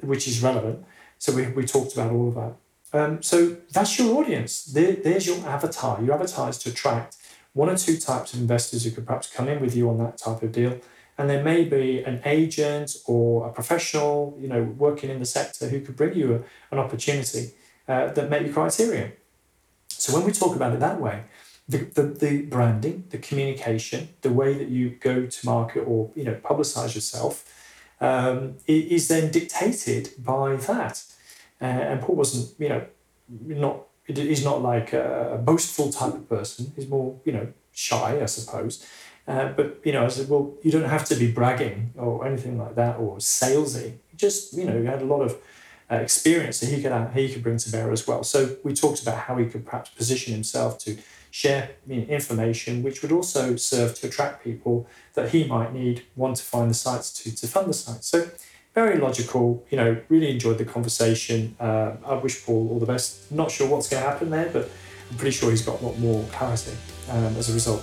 which 0.00 0.26
is 0.26 0.42
relevant. 0.42 0.86
So 1.18 1.34
we, 1.34 1.48
we 1.48 1.66
talked 1.66 1.92
about 1.92 2.12
all 2.12 2.28
of 2.28 2.34
that. 2.36 2.54
Um, 2.98 3.22
so 3.22 3.58
that's 3.70 3.98
your 3.98 4.16
audience. 4.18 4.64
There, 4.64 4.92
there's 4.92 5.26
your 5.26 5.36
avatar. 5.46 6.02
Your 6.02 6.14
avatar 6.14 6.48
is 6.48 6.56
to 6.60 6.70
attract 6.70 7.18
one 7.52 7.68
or 7.68 7.76
two 7.76 7.98
types 7.98 8.32
of 8.32 8.40
investors 8.40 8.84
who 8.84 8.90
could 8.92 9.06
perhaps 9.06 9.30
come 9.30 9.48
in 9.48 9.60
with 9.60 9.76
you 9.76 9.90
on 9.90 9.98
that 9.98 10.16
type 10.16 10.42
of 10.42 10.50
deal. 10.52 10.80
And 11.18 11.28
there 11.28 11.44
may 11.44 11.64
be 11.64 12.02
an 12.02 12.22
agent 12.24 12.96
or 13.04 13.46
a 13.46 13.52
professional, 13.52 14.38
you 14.40 14.48
know, 14.48 14.62
working 14.62 15.10
in 15.10 15.18
the 15.18 15.26
sector 15.26 15.68
who 15.68 15.82
could 15.82 15.96
bring 15.96 16.16
you 16.16 16.36
a, 16.36 16.74
an 16.74 16.78
opportunity 16.78 17.50
uh, 17.86 18.06
that 18.12 18.30
met 18.30 18.46
your 18.46 18.54
criteria. 18.54 19.12
So 19.98 20.14
when 20.14 20.24
we 20.24 20.32
talk 20.32 20.54
about 20.54 20.72
it 20.72 20.80
that 20.80 21.00
way, 21.00 21.24
the, 21.68 21.78
the, 21.78 22.02
the 22.02 22.42
branding, 22.42 23.04
the 23.10 23.18
communication, 23.18 24.08
the 24.22 24.32
way 24.32 24.54
that 24.54 24.68
you 24.68 24.90
go 24.90 25.26
to 25.26 25.46
market 25.46 25.80
or 25.80 26.10
you 26.14 26.24
know 26.24 26.34
publicize 26.42 26.94
yourself 26.94 27.44
um, 28.00 28.56
is 28.66 29.08
then 29.08 29.30
dictated 29.30 30.10
by 30.18 30.56
that. 30.56 31.02
Uh, 31.60 31.64
and 31.64 32.00
Paul 32.00 32.16
wasn't, 32.16 32.58
you 32.58 32.68
know, 32.68 32.86
not 33.28 33.82
he's 34.06 34.44
not 34.44 34.62
like 34.62 34.94
a 34.94 35.38
boastful 35.44 35.90
type 35.90 36.14
of 36.14 36.28
person. 36.28 36.72
He's 36.74 36.88
more, 36.88 37.20
you 37.26 37.32
know, 37.32 37.48
shy, 37.72 38.22
I 38.22 38.26
suppose. 38.26 38.86
Uh, 39.26 39.52
but 39.52 39.78
you 39.84 39.92
know, 39.92 40.04
I 40.06 40.08
said, 40.08 40.30
well, 40.30 40.54
you 40.62 40.70
don't 40.70 40.88
have 40.88 41.04
to 41.06 41.14
be 41.14 41.30
bragging 41.30 41.92
or 41.98 42.26
anything 42.26 42.56
like 42.56 42.76
that 42.76 42.96
or 42.98 43.18
salesy. 43.18 43.98
Just 44.16 44.54
you 44.54 44.64
know, 44.64 44.76
you 44.78 44.84
had 44.84 45.02
a 45.02 45.04
lot 45.04 45.20
of 45.20 45.36
experience 45.96 46.60
that 46.60 46.66
he 46.66 46.82
could 46.82 46.92
uh, 46.92 47.08
he 47.10 47.32
could 47.32 47.42
bring 47.42 47.58
to 47.58 47.70
bear 47.70 47.90
as 47.90 48.06
well. 48.06 48.22
So 48.22 48.56
we 48.62 48.74
talked 48.74 49.02
about 49.02 49.18
how 49.20 49.36
he 49.36 49.46
could 49.46 49.64
perhaps 49.64 49.90
position 49.90 50.34
himself 50.34 50.78
to 50.80 50.98
share 51.30 51.70
information, 51.88 52.82
which 52.82 53.02
would 53.02 53.12
also 53.12 53.56
serve 53.56 53.94
to 54.00 54.06
attract 54.06 54.42
people 54.42 54.86
that 55.14 55.30
he 55.30 55.44
might 55.44 55.72
need, 55.74 56.02
want 56.16 56.36
to 56.36 56.42
find 56.42 56.70
the 56.70 56.74
sites 56.74 57.12
to 57.22 57.34
to 57.34 57.46
fund 57.46 57.68
the 57.68 57.74
sites. 57.74 58.06
So 58.06 58.30
very 58.74 58.98
logical. 58.98 59.64
You 59.70 59.76
know, 59.78 60.00
really 60.08 60.30
enjoyed 60.30 60.58
the 60.58 60.64
conversation. 60.64 61.56
Uh, 61.58 61.92
I 62.04 62.14
wish 62.14 62.44
Paul 62.44 62.68
all 62.70 62.78
the 62.78 62.86
best. 62.86 63.30
Not 63.32 63.50
sure 63.50 63.68
what's 63.68 63.88
going 63.88 64.02
to 64.02 64.08
happen 64.08 64.30
there, 64.30 64.50
but 64.52 64.70
I'm 65.10 65.16
pretty 65.16 65.36
sure 65.36 65.50
he's 65.50 65.62
got 65.62 65.80
a 65.80 65.84
lot 65.84 65.98
more 65.98 66.24
clarity 66.32 66.76
um, 67.10 67.36
as 67.36 67.50
a 67.50 67.54
result. 67.54 67.82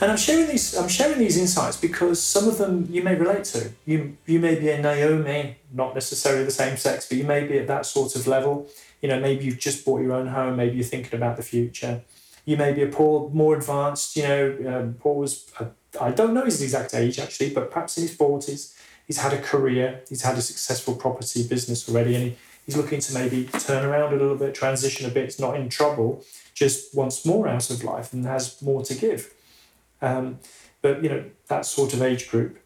And 0.00 0.10
I'm 0.10 0.16
sharing 0.16 0.46
these. 0.48 0.76
I'm 0.76 0.88
sharing 0.88 1.18
these 1.18 1.36
insights 1.36 1.76
because 1.76 2.22
some 2.22 2.48
of 2.48 2.56
them 2.58 2.86
you 2.90 3.02
may 3.02 3.14
relate 3.14 3.44
to. 3.44 3.70
You 3.84 4.16
you 4.26 4.40
may 4.40 4.54
be 4.54 4.70
a 4.70 4.80
Naomi, 4.80 5.56
not 5.72 5.94
necessarily 5.94 6.44
the 6.44 6.50
same 6.50 6.76
sex, 6.76 7.06
but 7.08 7.18
you 7.18 7.24
may 7.24 7.46
be 7.46 7.58
at 7.58 7.66
that 7.66 7.84
sort 7.84 8.16
of 8.16 8.26
level. 8.26 8.68
You 9.02 9.08
know, 9.08 9.20
maybe 9.20 9.44
you've 9.44 9.58
just 9.58 9.84
bought 9.84 10.00
your 10.00 10.12
own 10.12 10.28
home. 10.28 10.56
Maybe 10.56 10.76
you're 10.76 10.84
thinking 10.84 11.14
about 11.14 11.36
the 11.36 11.42
future 11.42 12.02
you 12.44 12.56
may 12.56 12.72
be 12.72 12.82
a 12.82 12.88
Paul 12.88 13.30
more 13.32 13.56
advanced. 13.56 14.16
You 14.16 14.22
know, 14.24 14.56
um, 14.66 14.94
Paul 14.94 15.16
was, 15.16 15.50
uh, 15.58 15.66
I 16.00 16.10
don't 16.10 16.34
know 16.34 16.44
his 16.44 16.60
exact 16.62 16.94
age 16.94 17.18
actually, 17.18 17.50
but 17.50 17.70
perhaps 17.70 17.96
in 17.96 18.02
his 18.02 18.16
40s. 18.16 18.74
He's 19.06 19.18
had 19.18 19.32
a 19.32 19.40
career, 19.40 20.02
he's 20.08 20.22
had 20.22 20.38
a 20.38 20.42
successful 20.42 20.94
property 20.94 21.46
business 21.46 21.88
already, 21.88 22.14
and 22.14 22.24
he, 22.24 22.36
he's 22.64 22.76
looking 22.76 23.00
to 23.00 23.14
maybe 23.14 23.46
turn 23.46 23.84
around 23.84 24.12
a 24.12 24.16
little 24.16 24.36
bit, 24.36 24.54
transition 24.54 25.04
a 25.04 25.08
bit. 25.12 25.38
Not 25.40 25.56
in 25.56 25.68
trouble, 25.68 26.24
just 26.54 26.94
wants 26.94 27.26
more 27.26 27.48
out 27.48 27.70
of 27.70 27.82
life 27.82 28.12
and 28.12 28.24
has 28.24 28.62
more 28.62 28.84
to 28.84 28.94
give. 28.94 29.32
Um, 30.02 30.38
but, 30.82 31.02
you 31.02 31.10
know, 31.10 31.24
that 31.48 31.66
sort 31.66 31.92
of 31.92 32.02
age 32.02 32.30
group. 32.30 32.58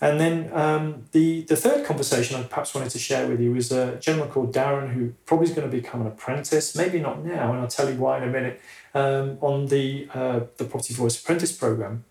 And 0.00 0.20
then 0.20 0.50
um, 0.52 1.04
the, 1.10 1.42
the 1.42 1.56
third 1.56 1.84
conversation 1.84 2.36
I 2.36 2.44
perhaps 2.44 2.72
wanted 2.72 2.90
to 2.90 2.98
share 2.98 3.26
with 3.26 3.40
you 3.40 3.56
is 3.56 3.72
a 3.72 3.96
gentleman 3.96 4.32
called 4.32 4.54
Darren 4.54 4.92
who 4.92 5.12
probably 5.26 5.48
is 5.48 5.54
going 5.54 5.68
to 5.68 5.76
become 5.76 6.02
an 6.02 6.06
apprentice, 6.06 6.76
maybe 6.76 7.00
not 7.00 7.24
now, 7.24 7.52
and 7.52 7.60
I'll 7.60 7.68
tell 7.68 7.90
you 7.90 7.96
why 7.96 8.18
in 8.18 8.22
a 8.24 8.30
minute, 8.30 8.60
um, 8.94 9.38
on 9.40 9.66
the, 9.66 10.08
uh, 10.14 10.40
the 10.56 10.64
Property 10.64 10.94
Voice 10.94 11.20
Apprentice 11.20 11.50
Program. 11.50 12.04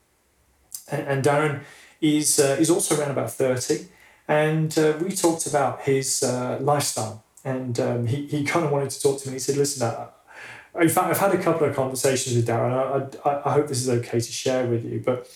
And, 0.91 1.07
and 1.07 1.23
Darren 1.23 1.61
is, 2.01 2.39
uh, 2.39 2.57
is 2.59 2.69
also 2.69 2.99
around 2.99 3.11
about 3.11 3.31
30, 3.31 3.87
and 4.27 4.77
uh, 4.77 4.97
we 5.01 5.11
talked 5.11 5.47
about 5.47 5.83
his 5.83 6.23
uh, 6.23 6.57
lifestyle. 6.59 7.23
And 7.45 7.79
um, 7.79 8.07
he, 8.07 8.27
he 8.27 8.43
kind 8.51 8.65
of 8.65 8.71
wanted 8.71 8.89
to 8.89 9.01
talk 9.01 9.21
to 9.21 9.29
me. 9.29 9.33
He 9.33 9.39
said, 9.39 9.55
Listen, 9.55 9.87
in 10.79 10.89
fact, 10.89 11.09
I've 11.09 11.17
had 11.17 11.33
a 11.33 11.41
couple 11.41 11.67
of 11.67 11.75
conversations 11.75 12.35
with 12.35 12.47
Darren. 12.47 13.19
I, 13.25 13.29
I, 13.29 13.49
I 13.49 13.53
hope 13.53 13.67
this 13.67 13.81
is 13.81 13.89
okay 13.89 14.19
to 14.19 14.31
share 14.31 14.67
with 14.67 14.85
you, 14.85 15.01
but 15.05 15.29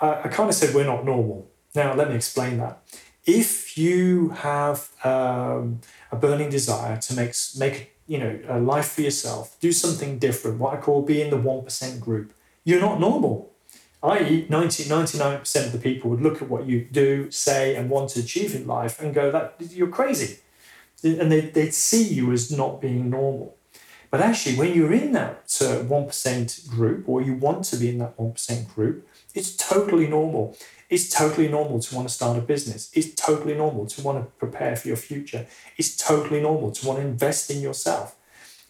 I, 0.00 0.22
I 0.24 0.28
kind 0.28 0.48
of 0.48 0.54
said, 0.54 0.74
We're 0.74 0.84
not 0.84 1.04
normal 1.04 1.50
now, 1.74 1.94
let 1.94 2.08
me 2.08 2.16
explain 2.16 2.58
that. 2.58 2.82
If 3.24 3.78
you 3.78 4.30
have 4.30 4.88
um, 5.04 5.80
a 6.10 6.16
burning 6.16 6.50
desire 6.50 6.96
to 6.96 7.14
make 7.14 7.34
make 7.56 7.96
you 8.06 8.18
know 8.18 8.40
a 8.48 8.58
life 8.58 8.92
for 8.92 9.02
yourself, 9.02 9.56
do 9.60 9.72
something 9.72 10.18
different. 10.18 10.58
What 10.58 10.74
I 10.74 10.80
call 10.80 11.02
be 11.02 11.22
in 11.22 11.30
the 11.30 11.36
one 11.36 11.64
percent 11.64 12.00
group. 12.00 12.32
You're 12.64 12.80
not 12.80 13.00
normal. 13.00 13.50
I.e., 14.02 14.46
90, 14.48 14.84
99% 14.84 15.66
of 15.66 15.72
the 15.72 15.78
people 15.78 16.08
would 16.08 16.22
look 16.22 16.40
at 16.40 16.48
what 16.48 16.64
you 16.64 16.86
do, 16.90 17.30
say, 17.30 17.76
and 17.76 17.90
want 17.90 18.08
to 18.10 18.20
achieve 18.20 18.54
in 18.54 18.66
life 18.66 18.98
and 18.98 19.12
go, 19.12 19.30
that 19.30 19.56
you're 19.60 19.88
crazy. 19.88 20.38
And 21.04 21.30
they, 21.30 21.42
they'd 21.42 21.74
see 21.74 22.04
you 22.04 22.32
as 22.32 22.50
not 22.50 22.80
being 22.80 23.10
normal. 23.10 23.58
But 24.10 24.20
actually, 24.20 24.56
when 24.56 24.74
you're 24.74 24.92
in 24.92 25.12
that 25.12 25.44
uh, 25.60 25.84
1% 25.84 26.68
group 26.68 27.08
or 27.08 27.22
you 27.22 27.34
want 27.34 27.64
to 27.66 27.76
be 27.76 27.88
in 27.88 27.98
that 27.98 28.16
1% 28.16 28.74
group, 28.74 29.08
it's 29.34 29.56
totally 29.56 30.08
normal. 30.08 30.56
It's 30.88 31.08
totally 31.08 31.46
normal 31.46 31.78
to 31.78 31.94
want 31.94 32.08
to 32.08 32.14
start 32.14 32.36
a 32.36 32.40
business. 32.40 32.90
It's 32.92 33.14
totally 33.14 33.54
normal 33.54 33.86
to 33.86 34.02
want 34.02 34.18
to 34.18 34.30
prepare 34.32 34.74
for 34.74 34.88
your 34.88 34.96
future. 34.96 35.46
It's 35.76 35.96
totally 35.96 36.42
normal 36.42 36.72
to 36.72 36.86
want 36.86 36.98
to 36.98 37.06
invest 37.06 37.50
in 37.50 37.60
yourself. 37.60 38.16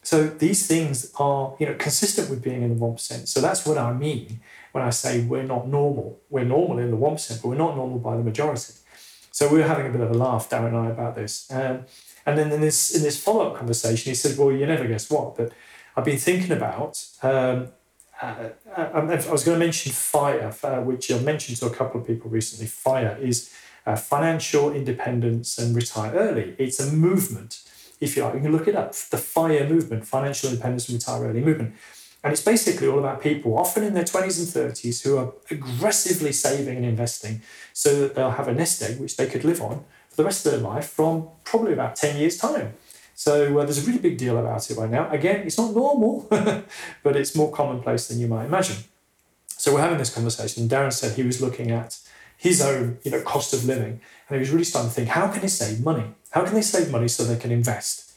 So 0.03 0.27
these 0.27 0.67
things 0.67 1.13
are, 1.19 1.55
you 1.59 1.67
know, 1.67 1.75
consistent 1.75 2.29
with 2.29 2.43
being 2.43 2.63
in 2.63 2.79
the 2.79 2.81
1%. 2.81 3.29
So 3.29 3.41
that's 3.41 3.67
what 3.67 3.79
I 3.79 3.93
mean 3.93 4.41
when 4.73 4.85
I 4.85 4.91
say 4.91 5.23
we're 5.23 5.43
not 5.43 5.69
normal. 5.69 6.21
We're 6.29 6.45
normal 6.45 6.79
in 6.79 6.91
the 6.91 6.97
1%, 6.97 7.43
but 7.43 7.49
we're 7.49 7.55
not 7.55 7.77
normal 7.77 7.99
by 7.99 8.17
the 8.17 8.23
majority. 8.23 8.75
So 9.31 9.49
we 9.49 9.59
were 9.61 9.67
having 9.67 9.87
a 9.87 9.91
bit 9.91 10.01
of 10.01 10.11
a 10.11 10.15
laugh, 10.15 10.49
Darren 10.51 10.69
and 10.69 10.77
I, 10.77 10.87
about 10.89 11.15
this. 11.15 11.51
Um, 11.51 11.87
and 12.27 12.39
then 12.39 12.53
in 12.53 12.61
this 12.61 12.95
in 12.95 13.03
this 13.03 13.23
follow 13.23 13.51
up 13.51 13.57
conversation, 13.57 14.11
he 14.11 14.15
said, 14.15 14.37
"Well, 14.37 14.53
you 14.53 14.67
never 14.67 14.87
guess 14.87 15.11
what." 15.11 15.37
But 15.37 15.53
I've 15.97 16.05
been 16.05 16.19
thinking 16.19 16.53
about. 16.53 17.05
Um, 17.23 17.69
uh, 18.23 18.51
uh 18.77 18.91
I, 18.93 19.31
was 19.31 19.45
going 19.45 19.59
to 19.59 19.65
mention 19.65 19.93
FIRE, 19.93 20.53
uh, 20.63 20.81
which 20.83 21.11
I've 21.11 21.25
mentioned 21.25 21.57
to 21.59 21.67
a 21.67 21.71
couple 21.71 22.01
of 22.01 22.07
people 22.07 22.31
recently. 22.31 22.67
FIRE 22.67 23.17
is 23.21 23.51
uh, 23.87 23.97
financial 23.97 24.73
independence 24.73 25.59
and 25.59 25.75
retire 25.75 26.13
early. 26.13 26.55
It's 26.59 26.79
a 26.81 26.93
movement, 26.93 27.63
if 27.99 28.17
you 28.17 28.25
like. 28.25 28.35
You 28.35 28.41
can 28.41 28.53
look 28.53 28.69
it 28.69 28.77
up. 28.77 28.93
The 28.95 29.17
FIRE 29.17 29.69
movement, 29.69 30.07
financial 30.07 30.51
independence 30.51 30.89
and 30.89 30.99
retire 30.99 31.25
early 31.25 31.41
movement. 31.41 31.75
And 32.23 32.33
it's 32.33 32.43
basically 32.43 32.87
all 32.87 32.99
about 32.99 33.23
people, 33.23 33.57
often 33.57 33.83
in 33.83 33.95
their 33.95 34.05
20s 34.05 34.39
and 34.39 34.73
30s, 34.75 35.03
who 35.03 35.17
are 35.17 35.33
aggressively 35.51 36.33
saving 36.33 36.77
and 36.77 36.85
investing 36.85 37.41
so 37.73 38.01
that 38.01 38.15
they'll 38.15 38.33
have 38.33 38.49
a 38.49 38.55
nest 38.55 38.83
egg 38.83 39.01
which 39.01 39.17
they 39.17 39.27
could 39.27 39.45
live 39.45 39.63
on 39.63 39.85
for 40.11 40.17
the 40.17 40.25
rest 40.25 40.45
of 40.45 40.53
their 40.53 40.61
life 40.61 40.91
from 40.91 41.29
probably 41.45 41.73
about 41.73 41.97
10 41.97 42.19
years' 42.19 42.37
time. 42.37 42.75
So 43.15 43.59
uh, 43.59 43.65
there's 43.65 43.83
a 43.83 43.87
really 43.87 43.99
big 43.99 44.19
deal 44.19 44.39
about 44.39 44.71
it 44.71 44.77
right 44.77 44.91
now. 44.91 45.11
Again, 45.11 45.47
it's 45.47 45.59
not 45.59 45.75
normal, 45.75 46.27
but 47.03 47.17
it's 47.17 47.35
more 47.35 47.53
commonplace 47.53 48.09
than 48.09 48.19
you 48.19 48.27
might 48.27 48.47
imagine. 48.47 48.79
So 49.49 49.75
we're 49.75 49.83
having 49.83 49.99
this 49.99 50.15
conversation. 50.15 50.69
Darren 50.69 50.93
said 50.93 51.17
he 51.17 51.23
was 51.23 51.41
looking 51.41 51.71
at 51.71 51.99
his 52.37 52.63
own 52.63 52.99
you 53.03 53.11
know, 53.11 53.21
cost 53.21 53.53
of 53.53 53.67
living, 53.67 54.01
and 54.29 54.37
he 54.37 54.39
was 54.39 54.51
really 54.51 54.65
starting 54.65 54.91
to 54.91 54.95
think, 54.95 55.09
how 55.09 55.29
can 55.29 55.43
they 55.43 55.49
save 55.49 55.85
money? 55.85 56.15
How 56.31 56.45
can 56.45 56.55
they 56.55 56.63
save 56.63 56.91
money 56.91 57.09
so 57.09 57.25
they 57.25 57.37
can 57.37 57.51
invest? 57.51 58.11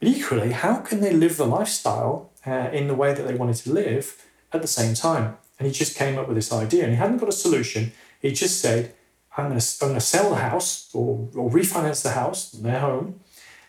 But 0.00 0.08
equally, 0.08 0.50
how 0.50 0.76
can 0.78 1.00
they 1.00 1.12
live 1.12 1.36
the 1.36 1.46
lifestyle 1.46 2.30
uh, 2.48 2.70
in 2.72 2.88
the 2.88 2.94
way 2.94 3.14
that 3.14 3.26
they 3.26 3.34
wanted 3.34 3.56
to 3.56 3.72
live 3.72 4.24
at 4.52 4.62
the 4.62 4.68
same 4.68 4.94
time? 4.94 5.36
And 5.58 5.66
he 5.66 5.72
just 5.72 5.96
came 5.96 6.18
up 6.18 6.26
with 6.28 6.36
this 6.36 6.52
idea, 6.52 6.84
and 6.84 6.92
he 6.92 6.98
hadn't 6.98 7.18
got 7.18 7.28
a 7.28 7.32
solution. 7.46 7.92
He 8.20 8.32
just 8.32 8.60
said, 8.60 8.94
I'm 9.36 9.48
going 9.48 9.94
to 9.94 10.00
sell 10.00 10.30
the 10.30 10.36
house 10.36 10.90
or, 10.92 11.28
or 11.34 11.50
refinance 11.50 12.02
the 12.02 12.10
house, 12.10 12.50
their 12.50 12.80
home, 12.80 13.20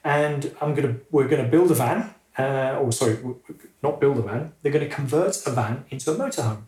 and 0.04 0.56
I'm 0.62 0.74
going 0.74 0.88
to 0.88 1.02
we're 1.12 1.28
going 1.28 1.44
to 1.44 1.50
build 1.50 1.72
a 1.72 1.76
van. 1.76 2.16
Uh, 2.38 2.80
or 2.82 2.92
sorry, 2.92 3.18
not 3.84 4.00
build 4.00 4.18
a 4.18 4.22
van. 4.22 4.54
They're 4.62 4.72
going 4.72 4.88
to 4.88 4.94
convert 4.94 5.46
a 5.46 5.52
van 5.52 5.86
into 5.90 6.12
a 6.12 6.16
motorhome, 6.16 6.64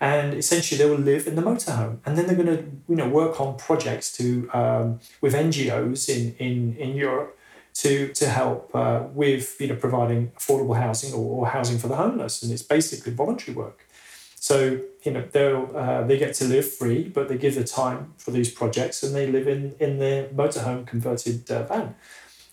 and 0.00 0.34
essentially 0.34 0.78
they 0.78 0.88
will 0.88 0.98
live 0.98 1.26
in 1.26 1.34
the 1.34 1.42
motorhome. 1.42 1.98
And 2.06 2.16
then 2.16 2.26
they're 2.26 2.36
going 2.36 2.56
to 2.56 2.64
you 2.88 2.96
know 2.96 3.08
work 3.08 3.40
on 3.40 3.56
projects 3.56 4.12
to 4.18 4.48
um, 4.52 5.00
with 5.20 5.34
NGOs 5.34 6.08
in 6.08 6.34
in 6.36 6.76
in 6.76 6.96
Europe 6.96 7.37
to 7.78 8.12
to 8.12 8.28
help 8.28 8.74
uh, 8.74 9.04
with 9.12 9.60
you 9.60 9.68
know 9.68 9.76
providing 9.76 10.32
affordable 10.32 10.76
housing 10.76 11.12
or, 11.14 11.40
or 11.40 11.46
housing 11.46 11.78
for 11.78 11.88
the 11.88 11.96
homeless. 11.96 12.42
And 12.42 12.52
it's 12.52 12.62
basically 12.62 13.12
voluntary 13.12 13.56
work. 13.56 13.86
So 14.34 14.80
you 15.04 15.12
know 15.12 15.24
they 15.30 15.52
uh, 15.52 16.02
they 16.02 16.18
get 16.18 16.34
to 16.36 16.44
live 16.44 16.70
free, 16.70 17.08
but 17.08 17.28
they 17.28 17.38
give 17.38 17.54
the 17.54 17.64
time 17.64 18.14
for 18.18 18.32
these 18.32 18.50
projects, 18.50 19.02
and 19.02 19.14
they 19.14 19.26
live 19.26 19.46
in 19.46 19.76
in 19.78 19.98
their 19.98 20.28
motorhome 20.28 20.86
converted 20.86 21.50
uh, 21.50 21.62
van, 21.64 21.94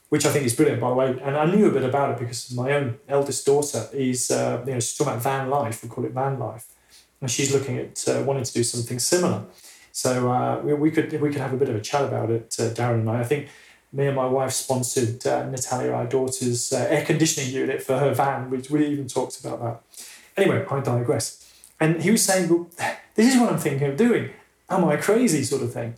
which 0.09 0.25
I 0.25 0.31
think 0.31 0.45
is 0.45 0.55
brilliant, 0.55 0.81
by 0.81 0.89
the 0.89 0.95
way. 0.95 1.19
And 1.23 1.35
I 1.35 1.45
knew 1.45 1.67
a 1.67 1.71
bit 1.71 1.83
about 1.83 2.11
it 2.11 2.19
because 2.19 2.51
my 2.53 2.73
own 2.73 2.99
eldest 3.07 3.45
daughter 3.45 3.87
is 3.93 4.29
uh, 4.29 4.63
you 4.65 4.73
know 4.73 4.79
she's 4.79 4.95
talking 4.95 5.13
about 5.13 5.23
van 5.23 5.49
life. 5.49 5.83
We 5.83 5.89
call 5.89 6.05
it 6.05 6.11
van 6.11 6.37
life, 6.37 6.67
and 7.19 7.31
she's 7.31 7.51
looking 7.51 7.79
at 7.79 8.07
uh, 8.07 8.21
wanting 8.21 8.43
to 8.43 8.53
do 8.53 8.63
something 8.63 8.99
similar. 8.99 9.45
So 9.91 10.31
uh, 10.31 10.59
we, 10.63 10.73
we 10.73 10.91
could 10.91 11.11
we 11.19 11.29
could 11.31 11.41
have 11.41 11.53
a 11.53 11.57
bit 11.57 11.69
of 11.69 11.75
a 11.75 11.81
chat 11.81 12.03
about 12.03 12.29
it, 12.29 12.49
Darren 12.77 12.99
and 13.01 13.09
I. 13.09 13.21
I 13.21 13.23
think 13.23 13.49
me 13.95 14.07
and 14.07 14.15
my 14.15 14.25
wife 14.25 14.51
sponsored 14.51 15.25
uh, 15.25 15.45
Natalia, 15.45 15.93
our 15.93 16.05
daughter's 16.05 16.73
uh, 16.73 16.85
air 16.89 17.05
conditioning 17.05 17.51
unit 17.53 17.81
for 17.81 17.97
her 17.97 18.13
van, 18.13 18.49
which 18.49 18.69
we 18.69 18.85
even 18.87 19.07
talked 19.07 19.39
about 19.39 19.61
that. 19.61 20.05
Anyway, 20.35 20.65
I 20.69 20.81
digress. 20.81 21.49
And 21.79 22.01
he 22.03 22.11
was 22.11 22.23
saying, 22.23 22.49
well, 22.49 22.69
this 23.15 23.33
is 23.33 23.39
what 23.39 23.51
I'm 23.51 23.57
thinking 23.57 23.87
of 23.87 23.95
doing. 23.95 24.31
Am 24.69 24.83
I 24.83 24.97
crazy, 24.97 25.43
sort 25.43 25.63
of 25.63 25.71
thing? 25.71 25.95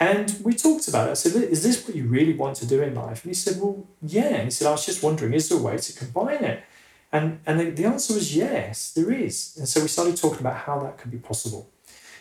And 0.00 0.36
we 0.42 0.52
talked 0.52 0.88
about 0.88 1.08
it. 1.08 1.12
I 1.12 1.14
said, 1.14 1.42
is 1.42 1.62
this 1.62 1.86
what 1.86 1.94
you 1.94 2.06
really 2.06 2.34
want 2.34 2.56
to 2.56 2.66
do 2.66 2.82
in 2.82 2.94
life? 2.94 3.24
And 3.24 3.30
he 3.30 3.34
said, 3.34 3.60
well, 3.60 3.86
yeah. 4.02 4.44
He 4.44 4.50
said, 4.50 4.66
I 4.66 4.72
was 4.72 4.86
just 4.86 5.02
wondering, 5.02 5.32
is 5.32 5.48
there 5.48 5.58
a 5.58 5.62
way 5.62 5.76
to 5.76 5.92
combine 5.92 6.42
it? 6.42 6.64
And, 7.12 7.40
and 7.46 7.60
the, 7.60 7.70
the 7.70 7.84
answer 7.84 8.14
was 8.14 8.36
yes, 8.36 8.92
there 8.92 9.12
is. 9.12 9.56
And 9.56 9.68
so 9.68 9.80
we 9.80 9.88
started 9.88 10.16
talking 10.16 10.40
about 10.40 10.56
how 10.56 10.80
that 10.80 10.98
could 10.98 11.10
be 11.10 11.18
possible. 11.18 11.70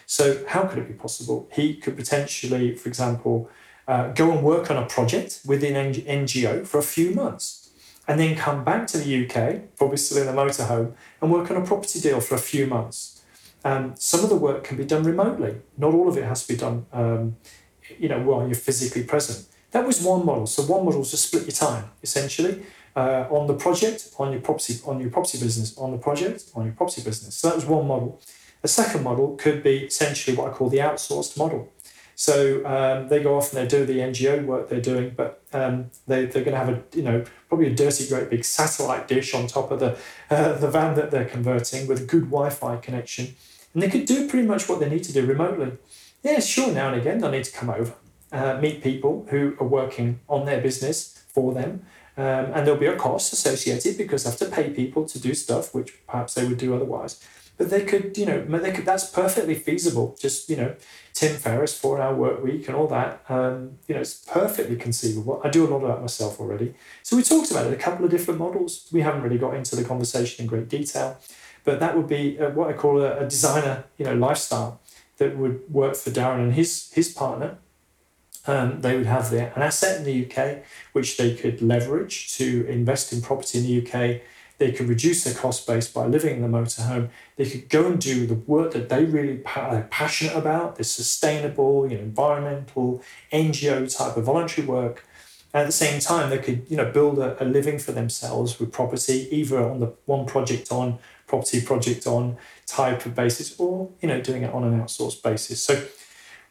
So, 0.10 0.46
how 0.48 0.64
could 0.64 0.80
it 0.80 0.88
be 0.88 0.94
possible? 0.94 1.50
He 1.52 1.76
could 1.76 1.98
potentially, 1.98 2.76
for 2.76 2.88
example, 2.88 3.50
uh, 3.88 4.10
go 4.10 4.32
and 4.32 4.44
work 4.44 4.70
on 4.70 4.78
a 4.78 4.86
project 4.86 5.42
within 5.46 5.94
NGO 5.94 6.68
for 6.68 6.78
a 6.78 6.84
few 6.84 7.12
months 7.12 7.68
and 8.08 8.20
then 8.20 8.36
come 8.36 8.64
back 8.64 8.88
to 8.88 8.98
the 8.98 9.26
UK, 9.26 9.76
probably 9.76 9.98
still 9.98 10.22
in 10.22 10.28
a 10.28 10.34
motorhome, 10.34 10.94
and 11.22 11.32
work 11.32 11.52
on 11.52 11.58
a 11.58 11.66
property 11.66 12.00
deal 12.00 12.22
for 12.22 12.36
a 12.36 12.40
few 12.40 12.66
months. 12.66 13.22
Um, 13.66 13.96
some 13.98 14.24
of 14.24 14.30
the 14.30 14.36
work 14.36 14.64
can 14.64 14.78
be 14.78 14.86
done 14.86 15.04
remotely. 15.04 15.58
Not 15.78 15.94
all 15.94 16.08
of 16.08 16.18
it 16.18 16.24
has 16.24 16.46
to 16.46 16.54
be 16.54 16.58
done, 16.58 16.86
um, 16.94 17.36
you 18.00 18.08
know, 18.08 18.22
while 18.22 18.46
you're 18.46 18.56
physically 18.56 19.04
present. 19.04 19.46
That 19.72 19.86
was 19.86 20.02
one 20.02 20.26
model. 20.26 20.48
So 20.48 20.64
one 20.64 20.86
model 20.86 21.02
is 21.02 21.12
to 21.12 21.18
split 21.18 21.44
your 21.44 21.52
time 21.52 21.90
essentially 22.02 22.64
uh, 22.96 23.28
on 23.30 23.48
the 23.48 23.54
project, 23.54 24.10
on 24.18 24.32
your 24.32 24.42
property, 24.42 24.80
on 24.86 25.02
your 25.02 25.10
property 25.10 25.38
business, 25.40 25.78
on 25.78 25.92
the 25.92 25.98
project, 25.98 26.46
on 26.56 26.66
your 26.66 26.74
property 26.74 27.02
business. 27.02 27.36
So 27.36 27.50
that 27.50 27.56
was 27.56 27.66
one 27.66 27.88
model. 27.88 28.22
A 28.64 28.68
second 28.68 29.04
model 29.04 29.36
could 29.36 29.62
be 29.62 29.86
essentially 29.86 30.36
what 30.36 30.50
I 30.50 30.54
call 30.54 30.70
the 30.70 30.78
outsourced 30.78 31.38
model. 31.38 31.72
So 32.20 32.66
um, 32.66 33.10
they 33.10 33.22
go 33.22 33.38
off 33.38 33.54
and 33.54 33.62
they 33.62 33.68
do 33.68 33.86
the 33.86 34.00
NGO 34.00 34.44
work 34.44 34.70
they're 34.70 34.82
doing, 34.82 35.14
but 35.16 35.44
um, 35.54 35.92
they, 36.08 36.26
they're 36.26 36.44
going 36.44 36.58
to 36.60 36.66
have 36.66 36.70
a, 36.70 36.82
you 36.96 37.04
know, 37.04 37.24
probably 37.48 37.68
a 37.68 37.76
dirty, 37.76 38.08
great 38.10 38.32
big 38.32 38.44
satellite 38.44 39.08
dish 39.08 39.36
on 39.36 39.46
top 39.46 39.70
of 39.70 39.80
the, 39.80 39.96
uh, 40.32 40.54
the 40.54 40.68
van 40.68 40.96
that 40.96 41.12
they're 41.12 41.26
converting 41.26 41.86
with 41.86 42.02
a 42.02 42.06
good 42.06 42.24
Wi 42.24 42.50
Fi 42.50 42.78
connection. 42.78 43.36
And 43.72 43.84
they 43.84 43.90
could 43.90 44.06
do 44.06 44.28
pretty 44.28 44.48
much 44.48 44.68
what 44.68 44.80
they 44.80 44.90
need 44.90 45.04
to 45.04 45.14
do 45.14 45.28
remotely. 45.28 45.74
Yeah, 46.24 46.40
sure, 46.40 46.74
now 46.74 46.92
and 46.92 47.00
again 47.00 47.20
they'll 47.20 47.30
need 47.30 47.44
to 47.44 47.56
come 47.56 47.70
over, 47.70 47.94
uh, 48.32 48.58
meet 48.60 48.82
people 48.82 49.28
who 49.30 49.56
are 49.60 49.68
working 49.68 50.20
on 50.28 50.48
their 50.48 50.60
business 50.60 51.24
for 51.28 51.54
them. 51.54 51.86
Um, 52.18 52.52
and 52.52 52.66
there'll 52.66 52.80
be 52.80 52.88
a 52.88 52.96
cost 52.96 53.32
associated 53.32 53.96
because 53.96 54.24
they 54.24 54.32
have 54.32 54.40
to 54.40 54.48
pay 54.48 54.72
people 54.72 55.06
to 55.06 55.20
do 55.20 55.36
stuff 55.36 55.72
which 55.76 55.94
perhaps 56.08 56.34
they 56.34 56.48
would 56.48 56.58
do 56.58 56.74
otherwise. 56.74 57.24
But 57.58 57.72
they 57.72 57.84
could, 57.84 58.18
you 58.18 58.26
know, 58.26 58.44
they 58.46 58.72
could. 58.72 58.86
That's 58.86 59.10
perfectly 59.10 59.56
feasible. 59.56 60.16
Just 60.20 60.48
you 60.50 60.56
know, 60.56 60.76
Tim 61.14 61.36
Ferriss, 61.36 61.76
four 61.78 62.00
hour 62.00 62.16
work 62.16 62.44
week, 62.44 62.68
and 62.68 62.76
all 62.76 62.88
that. 62.88 63.24
Um, 63.30 63.80
you 63.88 63.96
know, 63.96 64.02
it's 64.02 64.14
perfectly 64.14 64.76
conceivable. 64.76 65.42
I 65.44 65.50
do 65.50 65.66
a 65.66 65.70
lot 65.70 65.82
of 65.82 65.88
that 65.88 66.02
myself 66.02 66.40
already. 66.40 66.76
So 67.02 67.18
we 67.18 67.24
talked 67.24 67.50
about 67.50 67.66
it, 67.66 67.74
a 67.74 67.78
couple 67.78 68.06
of 68.06 68.12
different 68.12 68.40
models. 68.40 68.88
We 68.92 69.02
haven't 69.02 69.24
really 69.24 69.40
got 69.40 69.56
into 69.56 69.76
the 69.76 69.84
conversation 69.84 70.44
in 70.44 70.50
great 70.50 70.70
detail, 70.70 71.18
but 71.64 71.80
that 71.80 71.98
would 71.98 72.08
be 72.08 72.40
uh, 72.40 72.52
what 72.52 72.70
I 72.70 72.74
call 72.74 73.02
a, 73.02 73.18
a 73.18 73.24
designer, 73.24 73.86
you 73.98 74.06
know, 74.06 74.14
lifestyle 74.14 74.80
that 75.18 75.36
would 75.36 75.62
work 75.72 75.96
for 75.96 76.12
Darren 76.12 76.44
and 76.44 76.54
his 76.54 76.92
his 76.92 77.10
partner. 77.10 77.58
Um, 78.46 78.80
they 78.80 78.96
would 78.96 79.08
have 79.08 79.30
their, 79.30 79.52
an 79.56 79.62
asset 79.62 79.98
in 79.98 80.04
the 80.06 80.26
UK 80.26 80.64
which 80.94 81.18
they 81.18 81.36
could 81.36 81.62
leverage 81.62 82.34
to 82.38 82.66
invest 82.68 83.12
in 83.12 83.22
property 83.22 83.58
in 83.58 83.66
the 83.66 83.82
UK 83.82 84.22
they 84.58 84.72
could 84.72 84.88
reduce 84.88 85.24
their 85.24 85.36
cost 85.36 85.68
base 85.68 85.88
by 85.88 86.06
living 86.06 86.38
in 86.38 86.42
the 86.42 86.58
motorhome. 86.58 87.10
They 87.36 87.50
could 87.50 87.70
go 87.70 87.86
and 87.86 88.02
do 88.02 88.26
the 88.26 88.34
work 88.36 88.74
that 88.74 88.90
they 88.90 89.06
really 89.06 89.42
are 89.56 89.88
passionate 89.92 90.36
about, 90.36 90.78
the 90.78 90.84
sustainable, 90.84 91.88
you 91.90 91.98
know, 91.98 92.04
environmental, 92.04 93.04
NGO 93.32 93.96
type 93.96 94.18
of 94.18 94.24
voluntary 94.24 94.66
work. 94.66 95.06
And 95.54 95.62
at 95.62 95.66
the 95.66 95.72
same 95.72 96.00
time, 96.00 96.30
they 96.30 96.40
could, 96.40 96.66
you 96.70 96.76
know, 96.76 96.92
build 96.92 97.20
a, 97.20 97.42
a 97.42 97.46
living 97.46 97.78
for 97.78 97.92
themselves 97.92 98.60
with 98.60 98.72
property, 98.72 99.28
either 99.32 99.60
on 99.60 99.80
the 99.80 99.94
one 100.06 100.26
project 100.26 100.72
on, 100.72 100.98
property 101.28 101.62
project 101.62 102.08
on 102.08 102.38
type 102.66 103.06
of 103.06 103.14
basis, 103.14 103.60
or 103.60 103.90
you 104.02 104.08
know, 104.08 104.20
doing 104.22 104.44
it 104.44 104.54
on 104.54 104.64
an 104.64 104.80
outsourced 104.80 105.22
basis. 105.22 105.62
So, 105.62 105.86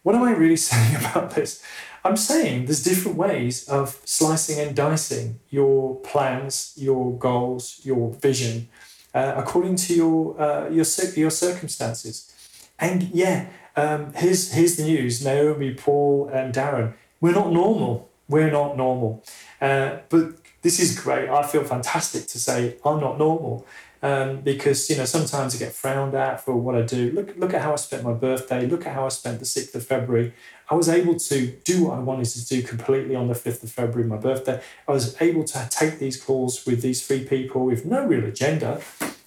what 0.03 0.15
am 0.15 0.23
I 0.23 0.33
really 0.33 0.57
saying 0.71 0.97
about 0.97 1.35
this? 1.35 1.63
I'm 2.07 2.17
saying 2.17 2.67
there's 2.67 2.85
different 2.85 3.17
ways 3.17 3.69
of 3.69 4.01
slicing 4.05 4.61
and 4.61 4.77
dicing 4.77 5.41
your 5.51 5.97
plans, 5.97 6.73
your 6.77 7.19
goals, 7.19 7.81
your 7.83 8.13
vision, 8.13 8.69
uh, 9.13 9.35
according 9.37 9.75
to 9.77 9.95
your 9.95 10.41
uh, 10.41 10.69
your 10.71 10.85
your 11.17 11.31
circumstances. 11.31 12.33
And 12.79 13.03
yeah, 13.13 13.47
um, 13.75 14.13
here's 14.15 14.53
here's 14.53 14.77
the 14.77 14.85
news: 14.85 15.25
Naomi, 15.25 15.75
Paul, 15.75 16.31
and 16.33 16.55
Darren. 16.55 16.95
We're 17.21 17.35
not 17.35 17.53
normal. 17.53 18.09
We're 18.29 18.53
not 18.53 18.77
normal. 18.77 19.25
Uh, 19.61 19.99
but 20.09 20.37
this 20.63 20.79
is 20.79 20.97
great. 20.99 21.29
I 21.29 21.43
feel 21.43 21.65
fantastic 21.65 22.29
to 22.29 22.39
say 22.39 22.77
I'm 22.85 23.01
not 23.01 23.19
normal. 23.19 23.67
Um, 24.03 24.43
because 24.43 24.89
you 24.91 24.97
know 24.97 25.07
sometimes 25.07 25.57
I 25.57 25.59
get 25.59 25.73
frowned 25.73 26.15
at 26.15 26.45
for 26.45 26.55
what 26.55 26.77
I 26.77 26.83
do. 26.83 27.11
Look, 27.11 27.37
look 27.37 27.53
at 27.55 27.63
how 27.63 27.73
I 27.73 27.77
spent 27.77 28.05
my 28.05 28.13
birthday. 28.13 28.67
Look 28.67 28.87
at 28.87 28.93
how 28.95 29.07
I 29.07 29.09
spent 29.09 29.41
the 29.41 29.47
sixth 29.47 29.75
of 29.75 29.85
February. 29.85 30.35
I 30.69 30.75
was 30.75 30.89
able 30.89 31.17
to 31.17 31.47
do 31.65 31.85
what 31.85 31.99
I 31.99 32.01
wanted 32.01 32.27
to 32.27 32.47
do 32.47 32.63
completely 32.63 33.15
on 33.15 33.29
the 33.29 33.35
fifth 33.35 33.63
of 33.63 33.71
February, 33.71 34.09
my 34.09 34.17
birthday. 34.17 34.61
I 34.89 34.93
was 34.93 35.21
able 35.21 35.45
to 35.45 35.69
take 35.71 35.99
these 35.99 36.21
calls 36.21 36.67
with 36.67 36.83
these 36.83 37.07
three 37.07 37.25
people 37.25 37.65
with 37.65 37.85
no 37.85 38.05
real 38.05 38.25
agenda. 38.25 38.81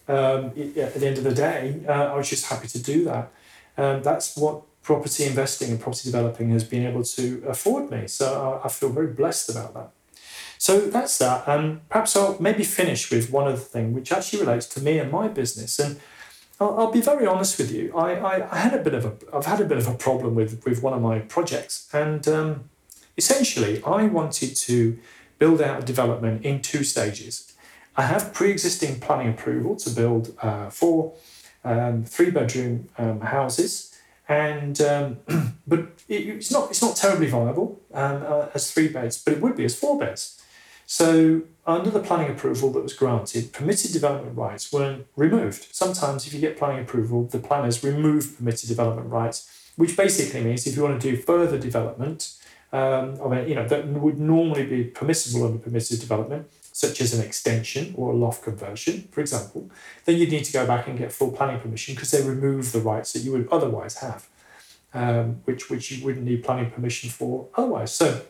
Um, 0.07 0.47
at 0.47 0.95
the 0.95 1.07
end 1.07 1.17
of 1.17 1.23
the 1.23 1.33
day, 1.33 1.81
uh, 1.87 1.91
I 1.91 2.15
was 2.15 2.29
just 2.29 2.47
happy 2.47 2.67
to 2.67 2.81
do 2.81 3.05
that. 3.05 3.31
Um, 3.77 4.01
that's 4.03 4.35
what 4.35 4.63
property 4.81 5.25
investing 5.25 5.69
and 5.69 5.79
property 5.79 6.09
developing 6.11 6.49
has 6.49 6.63
been 6.63 6.85
able 6.85 7.03
to 7.03 7.43
afford 7.47 7.89
me. 7.91 8.07
So 8.07 8.59
I, 8.61 8.65
I 8.65 8.69
feel 8.69 8.89
very 8.89 9.13
blessed 9.13 9.49
about 9.49 9.73
that. 9.75 9.91
So 10.57 10.81
that's 10.81 11.17
that. 11.19 11.47
Um, 11.47 11.81
perhaps 11.89 12.17
I'll 12.17 12.37
maybe 12.41 12.63
finish 12.63 13.09
with 13.09 13.31
one 13.31 13.47
other 13.47 13.55
thing, 13.55 13.93
which 13.93 14.11
actually 14.11 14.41
relates 14.41 14.65
to 14.67 14.81
me 14.81 14.97
and 14.99 15.09
my 15.09 15.29
business. 15.29 15.79
And 15.79 15.99
I'll, 16.59 16.79
I'll 16.79 16.91
be 16.91 17.01
very 17.01 17.25
honest 17.25 17.57
with 17.57 17.71
you. 17.71 17.95
I, 17.95 18.15
I, 18.15 18.51
I, 18.51 18.57
had 18.57 18.73
a 18.73 18.83
bit 18.83 18.93
of 18.93 19.05
a 19.05 19.13
I've 19.35 19.45
had 19.45 19.61
a 19.61 19.65
bit 19.65 19.77
of 19.77 19.87
a 19.87 19.93
problem 19.93 20.35
with 20.35 20.63
with 20.65 20.83
one 20.83 20.93
of 20.93 21.01
my 21.01 21.19
projects, 21.19 21.87
and 21.93 22.27
um, 22.27 22.69
essentially 23.17 23.81
I 23.83 24.05
wanted 24.05 24.55
to 24.55 24.99
build 25.37 25.61
out 25.61 25.83
a 25.83 25.85
development 25.85 26.45
in 26.45 26.61
two 26.61 26.83
stages. 26.83 27.53
I 27.95 28.03
have 28.03 28.33
pre-existing 28.33 28.99
planning 28.99 29.29
approval 29.29 29.75
to 29.77 29.89
build 29.89 30.35
uh, 30.41 30.69
four 30.69 31.13
um, 31.63 32.05
three-bedroom 32.05 32.89
um, 32.97 33.21
houses, 33.21 33.97
and 34.27 34.79
um, 34.81 35.17
but 35.67 35.79
it, 36.07 36.27
it's 36.27 36.51
not 36.51 36.69
it's 36.69 36.81
not 36.81 36.95
terribly 36.95 37.27
viable 37.27 37.79
um, 37.93 38.23
uh, 38.25 38.47
as 38.53 38.71
three 38.71 38.89
beds, 38.89 39.21
but 39.23 39.33
it 39.33 39.41
would 39.41 39.55
be 39.55 39.65
as 39.65 39.75
four 39.75 39.97
beds. 39.97 40.38
So, 40.91 41.43
under 41.67 41.91
the 41.91 41.99
planning 41.99 42.31
approval 42.31 42.71
that 42.71 42.81
was 42.81 42.93
granted, 42.93 43.53
permitted 43.53 43.93
development 43.93 44.35
rights 44.35 44.73
weren't 44.73 45.05
removed. 45.15 45.67
Sometimes, 45.71 46.25
if 46.25 46.33
you 46.33 46.39
get 46.39 46.57
planning 46.57 46.81
approval, 46.81 47.25
the 47.25 47.37
planners 47.37 47.83
remove 47.83 48.35
permitted 48.35 48.67
development 48.67 49.07
rights, 49.11 49.71
which 49.75 49.95
basically 49.95 50.43
means 50.43 50.65
if 50.65 50.75
you 50.75 50.81
want 50.81 50.99
to 50.99 51.11
do 51.11 51.15
further 51.15 51.59
development, 51.59 52.33
um, 52.73 53.19
I 53.23 53.27
mean, 53.27 53.47
you 53.47 53.53
know, 53.53 53.67
that 53.67 53.85
would 53.85 54.19
normally 54.19 54.65
be 54.65 54.83
permissible 54.83 55.45
under 55.45 55.59
permitted 55.59 55.99
development, 55.99 56.49
such 56.71 57.01
as 57.01 57.13
an 57.13 57.23
extension 57.23 57.93
or 57.95 58.11
a 58.11 58.15
loft 58.15 58.43
conversion, 58.43 59.09
for 59.11 59.21
example, 59.21 59.69
then 60.05 60.17
you'd 60.17 60.31
need 60.31 60.45
to 60.45 60.53
go 60.53 60.65
back 60.65 60.87
and 60.87 60.97
get 60.97 61.11
full 61.11 61.31
planning 61.31 61.59
permission 61.59 61.93
because 61.93 62.09
they 62.09 62.27
remove 62.27 62.71
the 62.71 62.81
rights 62.81 63.13
that 63.13 63.19
you 63.19 63.31
would 63.33 63.47
otherwise 63.51 63.97
have, 63.97 64.27
um, 64.95 65.41
which 65.45 65.69
which 65.69 65.91
you 65.91 66.03
wouldn't 66.03 66.25
need 66.25 66.43
planning 66.43 66.71
permission 66.71 67.11
for 67.11 67.47
otherwise. 67.53 67.93
So 67.93 68.23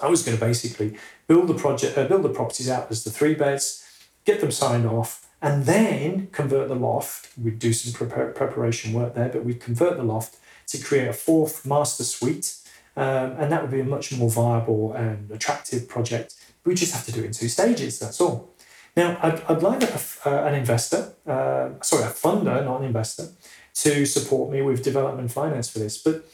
I 0.00 0.08
was 0.08 0.22
going 0.22 0.36
to 0.36 0.44
basically 0.44 0.96
build 1.26 1.48
the 1.48 1.54
project, 1.54 1.98
uh, 1.98 2.06
build 2.06 2.22
the 2.22 2.28
properties 2.28 2.70
out 2.70 2.90
as 2.90 3.04
the 3.04 3.10
three 3.10 3.34
beds, 3.34 3.84
get 4.24 4.40
them 4.40 4.50
signed 4.50 4.86
off, 4.86 5.28
and 5.40 5.64
then 5.64 6.28
convert 6.28 6.68
the 6.68 6.74
loft. 6.74 7.30
We'd 7.36 7.58
do 7.58 7.72
some 7.72 7.92
prepar- 7.92 8.34
preparation 8.34 8.92
work 8.92 9.14
there, 9.14 9.28
but 9.28 9.44
we'd 9.44 9.60
convert 9.60 9.96
the 9.96 10.02
loft 10.02 10.36
to 10.68 10.78
create 10.78 11.08
a 11.08 11.12
fourth 11.12 11.64
master 11.64 12.04
suite, 12.04 12.56
um, 12.96 13.32
and 13.38 13.50
that 13.52 13.62
would 13.62 13.70
be 13.70 13.80
a 13.80 13.84
much 13.84 14.12
more 14.12 14.30
viable 14.30 14.92
and 14.92 15.30
attractive 15.30 15.88
project. 15.88 16.34
We 16.64 16.74
just 16.74 16.92
have 16.92 17.06
to 17.06 17.12
do 17.12 17.20
it 17.20 17.26
in 17.26 17.32
two 17.32 17.48
stages. 17.48 17.98
That's 17.98 18.20
all. 18.20 18.54
Now, 18.96 19.18
I'd, 19.22 19.40
I'd 19.48 19.62
like 19.62 19.82
a, 19.82 20.00
uh, 20.26 20.44
an 20.44 20.54
investor, 20.54 21.14
uh, 21.26 21.70
sorry, 21.82 22.04
a 22.04 22.08
funder, 22.08 22.64
not 22.64 22.80
an 22.80 22.86
investor, 22.86 23.28
to 23.74 24.04
support 24.06 24.50
me 24.50 24.60
with 24.60 24.82
development 24.82 25.30
finance 25.30 25.70
for 25.70 25.78
this, 25.78 25.98
but 25.98 26.24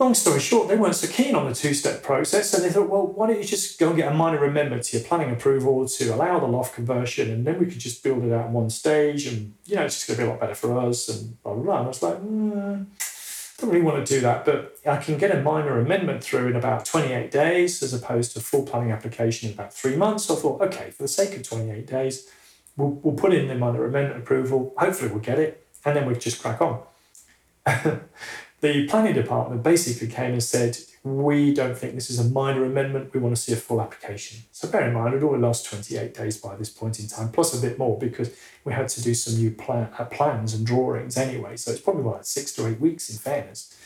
long 0.00 0.14
story 0.14 0.40
short, 0.40 0.66
they 0.68 0.76
weren't 0.76 0.94
so 0.94 1.06
keen 1.06 1.34
on 1.34 1.46
the 1.46 1.54
two 1.54 1.74
step 1.74 2.02
process. 2.02 2.50
So 2.50 2.58
they 2.58 2.70
thought, 2.70 2.88
well, 2.88 3.06
why 3.06 3.28
don't 3.28 3.38
you 3.38 3.44
just 3.44 3.78
go 3.78 3.88
and 3.88 3.96
get 3.96 4.10
a 4.10 4.14
minor 4.14 4.42
amendment 4.44 4.82
to 4.84 4.98
your 4.98 5.06
planning 5.06 5.30
approval 5.30 5.86
to 5.86 6.14
allow 6.14 6.40
the 6.40 6.46
loft 6.46 6.74
conversion 6.74 7.30
and 7.30 7.46
then 7.46 7.60
we 7.60 7.66
could 7.66 7.78
just 7.78 8.02
build 8.02 8.24
it 8.24 8.32
out 8.32 8.46
in 8.46 8.52
one 8.52 8.70
stage 8.70 9.26
and, 9.26 9.54
you 9.66 9.76
know, 9.76 9.84
it's 9.84 9.96
just 9.96 10.08
going 10.08 10.16
to 10.16 10.24
be 10.24 10.28
a 10.28 10.30
lot 10.30 10.40
better 10.40 10.54
for 10.54 10.78
us 10.78 11.08
and 11.08 11.40
blah, 11.42 11.52
blah, 11.52 11.62
blah. 11.62 11.76
And 11.76 11.84
I 11.84 11.88
was 11.88 12.02
like, 12.02 12.16
mm, 12.16 12.86
don't 13.58 13.70
really 13.70 13.82
want 13.82 14.04
to 14.04 14.14
do 14.14 14.20
that, 14.22 14.46
but 14.46 14.78
I 14.86 14.96
can 14.96 15.18
get 15.18 15.36
a 15.36 15.42
minor 15.42 15.78
amendment 15.78 16.24
through 16.24 16.48
in 16.48 16.56
about 16.56 16.86
28 16.86 17.30
days 17.30 17.82
as 17.82 17.92
opposed 17.92 18.32
to 18.32 18.40
full 18.40 18.62
planning 18.62 18.90
application 18.90 19.50
in 19.50 19.54
about 19.54 19.74
three 19.74 19.96
months. 19.96 20.24
So 20.24 20.34
I 20.34 20.40
thought, 20.40 20.62
okay, 20.62 20.90
for 20.90 21.02
the 21.02 21.08
sake 21.08 21.36
of 21.36 21.42
28 21.42 21.86
days, 21.86 22.30
we'll, 22.78 22.98
we'll 23.02 23.16
put 23.16 23.34
in 23.34 23.48
the 23.48 23.54
minor 23.54 23.84
amendment 23.84 24.22
approval. 24.22 24.72
Hopefully 24.78 25.10
we'll 25.10 25.20
get 25.20 25.38
it 25.38 25.66
and 25.84 25.94
then 25.94 26.06
we'll 26.06 26.16
just 26.16 26.40
crack 26.40 26.62
on. 26.62 26.82
the 28.60 28.86
planning 28.86 29.14
department 29.14 29.62
basically 29.62 30.08
came 30.08 30.32
and 30.32 30.42
said, 30.42 30.78
we 31.02 31.54
don't 31.54 31.76
think 31.76 31.94
this 31.94 32.10
is 32.10 32.18
a 32.18 32.24
minor 32.24 32.64
amendment. 32.64 33.14
We 33.14 33.20
want 33.20 33.34
to 33.34 33.40
see 33.40 33.54
a 33.54 33.56
full 33.56 33.80
application. 33.80 34.40
So 34.52 34.68
bear 34.68 34.86
in 34.86 34.92
mind, 34.92 35.14
it 35.14 35.22
only 35.22 35.38
lost 35.38 35.64
28 35.64 36.12
days 36.12 36.36
by 36.36 36.56
this 36.56 36.68
point 36.68 37.00
in 37.00 37.08
time, 37.08 37.32
plus 37.32 37.56
a 37.56 37.66
bit 37.66 37.78
more 37.78 37.98
because 37.98 38.30
we 38.64 38.74
had 38.74 38.88
to 38.90 39.02
do 39.02 39.14
some 39.14 39.40
new 39.40 39.50
plan, 39.50 39.88
uh, 39.98 40.04
plans 40.04 40.52
and 40.52 40.66
drawings 40.66 41.16
anyway. 41.16 41.56
So 41.56 41.70
it's 41.70 41.80
probably 41.80 42.02
like 42.02 42.24
six 42.24 42.52
to 42.54 42.66
eight 42.66 42.80
weeks 42.80 43.08
in 43.08 43.16
fairness. 43.16 43.78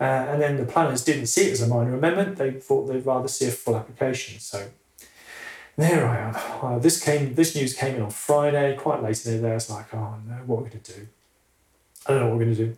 Uh, 0.00 0.04
and 0.04 0.40
then 0.40 0.56
the 0.56 0.64
planners 0.64 1.04
didn't 1.04 1.26
see 1.26 1.48
it 1.48 1.52
as 1.52 1.60
a 1.60 1.68
minor 1.68 1.94
amendment. 1.94 2.36
They 2.36 2.52
thought 2.52 2.86
they'd 2.86 3.04
rather 3.04 3.28
see 3.28 3.46
a 3.46 3.50
full 3.50 3.76
application. 3.76 4.40
So 4.40 4.70
there 5.76 6.08
I 6.08 6.18
am. 6.18 6.36
Uh, 6.62 6.78
this 6.78 7.02
came. 7.02 7.34
This 7.34 7.54
news 7.54 7.74
came 7.74 7.96
in 7.96 8.02
on 8.02 8.10
Friday, 8.10 8.74
quite 8.76 9.02
late 9.02 9.24
in 9.26 9.36
the 9.36 9.48
day. 9.48 9.50
I 9.52 9.54
was 9.54 9.70
like, 9.70 9.92
oh 9.92 10.16
no, 10.26 10.34
what 10.46 10.60
are 10.60 10.62
we 10.62 10.70
going 10.70 10.82
to 10.82 10.92
do? 10.94 11.08
I 12.06 12.12
don't 12.12 12.20
know 12.20 12.26
what 12.28 12.38
we're 12.38 12.44
going 12.44 12.56
to 12.56 12.66
do. 12.66 12.76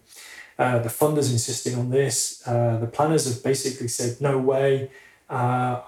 Uh, 0.59 0.79
the 0.79 0.89
funders 0.89 1.31
insisting 1.31 1.75
on 1.79 1.91
this. 1.91 2.43
Uh, 2.47 2.79
the 2.79 2.87
planners 2.87 3.27
have 3.27 3.43
basically 3.43 3.89
said, 3.89 4.21
no 4.21 4.39
way. 4.39 4.91
Uh, 5.29 5.81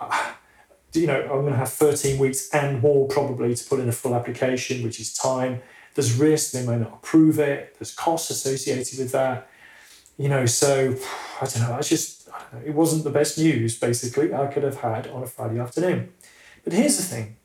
you 0.93 1.07
know, 1.07 1.21
I'm 1.21 1.43
going 1.43 1.53
to 1.53 1.57
have 1.59 1.73
13 1.73 2.19
weeks 2.19 2.51
and 2.53 2.83
more 2.83 3.09
probably 3.09 3.55
to 3.55 3.65
put 3.69 3.81
in 3.81 3.89
a 3.89 3.93
full 3.93 4.15
application, 4.15 4.83
which 4.83 5.01
is 5.01 5.15
time. 5.15 5.63
There's 5.95 6.15
risk, 6.15 6.53
they 6.53 6.67
may 6.67 6.77
not 6.77 6.95
approve 6.95 7.39
it. 7.39 7.77
There's 7.79 7.95
costs 7.95 8.31
associated 8.31 8.99
with 8.99 9.13
that. 9.13 9.49
You 10.17 10.29
know, 10.29 10.47
so 10.47 10.97
I 11.41 11.47
don't 11.47 11.69
know. 11.69 11.77
It's 11.79 11.89
just, 11.89 12.29
know, 12.29 12.61
it 12.65 12.75
wasn't 12.75 13.05
the 13.05 13.11
best 13.11 13.39
news, 13.39 13.79
basically, 13.79 14.35
I 14.35 14.47
could 14.47 14.63
have 14.63 14.81
had 14.81 15.07
on 15.09 15.23
a 15.23 15.27
Friday 15.27 15.59
afternoon. 15.59 16.13
But 16.65 16.73
here's 16.73 16.97
the 16.97 17.03
thing, 17.03 17.37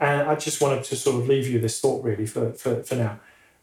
and 0.00 0.22
I 0.22 0.34
just 0.34 0.60
wanted 0.60 0.84
to 0.84 0.96
sort 0.96 1.16
of 1.22 1.28
leave 1.28 1.48
you 1.48 1.58
this 1.60 1.80
thought 1.80 2.04
really 2.04 2.26
for, 2.26 2.52
for, 2.52 2.82
for 2.82 2.94
now. 2.96 3.20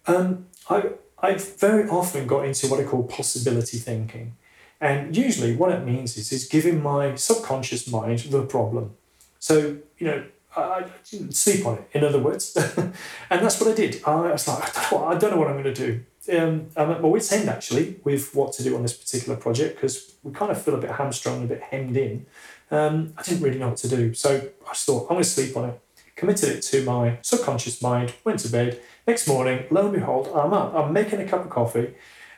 Um, 0.07 0.47
I, 0.69 0.91
I've 1.19 1.57
very 1.57 1.87
often 1.89 2.27
got 2.27 2.45
into 2.45 2.67
what 2.67 2.79
I 2.79 2.83
call 2.83 3.03
possibility 3.03 3.77
thinking. 3.77 4.35
And 4.81 5.15
usually 5.15 5.55
what 5.55 5.71
it 5.71 5.85
means 5.85 6.17
is, 6.17 6.31
is 6.31 6.47
giving 6.47 6.83
my 6.83 7.15
subconscious 7.15 7.87
mind 7.89 8.19
the 8.19 8.43
problem. 8.43 8.95
So, 9.39 9.77
you 9.97 10.07
know, 10.07 10.25
I, 10.55 10.61
I 10.61 10.85
sleep 11.29 11.65
on 11.65 11.77
it, 11.79 11.89
in 11.93 12.03
other 12.03 12.19
words. 12.19 12.55
and 12.77 12.93
that's 13.29 13.59
what 13.59 13.71
I 13.71 13.73
did. 13.73 14.01
I 14.05 14.31
was 14.31 14.47
like, 14.47 14.77
I 14.93 15.17
don't 15.17 15.31
know, 15.31 15.37
I 15.37 15.39
what 15.39 15.47
I'm 15.47 15.61
going 15.61 15.73
to 15.73 15.73
do. 15.73 16.05
Um, 16.27 16.67
I'm 16.75 16.91
at 16.91 17.01
my 17.01 17.07
wit's 17.07 17.31
end 17.31 17.49
actually 17.49 17.99
with 18.03 18.33
what 18.33 18.51
to 18.53 18.63
do 18.63 18.75
on 18.75 18.81
this 18.81 18.93
particular 18.93 19.37
project 19.37 19.75
because 19.75 20.15
we 20.23 20.33
kind 20.33 20.51
of 20.51 20.59
feel 20.59 20.73
a 20.73 20.79
bit 20.79 20.91
hamstrung, 20.91 21.43
a 21.43 21.47
bit 21.47 21.61
hemmed 21.61 21.95
in. 21.95 22.25
Um, 22.71 23.13
I 23.17 23.21
didn't 23.21 23.41
really 23.41 23.59
know 23.59 23.69
what 23.69 23.77
to 23.77 23.87
do. 23.87 24.13
So 24.13 24.49
I 24.69 24.73
thought, 24.73 25.03
I'm 25.03 25.15
going 25.15 25.23
to 25.23 25.29
sleep 25.29 25.55
on 25.55 25.69
it. 25.69 25.79
Committed 26.15 26.49
it 26.49 26.61
to 26.61 26.83
my 26.83 27.19
subconscious 27.21 27.81
mind, 27.81 28.13
went 28.23 28.39
to 28.39 28.49
bed, 28.49 28.81
Next 29.07 29.27
morning, 29.27 29.65
lo 29.69 29.83
and 29.85 29.93
behold, 29.93 30.29
I'm 30.33 30.51
up. 30.51 30.73
I'm 30.73 30.91
making 30.91 31.21
a 31.21 31.27
cup 31.27 31.45
of 31.45 31.51
coffee. 31.51 31.93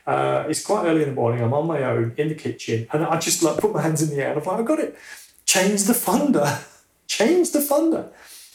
Uh, 0.05 0.43
it's 0.49 0.65
quite 0.65 0.85
early 0.85 1.03
in 1.03 1.09
the 1.09 1.15
morning. 1.15 1.41
I'm 1.41 1.53
on 1.53 1.65
my 1.65 1.81
own 1.81 2.13
in 2.17 2.27
the 2.27 2.35
kitchen, 2.35 2.87
and 2.91 3.05
I 3.05 3.17
just 3.19 3.41
like 3.41 3.57
put 3.57 3.73
my 3.73 3.81
hands 3.81 4.01
in 4.01 4.09
the 4.09 4.21
air. 4.21 4.31
And 4.31 4.41
I'm 4.41 4.45
like, 4.45 4.59
I 4.59 4.63
got 4.63 4.79
it. 4.79 4.97
Change 5.45 5.83
the 5.83 5.93
funder. 5.93 6.61
Change 7.07 7.51
the 7.51 7.59
funder. 7.59 8.11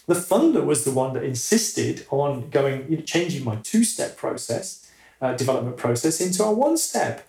The 0.06 0.14
funder 0.14 0.62
was 0.62 0.84
the 0.84 0.90
one 0.90 1.14
that 1.14 1.22
insisted 1.22 2.06
on 2.10 2.50
going, 2.50 2.90
you 2.90 2.98
know, 2.98 3.02
changing 3.02 3.44
my 3.44 3.56
two-step 3.56 4.18
process, 4.18 4.90
uh, 5.22 5.34
development 5.34 5.78
process, 5.78 6.20
into 6.20 6.44
a 6.44 6.52
one-step. 6.52 7.26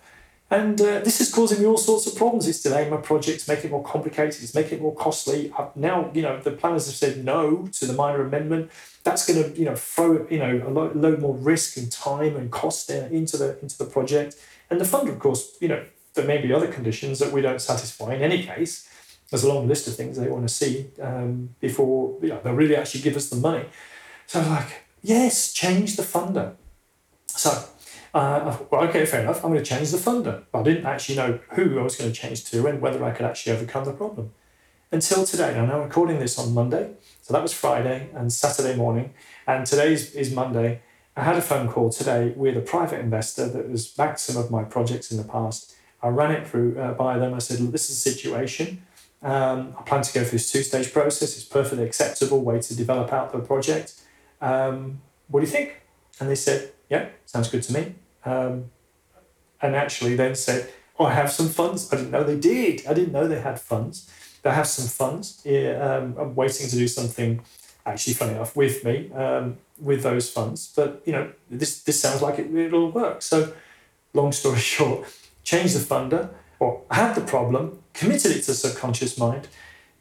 And 0.54 0.80
uh, 0.80 1.00
this 1.00 1.20
is 1.20 1.34
causing 1.34 1.58
me 1.58 1.66
all 1.66 1.76
sorts 1.76 2.06
of 2.06 2.14
problems. 2.14 2.46
It's 2.46 2.62
delaying 2.62 2.88
my 2.88 2.98
projects, 2.98 3.48
making 3.48 3.70
it 3.70 3.72
more 3.72 3.82
complicated, 3.82 4.40
it's 4.40 4.54
making 4.54 4.78
it 4.78 4.82
more 4.82 4.94
costly. 4.94 5.52
I've 5.58 5.74
now, 5.74 6.12
you 6.14 6.22
know, 6.22 6.38
the 6.38 6.52
planners 6.52 6.86
have 6.86 6.94
said 6.94 7.24
no 7.24 7.66
to 7.72 7.86
the 7.86 7.92
minor 7.92 8.24
amendment. 8.24 8.70
That's 9.02 9.26
going 9.26 9.42
to, 9.42 9.58
you 9.58 9.64
know, 9.64 9.74
throw, 9.74 10.28
you 10.30 10.38
know, 10.38 10.62
a 10.64 10.70
load, 10.70 10.94
load 10.94 11.18
more 11.18 11.34
risk 11.34 11.76
and 11.76 11.90
time 11.90 12.36
and 12.36 12.52
cost 12.52 12.88
into 12.88 13.36
the 13.36 13.58
into 13.62 13.76
the 13.76 13.84
project. 13.84 14.36
And 14.70 14.80
the 14.80 14.84
funder, 14.84 15.08
of 15.08 15.18
course, 15.18 15.56
you 15.60 15.66
know, 15.66 15.84
there 16.14 16.24
may 16.24 16.38
be 16.40 16.52
other 16.52 16.68
conditions 16.68 17.18
that 17.18 17.32
we 17.32 17.40
don't 17.40 17.60
satisfy 17.60 18.14
in 18.14 18.22
any 18.22 18.44
case. 18.44 18.88
There's 19.30 19.42
a 19.42 19.52
long 19.52 19.66
list 19.66 19.88
of 19.88 19.96
things 19.96 20.16
they 20.16 20.28
want 20.28 20.46
to 20.46 20.54
see 20.54 20.86
um, 21.02 21.56
before 21.58 22.16
you 22.22 22.28
know, 22.28 22.40
they'll 22.44 22.54
really 22.54 22.76
actually 22.76 23.00
give 23.00 23.16
us 23.16 23.28
the 23.28 23.36
money. 23.36 23.64
So, 24.28 24.40
like, 24.40 24.84
yes, 25.02 25.52
change 25.52 25.96
the 25.96 26.04
funder. 26.04 26.54
So, 27.26 27.50
uh, 28.14 28.56
well, 28.70 28.84
okay, 28.84 29.04
fair 29.04 29.22
enough. 29.22 29.44
I'm 29.44 29.50
going 29.50 29.62
to 29.62 29.68
change 29.68 29.90
the 29.90 29.98
funder. 29.98 30.44
But 30.52 30.60
I 30.60 30.62
didn't 30.62 30.86
actually 30.86 31.16
know 31.16 31.40
who 31.50 31.78
I 31.78 31.82
was 31.82 31.96
going 31.96 32.12
to 32.12 32.16
change 32.16 32.44
to 32.46 32.66
and 32.66 32.80
whether 32.80 33.04
I 33.04 33.10
could 33.10 33.26
actually 33.26 33.52
overcome 33.52 33.84
the 33.84 33.92
problem. 33.92 34.32
Until 34.92 35.26
today, 35.26 35.58
I'm 35.58 35.70
recording 35.70 36.20
this 36.20 36.38
on 36.38 36.54
Monday. 36.54 36.92
So 37.22 37.34
that 37.34 37.42
was 37.42 37.52
Friday 37.52 38.10
and 38.14 38.32
Saturday 38.32 38.76
morning. 38.76 39.12
And 39.46 39.66
today 39.66 39.92
is 39.92 40.32
Monday. 40.32 40.80
I 41.16 41.24
had 41.24 41.36
a 41.36 41.42
phone 41.42 41.68
call 41.68 41.90
today 41.90 42.32
with 42.36 42.56
a 42.56 42.60
private 42.60 43.00
investor 43.00 43.48
that 43.48 43.68
has 43.68 43.88
backed 43.88 44.20
some 44.20 44.36
of 44.42 44.50
my 44.50 44.62
projects 44.62 45.10
in 45.10 45.16
the 45.16 45.24
past. 45.24 45.74
I 46.02 46.08
ran 46.08 46.30
it 46.30 46.46
through 46.46 46.78
uh, 46.78 46.92
by 46.94 47.18
them. 47.18 47.34
I 47.34 47.38
said, 47.38 47.60
Look, 47.60 47.72
this 47.72 47.90
is 47.90 48.02
the 48.02 48.10
situation. 48.10 48.82
Um, 49.22 49.74
I 49.78 49.82
plan 49.82 50.02
to 50.02 50.12
go 50.12 50.20
through 50.20 50.38
this 50.38 50.52
two 50.52 50.62
stage 50.62 50.92
process. 50.92 51.36
It's 51.36 51.46
perfectly 51.46 51.84
acceptable 51.84 52.42
way 52.42 52.60
to 52.60 52.76
develop 52.76 53.12
out 53.12 53.32
the 53.32 53.38
project. 53.38 54.00
Um, 54.40 55.00
what 55.28 55.40
do 55.40 55.46
you 55.46 55.52
think? 55.52 55.80
And 56.20 56.28
they 56.28 56.34
said, 56.34 56.72
yeah, 56.90 57.08
sounds 57.26 57.48
good 57.48 57.62
to 57.64 57.72
me. 57.72 57.94
Um, 58.24 58.70
and 59.60 59.74
actually 59.74 60.14
then 60.14 60.34
said, 60.34 60.70
oh, 60.98 61.06
I 61.06 61.14
have 61.14 61.32
some 61.32 61.48
funds. 61.48 61.92
I 61.92 61.96
didn't 61.96 62.10
know 62.10 62.24
they 62.24 62.38
did. 62.38 62.86
I 62.86 62.94
didn't 62.94 63.12
know 63.12 63.26
they 63.26 63.40
had 63.40 63.60
funds. 63.60 64.10
They 64.42 64.50
have 64.50 64.66
some 64.66 64.88
funds. 64.88 65.40
Yeah, 65.44 65.72
um, 65.78 66.16
I'm 66.18 66.34
waiting 66.34 66.68
to 66.68 66.76
do 66.76 66.86
something, 66.86 67.40
actually, 67.86 68.14
funny 68.14 68.32
enough, 68.32 68.54
with 68.54 68.84
me 68.84 69.10
um, 69.12 69.56
with 69.80 70.02
those 70.02 70.30
funds. 70.30 70.72
But 70.74 71.02
you 71.06 71.12
know, 71.12 71.32
this 71.50 71.82
this 71.82 72.00
sounds 72.00 72.20
like 72.20 72.38
it, 72.38 72.54
it'll 72.54 72.90
work. 72.90 73.22
So, 73.22 73.54
long 74.12 74.32
story 74.32 74.58
short, 74.74 75.08
change 75.42 75.72
the 75.72 75.80
funder 75.80 76.30
or 76.60 76.82
had 76.90 77.14
the 77.14 77.22
problem, 77.22 77.82
committed 77.94 78.32
it 78.32 78.42
to 78.42 78.54
subconscious 78.54 79.18
mind, 79.18 79.48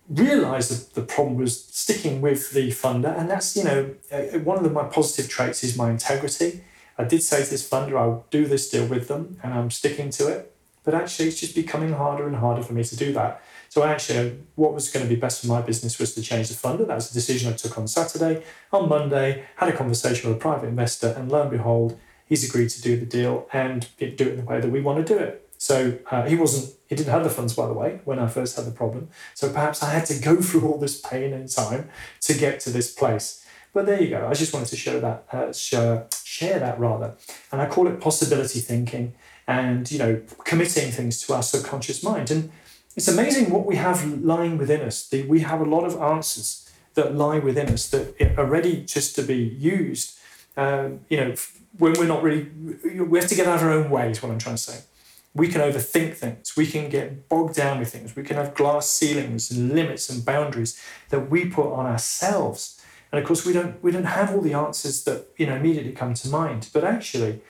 realized 0.09 0.71
that 0.71 0.93
the 0.93 1.01
problem 1.01 1.37
was 1.37 1.63
sticking 1.65 2.21
with 2.21 2.51
the 2.51 2.69
funder, 2.69 3.17
and 3.17 3.29
that's 3.29 3.55
you 3.55 3.63
know 3.63 3.95
uh, 4.11 4.39
one 4.39 4.57
of 4.57 4.63
the, 4.63 4.69
my 4.69 4.83
positive 4.83 5.29
traits 5.29 5.63
is 5.63 5.77
my 5.77 5.89
integrity. 5.89 6.63
I 7.03 7.07
did 7.07 7.21
say 7.21 7.43
to 7.43 7.49
this 7.49 7.67
funder, 7.67 7.97
I'll 7.97 8.25
do 8.31 8.45
this 8.45 8.69
deal 8.69 8.87
with 8.87 9.07
them, 9.07 9.37
and 9.43 9.53
I'm 9.53 9.69
sticking 9.69 10.09
to 10.11 10.27
it. 10.27 10.55
But 10.83 10.93
actually, 10.93 11.27
it's 11.29 11.39
just 11.39 11.55
becoming 11.55 11.93
harder 11.93 12.27
and 12.27 12.35
harder 12.35 12.61
for 12.61 12.73
me 12.73 12.83
to 12.83 12.95
do 12.95 13.13
that. 13.13 13.41
So 13.69 13.83
actually, 13.83 14.39
what 14.55 14.73
was 14.73 14.89
going 14.89 15.05
to 15.05 15.09
be 15.09 15.19
best 15.19 15.41
for 15.41 15.47
my 15.47 15.61
business 15.61 15.97
was 15.97 16.13
to 16.15 16.21
change 16.21 16.49
the 16.49 16.55
funder. 16.55 16.85
That 16.85 16.95
was 16.95 17.09
a 17.09 17.13
decision 17.13 17.51
I 17.51 17.55
took 17.55 17.77
on 17.77 17.87
Saturday. 17.87 18.43
On 18.71 18.87
Monday, 18.87 19.45
had 19.55 19.69
a 19.69 19.75
conversation 19.75 20.29
with 20.29 20.37
a 20.37 20.41
private 20.41 20.67
investor, 20.67 21.13
and 21.17 21.31
lo 21.31 21.41
and 21.41 21.51
behold, 21.51 21.97
he's 22.25 22.47
agreed 22.47 22.69
to 22.69 22.81
do 22.81 22.97
the 22.97 23.05
deal 23.05 23.47
and 23.51 23.87
do 23.97 24.05
it 24.05 24.19
in 24.19 24.37
the 24.37 24.43
way 24.43 24.59
that 24.59 24.71
we 24.71 24.81
want 24.81 25.05
to 25.05 25.13
do 25.13 25.19
it. 25.19 25.49
So 25.57 25.97
uh, 26.11 26.23
he 26.23 26.35
wasn't, 26.35 26.75
he 26.87 26.95
didn't 26.95 27.11
have 27.11 27.23
the 27.23 27.29
funds, 27.29 27.55
by 27.55 27.67
the 27.67 27.73
way, 27.73 28.01
when 28.03 28.19
I 28.19 28.27
first 28.27 28.57
had 28.57 28.65
the 28.65 28.71
problem. 28.71 29.09
So 29.33 29.49
perhaps 29.49 29.81
I 29.81 29.91
had 29.91 30.05
to 30.07 30.19
go 30.19 30.35
through 30.41 30.67
all 30.67 30.77
this 30.77 30.99
pain 30.99 31.33
and 31.33 31.49
time 31.49 31.89
to 32.21 32.33
get 32.33 32.59
to 32.61 32.69
this 32.69 32.93
place. 32.93 33.42
But 33.73 33.85
there 33.87 34.01
you 34.01 34.09
go. 34.09 34.27
I 34.27 34.33
just 34.33 34.53
wanted 34.53 34.69
to 34.69 34.75
show 34.77 34.99
that, 34.99 35.25
uh, 35.31 35.51
share, 35.51 36.07
share 36.23 36.59
that 36.59 36.79
rather. 36.79 37.15
And 37.51 37.61
I 37.61 37.65
call 37.65 37.87
it 37.87 37.99
possibility 37.99 38.59
thinking 38.59 39.13
and, 39.47 39.91
you 39.91 39.97
know, 39.97 40.21
committing 40.45 40.91
things 40.91 41.25
to 41.25 41.33
our 41.33 41.43
subconscious 41.43 42.03
mind. 42.03 42.29
And 42.29 42.51
it's 42.95 43.07
amazing 43.07 43.49
what 43.49 43.65
we 43.65 43.75
have 43.77 44.05
lying 44.21 44.57
within 44.57 44.81
us. 44.81 45.11
We 45.27 45.39
have 45.39 45.59
a 45.59 45.65
lot 45.65 45.85
of 45.85 45.99
answers 45.99 46.71
that 46.93 47.15
lie 47.15 47.39
within 47.39 47.69
us 47.69 47.89
that 47.89 48.15
are 48.37 48.45
ready 48.45 48.83
just 48.85 49.15
to 49.15 49.23
be 49.23 49.37
used. 49.37 50.19
Um, 50.55 50.99
you 51.09 51.17
know, 51.17 51.33
when 51.79 51.93
we're 51.93 52.07
not 52.07 52.21
really, 52.21 52.43
we 52.93 53.19
have 53.19 53.27
to 53.29 53.35
get 53.35 53.47
out 53.47 53.57
of 53.57 53.63
our 53.63 53.71
own 53.71 53.89
way, 53.89 54.11
is 54.11 54.21
what 54.21 54.31
I'm 54.31 54.37
trying 54.37 54.57
to 54.57 54.61
say 54.61 54.83
we 55.35 55.47
can 55.47 55.61
overthink 55.61 56.15
things. 56.15 56.55
We 56.55 56.67
can 56.67 56.89
get 56.89 57.27
bogged 57.27 57.55
down 57.55 57.79
with 57.79 57.91
things. 57.91 58.15
We 58.15 58.23
can 58.23 58.37
have 58.37 58.53
glass 58.53 58.87
ceilings 58.87 59.49
and 59.51 59.73
limits 59.73 60.09
and 60.09 60.23
boundaries 60.23 60.79
that 61.09 61.29
we 61.29 61.45
put 61.45 61.73
on 61.73 61.85
ourselves. 61.85 62.79
And 63.13 63.21
of 63.21 63.27
course, 63.27 63.45
we 63.45 63.53
don't 63.53 63.81
we 63.83 63.91
don't 63.91 64.05
have 64.05 64.33
all 64.33 64.41
the 64.41 64.55
answers 64.55 65.03
that 65.03 65.27
you 65.37 65.45
know 65.45 65.55
immediately 65.55 65.91
come 65.91 66.15
to 66.15 66.29
mind. 66.29 66.69
But 66.73 66.83
actually, 66.83 67.41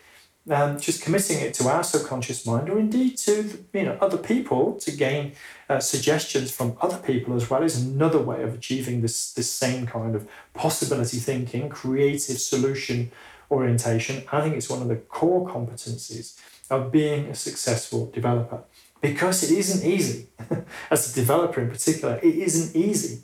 um, 0.51 0.77
just 0.77 1.01
committing 1.01 1.39
it 1.39 1.53
to 1.53 1.69
our 1.69 1.85
subconscious 1.85 2.45
mind, 2.45 2.69
or 2.69 2.77
indeed 2.77 3.17
to 3.19 3.65
you 3.71 3.83
know 3.83 3.97
other 4.01 4.17
people 4.17 4.73
to 4.81 4.91
gain 4.91 5.31
uh, 5.69 5.79
suggestions 5.79 6.51
from 6.51 6.77
other 6.81 6.97
people 6.97 7.33
as 7.33 7.49
well, 7.49 7.63
is 7.63 7.81
another 7.81 8.19
way 8.19 8.43
of 8.43 8.53
achieving 8.53 8.99
this 8.99 9.31
this 9.31 9.49
same 9.49 9.87
kind 9.87 10.17
of 10.17 10.27
possibility 10.53 11.17
thinking, 11.17 11.69
creative 11.69 12.39
solution 12.39 13.09
orientation. 13.49 14.25
I 14.33 14.41
think 14.41 14.57
it's 14.57 14.69
one 14.69 14.81
of 14.81 14.89
the 14.89 14.97
core 14.97 15.47
competencies 15.47 16.37
of 16.69 16.91
being 16.91 17.27
a 17.27 17.35
successful 17.35 18.11
developer 18.11 18.65
because 18.99 19.49
it 19.49 19.57
isn't 19.57 19.89
easy. 19.89 20.27
As 20.91 21.09
a 21.09 21.15
developer 21.15 21.61
in 21.61 21.69
particular, 21.69 22.19
it 22.21 22.35
isn't 22.35 22.75
easy. 22.75 23.23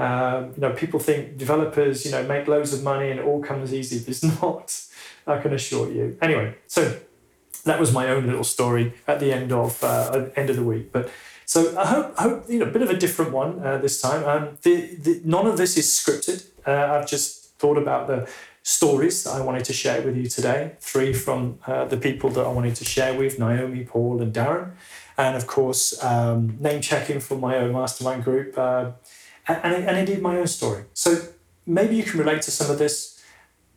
Um, 0.00 0.52
you 0.56 0.62
know, 0.62 0.72
people 0.72 0.98
think 0.98 1.36
developers, 1.36 2.06
you 2.06 2.10
know, 2.10 2.22
make 2.22 2.48
loads 2.48 2.72
of 2.72 2.82
money 2.82 3.10
and 3.10 3.20
it 3.20 3.26
all 3.26 3.42
comes 3.42 3.74
easy. 3.74 4.02
It's 4.10 4.22
not. 4.42 4.80
I 5.26 5.38
can 5.38 5.52
assure 5.52 5.90
you. 5.92 6.16
Anyway, 6.22 6.56
so 6.66 6.98
that 7.64 7.78
was 7.78 7.92
my 7.92 8.08
own 8.08 8.26
little 8.26 8.44
story 8.44 8.94
at 9.06 9.20
the 9.20 9.32
end 9.32 9.52
of 9.52 9.84
uh, 9.84 10.30
end 10.36 10.48
of 10.48 10.56
the 10.56 10.64
week. 10.64 10.90
But 10.90 11.10
so 11.44 11.78
I 11.78 11.86
hope, 11.86 12.16
hope 12.16 12.44
you 12.48 12.60
know, 12.60 12.66
a 12.66 12.70
bit 12.70 12.82
of 12.82 12.90
a 12.90 12.96
different 12.96 13.32
one 13.32 13.62
uh, 13.62 13.78
this 13.78 14.00
time. 14.00 14.24
Um, 14.24 14.58
the, 14.62 14.94
the, 14.94 15.20
none 15.24 15.46
of 15.46 15.58
this 15.58 15.76
is 15.76 15.86
scripted. 15.86 16.46
Uh, 16.66 16.94
I've 16.94 17.06
just 17.06 17.58
thought 17.58 17.76
about 17.76 18.06
the 18.06 18.28
stories 18.62 19.24
that 19.24 19.32
I 19.32 19.40
wanted 19.40 19.64
to 19.66 19.72
share 19.72 20.00
with 20.00 20.16
you 20.16 20.28
today. 20.28 20.76
Three 20.80 21.12
from 21.12 21.58
uh, 21.66 21.84
the 21.84 21.96
people 21.96 22.30
that 22.30 22.46
I 22.46 22.48
wanted 22.48 22.76
to 22.76 22.84
share 22.84 23.14
with 23.18 23.38
Naomi, 23.38 23.84
Paul, 23.84 24.22
and 24.22 24.32
Darren. 24.32 24.72
And 25.18 25.36
of 25.36 25.46
course, 25.46 26.02
um, 26.02 26.56
name 26.60 26.80
checking 26.80 27.20
from 27.20 27.40
my 27.40 27.56
own 27.56 27.72
mastermind 27.72 28.24
group 28.24 28.56
uh, 29.48 29.60
and, 29.62 29.84
and 29.84 29.96
indeed 29.96 30.22
my 30.22 30.38
own 30.38 30.46
story. 30.46 30.84
So 30.94 31.20
maybe 31.66 31.96
you 31.96 32.02
can 32.02 32.18
relate 32.18 32.42
to 32.42 32.50
some 32.50 32.70
of 32.70 32.78
this. 32.78 33.22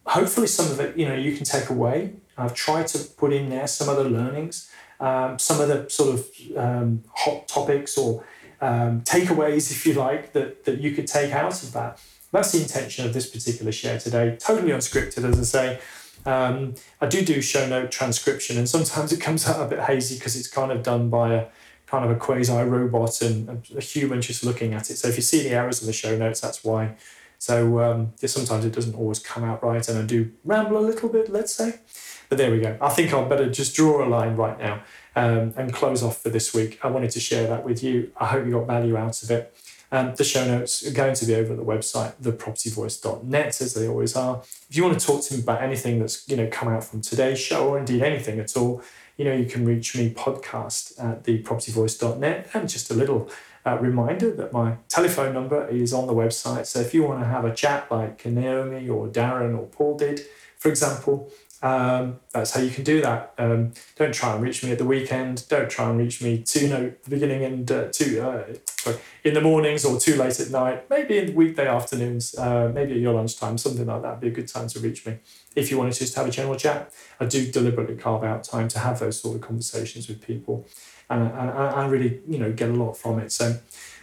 Hopefully, 0.06 0.48
some 0.48 0.72
of 0.72 0.80
it 0.80 0.98
you 0.98 1.08
know 1.08 1.16
you 1.16 1.36
can 1.36 1.46
take 1.46 1.70
away. 1.70 2.14
I've 2.38 2.54
tried 2.54 2.88
to 2.88 3.00
put 3.00 3.32
in 3.32 3.50
there 3.50 3.68
some 3.68 3.90
of 3.90 3.98
the 3.98 4.10
learnings, 4.10 4.72
um, 5.00 5.38
some 5.38 5.62
of 5.62 5.68
the 5.68 5.90
sort 5.90 6.16
of 6.16 6.28
um, 6.58 7.04
hot 7.14 7.48
topics 7.48 7.98
or 7.98 8.26
um, 8.60 9.02
takeaways, 9.02 9.72
if 9.76 9.86
you 9.86 9.94
like, 9.94 10.34
that, 10.34 10.66
that 10.66 10.80
you 10.80 10.94
could 10.94 11.08
take 11.08 11.32
out 11.32 11.62
of 11.62 11.74
that. 11.74 12.02
That's 12.32 12.52
the 12.52 12.62
intention 12.62 13.06
of 13.06 13.14
this 13.14 13.30
particular 13.30 13.72
share 13.72 14.00
today. 14.00 14.38
Totally 14.40 14.72
unscripted, 14.72 15.24
as 15.24 15.40
I 15.40 15.44
say. 15.44 15.80
Um, 16.26 16.76
I 17.00 17.06
do 17.06 17.24
do 17.24 17.42
show 17.42 17.68
note 17.68 17.92
transcription, 17.92 18.58
and 18.58 18.68
sometimes 18.68 19.12
it 19.12 19.20
comes 19.20 19.48
out 19.48 19.62
a 19.62 19.68
bit 19.68 19.80
hazy 19.82 20.16
because 20.16 20.36
it's 20.36 20.48
kind 20.48 20.72
of 20.72 20.82
done 20.82 21.10
by 21.10 21.34
a 21.34 21.46
kind 21.94 22.06
of 22.06 22.10
a 22.10 22.16
quasi 22.16 22.52
robot 22.52 23.22
and 23.22 23.64
a, 23.78 23.80
human 23.80 24.20
just 24.20 24.44
looking 24.44 24.74
at 24.74 24.90
it. 24.90 24.98
So 24.98 25.08
if 25.10 25.16
you 25.16 25.22
see 25.22 25.44
the 25.44 25.52
errors 25.52 25.80
in 25.80 25.86
the 25.86 25.94
show 25.94 26.18
notes, 26.18 26.42
that's 26.42 26.64
why. 26.64 26.96
So 27.38 27.80
um, 27.82 28.14
sometimes 28.26 28.66
it 28.66 28.74
doesn't 28.74 28.96
always 28.96 29.20
come 29.20 29.44
out 29.44 29.64
right, 29.64 29.88
and 29.88 30.00
I 30.00 30.02
do 30.02 30.32
ramble 30.44 30.80
a 30.80 30.86
little 30.90 31.08
bit, 31.08 31.30
let's 31.30 31.54
say. 31.54 31.82
But 32.30 32.40
there 32.40 32.50
we 32.50 32.62
go. 32.62 32.76
I 32.82 32.90
think 32.90 33.14
I'll 33.14 33.30
better 33.30 33.48
just 33.48 33.76
draw 33.76 34.04
a 34.04 34.10
line 34.10 34.36
right 34.36 34.58
now 34.58 34.82
um, 35.16 35.54
and 35.56 35.72
close 35.72 36.02
off 36.02 36.20
for 36.20 36.30
this 36.30 36.52
week. 36.52 36.80
I 36.84 36.88
wanted 36.88 37.12
to 37.12 37.20
share 37.20 37.46
that 37.46 37.64
with 37.64 37.84
you. 37.84 38.12
I 38.20 38.26
hope 38.26 38.44
you 38.48 38.54
got 38.54 38.66
value 38.66 38.98
out 38.98 39.22
of 39.22 39.30
it. 39.30 39.56
Um, 39.92 40.16
the 40.16 40.24
show 40.24 40.44
notes 40.48 40.88
are 40.88 40.94
going 40.94 41.14
to 41.14 41.26
be 41.28 41.36
over 41.36 41.54
at 41.54 41.60
the 41.60 41.64
website, 41.64 42.16
thepropertyvoice.net, 42.24 43.62
as 43.62 43.76
they 43.76 43.88
always 43.88 44.16
are. 44.16 44.42
If 44.68 44.76
you 44.76 44.84
want 44.84 45.00
to 45.00 45.06
talk 45.06 45.24
to 45.26 45.36
me 45.36 45.42
about 45.42 45.62
anything 45.62 46.00
that's 46.00 46.28
you 46.28 46.38
know 46.38 46.48
come 46.52 46.70
out 46.70 46.84
from 46.84 47.02
today's 47.02 47.40
show, 47.40 47.70
or 47.70 47.78
indeed 47.78 48.02
anything 48.02 48.40
at 48.40 48.58
all, 48.58 48.82
you 49.24 49.30
know 49.30 49.36
you 49.36 49.46
can 49.46 49.66
reach 49.66 49.96
me 49.96 50.14
podcast 50.14 51.02
at 51.02 51.24
thepropertyvoice.net. 51.24 52.50
And 52.54 52.68
just 52.68 52.92
a 52.92 52.94
little 52.94 53.30
uh, 53.66 53.78
reminder 53.80 54.32
that 54.32 54.52
my 54.52 54.76
telephone 54.90 55.34
number 55.34 55.66
is 55.70 55.94
on 55.94 56.08
the 56.08 56.14
website. 56.14 56.66
So 56.66 56.82
if 56.82 56.94
you 56.94 57.04
want 57.04 57.22
to 57.22 57.26
have 57.26 57.46
a 57.46 57.54
chat 57.54 57.90
like 57.90 58.26
Naomi 58.26 58.90
or 58.90 59.08
Darren 59.08 59.58
or 59.58 59.68
Paul 59.68 59.98
did, 59.98 60.22
for 60.58 60.68
example, 60.68 61.32
um, 61.62 62.20
that's 62.34 62.54
how 62.54 62.60
you 62.60 62.70
can 62.70 62.84
do 62.84 63.02
that. 63.02 63.34
Um, 63.38 63.72
don't 63.96 64.14
try 64.14 64.34
and 64.34 64.44
reach 64.44 64.62
me 64.66 64.74
at 64.74 64.78
the 64.78 64.86
weekend. 64.86 65.48
Don't 65.48 65.70
try 65.70 65.90
and 65.90 65.98
reach 65.98 66.22
me 66.22 66.44
too 66.44 66.68
know 66.68 66.92
the 67.06 67.10
beginning 67.10 67.46
and 67.46 67.72
uh, 67.72 67.88
too 67.90 68.22
uh, 68.22 68.54
sorry, 68.68 68.98
in 69.24 69.34
the 69.34 69.40
mornings 69.40 69.86
or 69.86 69.98
too 69.98 70.18
late 70.18 70.38
at 70.42 70.50
night. 70.50 70.90
Maybe 70.90 71.18
in 71.18 71.34
weekday 71.34 71.68
afternoons. 71.68 72.38
Uh, 72.38 72.70
maybe 72.76 72.92
at 72.92 73.00
your 73.00 73.14
lunchtime. 73.14 73.58
Something 73.58 73.86
like 73.86 74.02
that 74.02 74.12
would 74.12 74.20
be 74.20 74.28
a 74.28 74.32
good 74.32 74.50
time 74.50 74.68
to 74.68 74.80
reach 74.82 75.06
me. 75.06 75.20
If 75.56 75.70
you 75.70 75.78
wanted 75.78 75.94
to 75.94 76.00
just 76.00 76.16
have 76.16 76.28
a 76.28 76.32
general 76.32 76.56
chat, 76.56 76.92
I 77.20 77.26
do 77.26 77.52
deliberately 77.52 77.96
carve 77.96 78.24
out 78.24 78.44
time 78.44 78.68
to 78.70 78.80
have 78.80 79.00
those 79.00 79.20
sort 79.20 79.36
of 79.36 79.42
conversations 79.42 80.08
with 80.08 80.22
people, 80.22 80.66
and, 81.10 81.30
I 81.30 81.86
really 81.88 82.22
you 82.28 82.40
know 82.40 82.52
get 82.52 82.70
a 82.70 82.74
lot 82.74 82.94
from 82.94 83.20
it. 83.20 83.32
So 83.32 83.58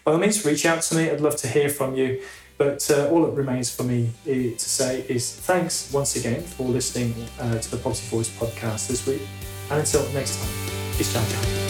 by 0.04 0.12
all 0.12 0.18
means, 0.18 0.44
reach 0.44 0.64
out 0.66 0.82
to 0.82 0.94
me. 0.94 1.10
I'd 1.10 1.20
love 1.20 1.36
to 1.36 1.48
hear 1.48 1.68
from 1.68 1.94
you. 1.94 2.22
But 2.60 2.90
uh, 2.90 3.08
all 3.08 3.22
that 3.22 3.32
remains 3.32 3.74
for 3.74 3.84
me 3.84 4.10
to 4.26 4.58
say 4.58 5.00
is 5.08 5.34
thanks 5.34 5.90
once 5.94 6.16
again 6.16 6.42
for 6.42 6.64
listening 6.64 7.14
uh, 7.40 7.58
to 7.58 7.70
the 7.70 7.78
Property 7.78 8.06
Voice 8.08 8.28
podcast 8.28 8.88
this 8.88 9.06
week. 9.06 9.22
And 9.70 9.80
until 9.80 10.06
next 10.12 10.36
time, 10.36 10.52
it's 10.98 11.10
John 11.10 11.26
John. 11.26 11.69